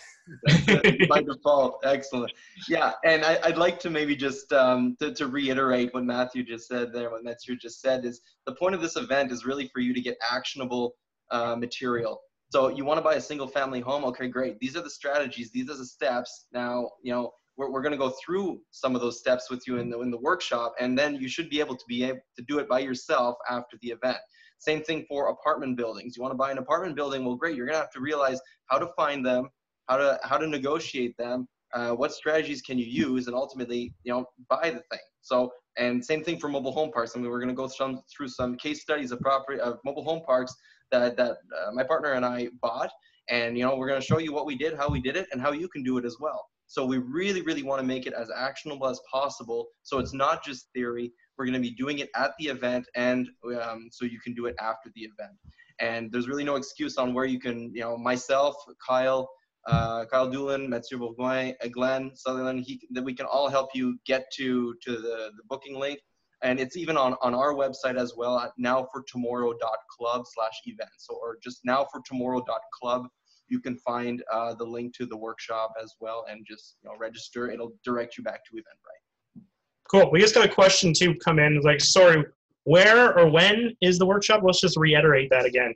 by 1.08 1.22
default. 1.22 1.80
Excellent. 1.84 2.32
Yeah, 2.68 2.92
and 3.04 3.24
I, 3.24 3.38
would 3.46 3.58
like 3.58 3.78
to 3.80 3.90
maybe 3.90 4.16
just 4.16 4.52
um, 4.52 4.96
to, 5.00 5.12
to, 5.14 5.26
reiterate 5.26 5.92
what 5.94 6.04
Mathieu 6.04 6.42
just 6.42 6.68
said 6.68 6.92
there. 6.92 7.10
What 7.10 7.24
Mathieu 7.24 7.56
just 7.56 7.80
said 7.80 8.04
is 8.04 8.20
the 8.46 8.54
point 8.54 8.74
of 8.74 8.80
this 8.80 8.96
event 8.96 9.32
is 9.32 9.44
really 9.44 9.68
for 9.68 9.80
you 9.80 9.94
to 9.94 10.00
get 10.00 10.16
actionable 10.22 10.94
uh, 11.30 11.56
material. 11.56 12.20
So 12.50 12.68
you 12.68 12.84
want 12.84 12.98
to 12.98 13.02
buy 13.02 13.14
a 13.14 13.20
single 13.20 13.46
family 13.46 13.80
home? 13.80 14.04
Okay, 14.04 14.28
great. 14.28 14.58
These 14.60 14.76
are 14.76 14.82
the 14.82 14.90
strategies. 14.90 15.50
These 15.50 15.70
are 15.70 15.76
the 15.76 15.86
steps. 15.86 16.46
Now, 16.52 16.90
you 17.02 17.12
know, 17.12 17.32
we're, 17.56 17.70
we're 17.70 17.82
going 17.82 17.92
to 17.92 17.98
go 17.98 18.12
through 18.24 18.60
some 18.70 18.94
of 18.94 19.00
those 19.00 19.18
steps 19.18 19.50
with 19.50 19.66
you 19.66 19.78
in 19.78 19.90
the 19.90 20.00
in 20.00 20.10
the 20.10 20.18
workshop, 20.18 20.74
and 20.80 20.98
then 20.98 21.16
you 21.16 21.28
should 21.28 21.48
be 21.50 21.60
able 21.60 21.76
to 21.76 21.84
be 21.88 22.04
able 22.04 22.20
to 22.36 22.42
do 22.42 22.58
it 22.58 22.68
by 22.68 22.80
yourself 22.80 23.36
after 23.48 23.78
the 23.82 23.88
event. 23.88 24.18
Same 24.58 24.82
thing 24.82 25.04
for 25.08 25.28
apartment 25.28 25.76
buildings. 25.76 26.16
You 26.16 26.22
want 26.22 26.32
to 26.32 26.38
buy 26.38 26.52
an 26.52 26.58
apartment 26.58 26.94
building? 26.94 27.24
Well, 27.24 27.34
great. 27.34 27.56
You're 27.56 27.66
going 27.66 27.76
to 27.76 27.80
have 27.80 27.90
to 27.92 28.00
realize 28.00 28.40
how 28.66 28.78
to 28.78 28.88
find 28.96 29.26
them, 29.26 29.48
how 29.88 29.96
to 29.96 30.18
how 30.22 30.38
to 30.38 30.46
negotiate 30.46 31.16
them, 31.16 31.48
uh, 31.74 31.90
what 31.90 32.12
strategies 32.12 32.62
can 32.62 32.78
you 32.78 32.86
use, 32.86 33.26
and 33.26 33.36
ultimately, 33.36 33.94
you 34.04 34.12
know, 34.12 34.24
buy 34.48 34.70
the 34.70 34.82
thing. 34.90 35.00
So, 35.22 35.52
and 35.78 36.04
same 36.04 36.22
thing 36.22 36.38
for 36.38 36.48
mobile 36.48 36.72
home 36.72 36.90
parks. 36.90 37.12
I 37.14 37.18
mean, 37.18 37.30
we're 37.30 37.38
going 37.38 37.48
to 37.48 37.54
go 37.54 37.68
some, 37.68 38.02
through 38.14 38.28
some 38.28 38.56
case 38.56 38.82
studies 38.82 39.12
of 39.12 39.20
property 39.20 39.60
of 39.60 39.78
mobile 39.84 40.04
home 40.04 40.22
parks 40.26 40.54
that 40.90 41.16
that 41.16 41.30
uh, 41.30 41.72
my 41.72 41.82
partner 41.82 42.12
and 42.12 42.24
I 42.24 42.48
bought, 42.60 42.90
and 43.28 43.56
you 43.56 43.64
know, 43.64 43.76
we're 43.76 43.88
going 43.88 44.00
to 44.00 44.06
show 44.06 44.18
you 44.18 44.32
what 44.32 44.46
we 44.46 44.56
did, 44.56 44.76
how 44.76 44.88
we 44.88 45.00
did 45.00 45.16
it, 45.16 45.26
and 45.32 45.40
how 45.40 45.52
you 45.52 45.68
can 45.68 45.82
do 45.82 45.98
it 45.98 46.04
as 46.04 46.16
well. 46.20 46.46
So 46.66 46.86
we 46.86 46.98
really, 46.98 47.42
really 47.42 47.62
want 47.62 47.80
to 47.82 47.86
make 47.86 48.06
it 48.06 48.14
as 48.14 48.30
actionable 48.34 48.86
as 48.88 48.98
possible. 49.10 49.66
So 49.82 49.98
it's 49.98 50.14
not 50.14 50.42
just 50.42 50.68
theory. 50.72 51.12
We're 51.36 51.44
going 51.44 51.54
to 51.54 51.60
be 51.60 51.74
doing 51.74 51.98
it 51.98 52.08
at 52.16 52.32
the 52.38 52.46
event, 52.46 52.86
and 52.94 53.28
um, 53.60 53.88
so 53.90 54.04
you 54.04 54.20
can 54.20 54.34
do 54.34 54.46
it 54.46 54.54
after 54.60 54.90
the 54.94 55.02
event. 55.02 55.36
And 55.80 56.10
there's 56.10 56.28
really 56.28 56.44
no 56.44 56.56
excuse 56.56 56.96
on 56.96 57.12
where 57.12 57.24
you 57.24 57.40
can, 57.40 57.72
you 57.74 57.80
know, 57.80 57.96
myself, 57.96 58.54
Kyle, 58.86 59.28
uh, 59.66 60.04
Kyle 60.06 60.28
Doolin, 60.28 60.68
Mathieu 60.68 60.98
Bourgoin, 60.98 61.54
Glenn 61.70 62.10
Sutherland, 62.14 62.64
he, 62.66 62.80
that 62.90 63.02
we 63.02 63.14
can 63.14 63.26
all 63.26 63.48
help 63.48 63.70
you 63.74 63.98
get 64.06 64.26
to, 64.36 64.74
to 64.84 64.92
the, 64.92 65.30
the 65.36 65.42
booking 65.48 65.78
link. 65.78 65.98
And 66.42 66.58
it's 66.58 66.76
even 66.76 66.96
on, 66.96 67.14
on 67.22 67.34
our 67.34 67.54
website 67.54 67.96
as 67.96 68.14
well 68.16 68.38
at 68.38 68.50
nowfortomorrow.club 68.60 70.24
slash 70.26 70.60
events 70.64 71.06
or 71.08 71.38
just 71.42 71.60
nowfortomorrow.club. 71.64 73.06
You 73.48 73.60
can 73.60 73.76
find 73.76 74.22
uh, 74.32 74.54
the 74.54 74.64
link 74.64 74.94
to 74.96 75.06
the 75.06 75.16
workshop 75.16 75.72
as 75.80 75.94
well 76.00 76.24
and 76.28 76.44
just 76.44 76.76
you 76.82 76.90
know, 76.90 76.96
register. 76.98 77.50
It'll 77.50 77.74
direct 77.84 78.18
you 78.18 78.24
back 78.24 78.44
to 78.46 78.56
Eventbrite. 78.56 79.42
Cool. 79.88 80.10
We 80.10 80.20
just 80.20 80.34
got 80.34 80.44
a 80.44 80.48
question 80.48 80.92
to 80.94 81.14
come 81.24 81.38
in. 81.38 81.60
Like, 81.60 81.80
sorry, 81.80 82.24
where 82.64 83.16
or 83.16 83.30
when 83.30 83.76
is 83.80 83.98
the 83.98 84.06
workshop? 84.06 84.40
Let's 84.42 84.60
just 84.60 84.76
reiterate 84.76 85.28
that 85.30 85.44
again. 85.44 85.74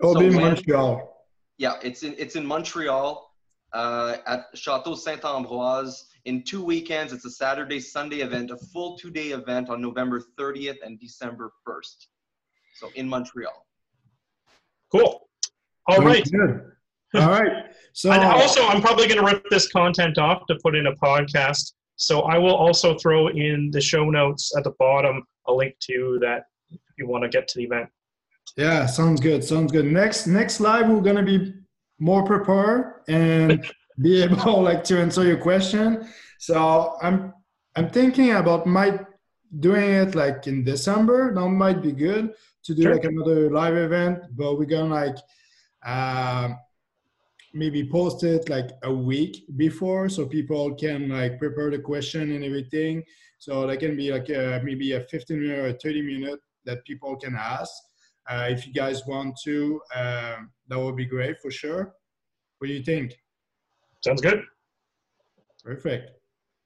It'll 0.00 0.14
so 0.14 0.20
be 0.20 0.26
in 0.26 0.34
Montreal. 0.34 1.17
Yeah, 1.58 1.74
it's 1.82 2.02
in 2.04 2.14
it's 2.18 2.36
in 2.36 2.46
Montreal 2.46 3.28
uh, 3.72 4.16
at 4.26 4.46
Chateau 4.54 4.94
Saint 4.94 5.22
Ambroise. 5.22 6.04
In 6.24 6.42
two 6.44 6.62
weekends, 6.62 7.12
it's 7.12 7.24
a 7.24 7.30
Saturday 7.30 7.80
Sunday 7.80 8.20
event, 8.20 8.50
a 8.50 8.56
full 8.56 8.96
two 8.96 9.10
day 9.10 9.28
event 9.28 9.68
on 9.68 9.80
November 9.80 10.22
30th 10.38 10.76
and 10.84 11.00
December 11.00 11.52
1st. 11.66 12.06
So 12.76 12.90
in 12.94 13.08
Montreal. 13.08 13.66
Cool. 14.92 15.28
All 15.88 16.00
right. 16.00 16.24
Good. 16.30 16.72
All 17.14 17.30
right. 17.30 17.52
So 17.94 18.12
and 18.12 18.22
also, 18.22 18.64
I'm 18.64 18.80
probably 18.80 19.08
going 19.08 19.18
to 19.18 19.26
rip 19.26 19.42
this 19.50 19.72
content 19.72 20.18
off 20.18 20.46
to 20.46 20.56
put 20.62 20.76
in 20.76 20.86
a 20.86 20.94
podcast. 20.94 21.72
So 21.96 22.20
I 22.20 22.38
will 22.38 22.54
also 22.54 22.96
throw 22.96 23.26
in 23.26 23.70
the 23.72 23.80
show 23.80 24.08
notes 24.08 24.52
at 24.56 24.62
the 24.62 24.70
bottom 24.78 25.24
a 25.48 25.52
link 25.52 25.74
to 25.80 26.18
that 26.20 26.44
if 26.70 26.78
you 26.96 27.08
want 27.08 27.24
to 27.24 27.28
get 27.28 27.48
to 27.48 27.58
the 27.58 27.64
event. 27.64 27.88
Yeah, 28.58 28.86
sounds 28.86 29.20
good. 29.20 29.44
Sounds 29.44 29.70
good. 29.70 29.84
Next 29.84 30.26
next 30.26 30.58
live 30.58 30.88
we're 30.88 31.00
gonna 31.00 31.22
be 31.22 31.54
more 32.00 32.24
prepared 32.24 33.02
and 33.06 33.64
be 34.02 34.20
able 34.20 34.62
like 34.62 34.82
to 34.84 34.98
answer 34.98 35.24
your 35.24 35.36
question. 35.36 36.08
So 36.40 36.98
I'm 37.00 37.32
I'm 37.76 37.88
thinking 37.88 38.32
about 38.32 38.66
might 38.66 38.98
doing 39.60 39.88
it 39.88 40.16
like 40.16 40.48
in 40.48 40.64
December. 40.64 41.32
That 41.32 41.48
might 41.48 41.80
be 41.80 41.92
good 41.92 42.34
to 42.64 42.74
do 42.74 42.82
sure. 42.82 42.94
like 42.94 43.04
another 43.04 43.48
live 43.48 43.76
event, 43.76 44.24
but 44.36 44.58
we're 44.58 44.64
gonna 44.64 44.92
like 44.92 45.18
uh, 45.86 46.48
maybe 47.54 47.88
post 47.88 48.24
it 48.24 48.48
like 48.48 48.70
a 48.82 48.92
week 48.92 49.44
before 49.56 50.08
so 50.08 50.26
people 50.26 50.74
can 50.74 51.10
like 51.10 51.38
prepare 51.38 51.70
the 51.70 51.78
question 51.78 52.32
and 52.32 52.42
everything. 52.42 53.04
So 53.38 53.68
that 53.68 53.78
can 53.78 53.96
be 53.96 54.10
like 54.10 54.28
a, 54.30 54.60
maybe 54.64 54.94
a 54.94 55.00
15 55.02 55.40
minute 55.40 55.58
or 55.60 55.72
30 55.78 56.02
minute 56.02 56.40
that 56.64 56.84
people 56.84 57.14
can 57.14 57.36
ask. 57.36 57.70
Uh, 58.28 58.46
if 58.50 58.66
you 58.66 58.72
guys 58.72 59.02
want 59.06 59.34
to, 59.44 59.80
um, 59.94 60.50
that 60.68 60.78
would 60.78 60.96
be 60.96 61.06
great 61.06 61.36
for 61.40 61.50
sure. 61.50 61.94
What 62.58 62.68
do 62.68 62.74
you 62.74 62.82
think? 62.82 63.14
Sounds 64.04 64.20
good. 64.20 64.42
Perfect. 65.64 66.10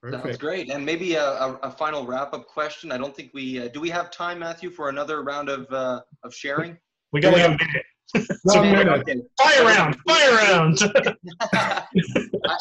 Perfect. 0.01 0.23
Sounds 0.23 0.37
great. 0.37 0.69
And 0.69 0.85
maybe 0.85 1.15
a, 1.15 1.23
a, 1.25 1.59
a 1.63 1.71
final 1.71 2.05
wrap-up 2.05 2.47
question. 2.47 2.91
I 2.91 2.97
don't 2.97 3.15
think 3.15 3.31
we 3.33 3.61
uh, 3.61 3.69
do. 3.69 3.79
We 3.79 3.89
have 3.89 4.11
time, 4.11 4.39
Mathieu, 4.39 4.69
for 4.69 4.89
another 4.89 5.23
round 5.23 5.47
of 5.49 5.65
uh, 5.71 6.01
of 6.23 6.33
sharing. 6.33 6.77
We 7.13 7.21
got 7.21 7.33
like 7.33 7.41
Yeah. 7.41 7.45
a 7.45 7.57
minute. 7.57 7.85
One 8.43 8.71
minute. 8.71 8.87
Okay. 8.99 9.21
Fire 9.41 9.65
round, 9.65 9.95
fire 10.07 10.35
round. 10.35 10.79
I 11.41 11.83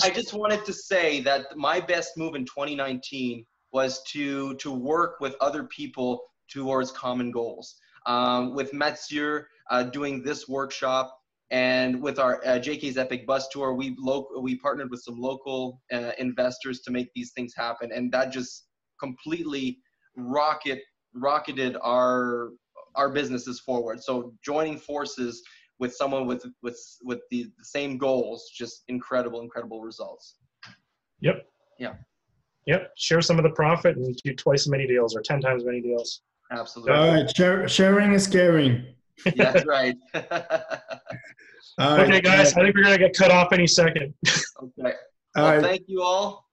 I 0.04 0.10
just 0.10 0.32
wanted 0.32 0.64
to 0.64 0.72
say 0.72 1.20
that 1.22 1.56
my 1.56 1.80
best 1.80 2.12
move 2.16 2.36
in 2.36 2.44
2019 2.44 3.44
was 3.72 4.02
to 4.12 4.54
to 4.56 4.70
work 4.70 5.16
with 5.20 5.34
other 5.40 5.64
people 5.64 6.22
towards 6.48 6.92
common 6.92 7.30
goals. 7.32 7.74
Um, 8.06 8.54
with 8.54 8.72
Mathieu 8.72 9.42
uh, 9.70 9.84
doing 9.84 10.22
this 10.22 10.48
workshop, 10.48 11.18
and 11.50 12.00
with 12.00 12.18
our 12.18 12.42
uh, 12.46 12.58
JK's 12.58 12.96
Epic 12.96 13.26
Bus 13.26 13.48
Tour, 13.48 13.74
we 13.74 13.94
lo- 13.98 14.28
we 14.40 14.56
partnered 14.56 14.90
with 14.90 15.02
some 15.02 15.20
local 15.20 15.80
uh, 15.92 16.12
investors 16.18 16.80
to 16.80 16.90
make 16.90 17.10
these 17.14 17.32
things 17.32 17.52
happen, 17.56 17.92
and 17.92 18.10
that 18.12 18.32
just 18.32 18.66
completely 18.98 19.78
rocket 20.16 20.80
rocketed 21.14 21.76
our 21.82 22.50
our 22.94 23.10
businesses 23.10 23.60
forward. 23.60 24.02
So 24.02 24.34
joining 24.44 24.78
forces 24.78 25.42
with 25.78 25.94
someone 25.94 26.26
with 26.26 26.44
with 26.62 26.78
with 27.02 27.20
the, 27.30 27.44
the 27.58 27.64
same 27.64 27.98
goals, 27.98 28.50
just 28.54 28.84
incredible, 28.88 29.40
incredible 29.40 29.80
results. 29.82 30.36
Yep. 31.20 31.46
Yeah. 31.78 31.94
Yep. 32.66 32.92
Share 32.96 33.20
some 33.20 33.38
of 33.38 33.42
the 33.42 33.50
profit 33.50 33.96
and 33.96 34.16
do 34.24 34.34
twice 34.34 34.62
as 34.62 34.68
many 34.68 34.86
deals 34.86 35.16
or 35.16 35.20
ten 35.20 35.40
times 35.40 35.62
as 35.62 35.66
many 35.66 35.80
deals. 35.80 36.22
Absolutely, 36.50 36.92
All 36.94 37.08
right, 37.08 37.36
share, 37.36 37.68
sharing 37.68 38.12
is 38.12 38.26
caring. 38.26 38.84
that's 39.36 39.64
right. 39.66 39.96
All 40.14 41.96
right, 41.96 42.08
Okay, 42.08 42.20
guys, 42.20 42.52
I 42.54 42.62
think 42.62 42.74
we're 42.76 42.82
gonna 42.82 42.98
get 42.98 43.16
cut 43.16 43.30
off 43.30 43.52
any 43.52 43.66
second. 43.66 44.12
okay. 44.26 44.42
all 45.36 45.44
Well, 45.44 45.52
right. 45.54 45.62
thank 45.62 45.82
you 45.86 46.02
all. 46.02 46.46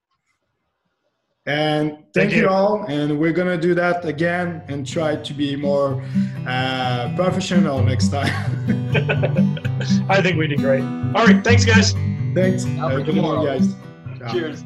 And 1.45 1.91
thank, 1.91 2.13
Thank 2.13 2.31
you. 2.33 2.41
you. 2.43 2.49
all. 2.49 2.83
And 2.87 3.19
we're 3.19 3.31
gonna 3.33 3.57
do 3.57 3.73
that 3.73 4.05
again 4.05 4.61
and 4.67 4.85
try 4.85 5.15
to 5.15 5.33
be 5.33 5.55
more 5.55 6.03
uh, 6.47 7.11
professional 7.15 7.81
next 7.83 8.09
time. 8.09 8.27
I 10.09 10.21
think 10.21 10.37
we 10.37 10.47
did 10.47 10.59
great. 10.59 10.83
All 10.83 11.25
right, 11.25 11.43
thanks, 11.43 11.65
guys. 11.65 11.93
Thanks. 12.35 12.63
Have 12.65 12.91
a 12.91 12.97
good 13.03 13.15
good 13.15 13.23
one, 13.23 13.43
guys. 13.45 13.73
Ciao. 14.19 14.31
Cheers. 14.31 14.63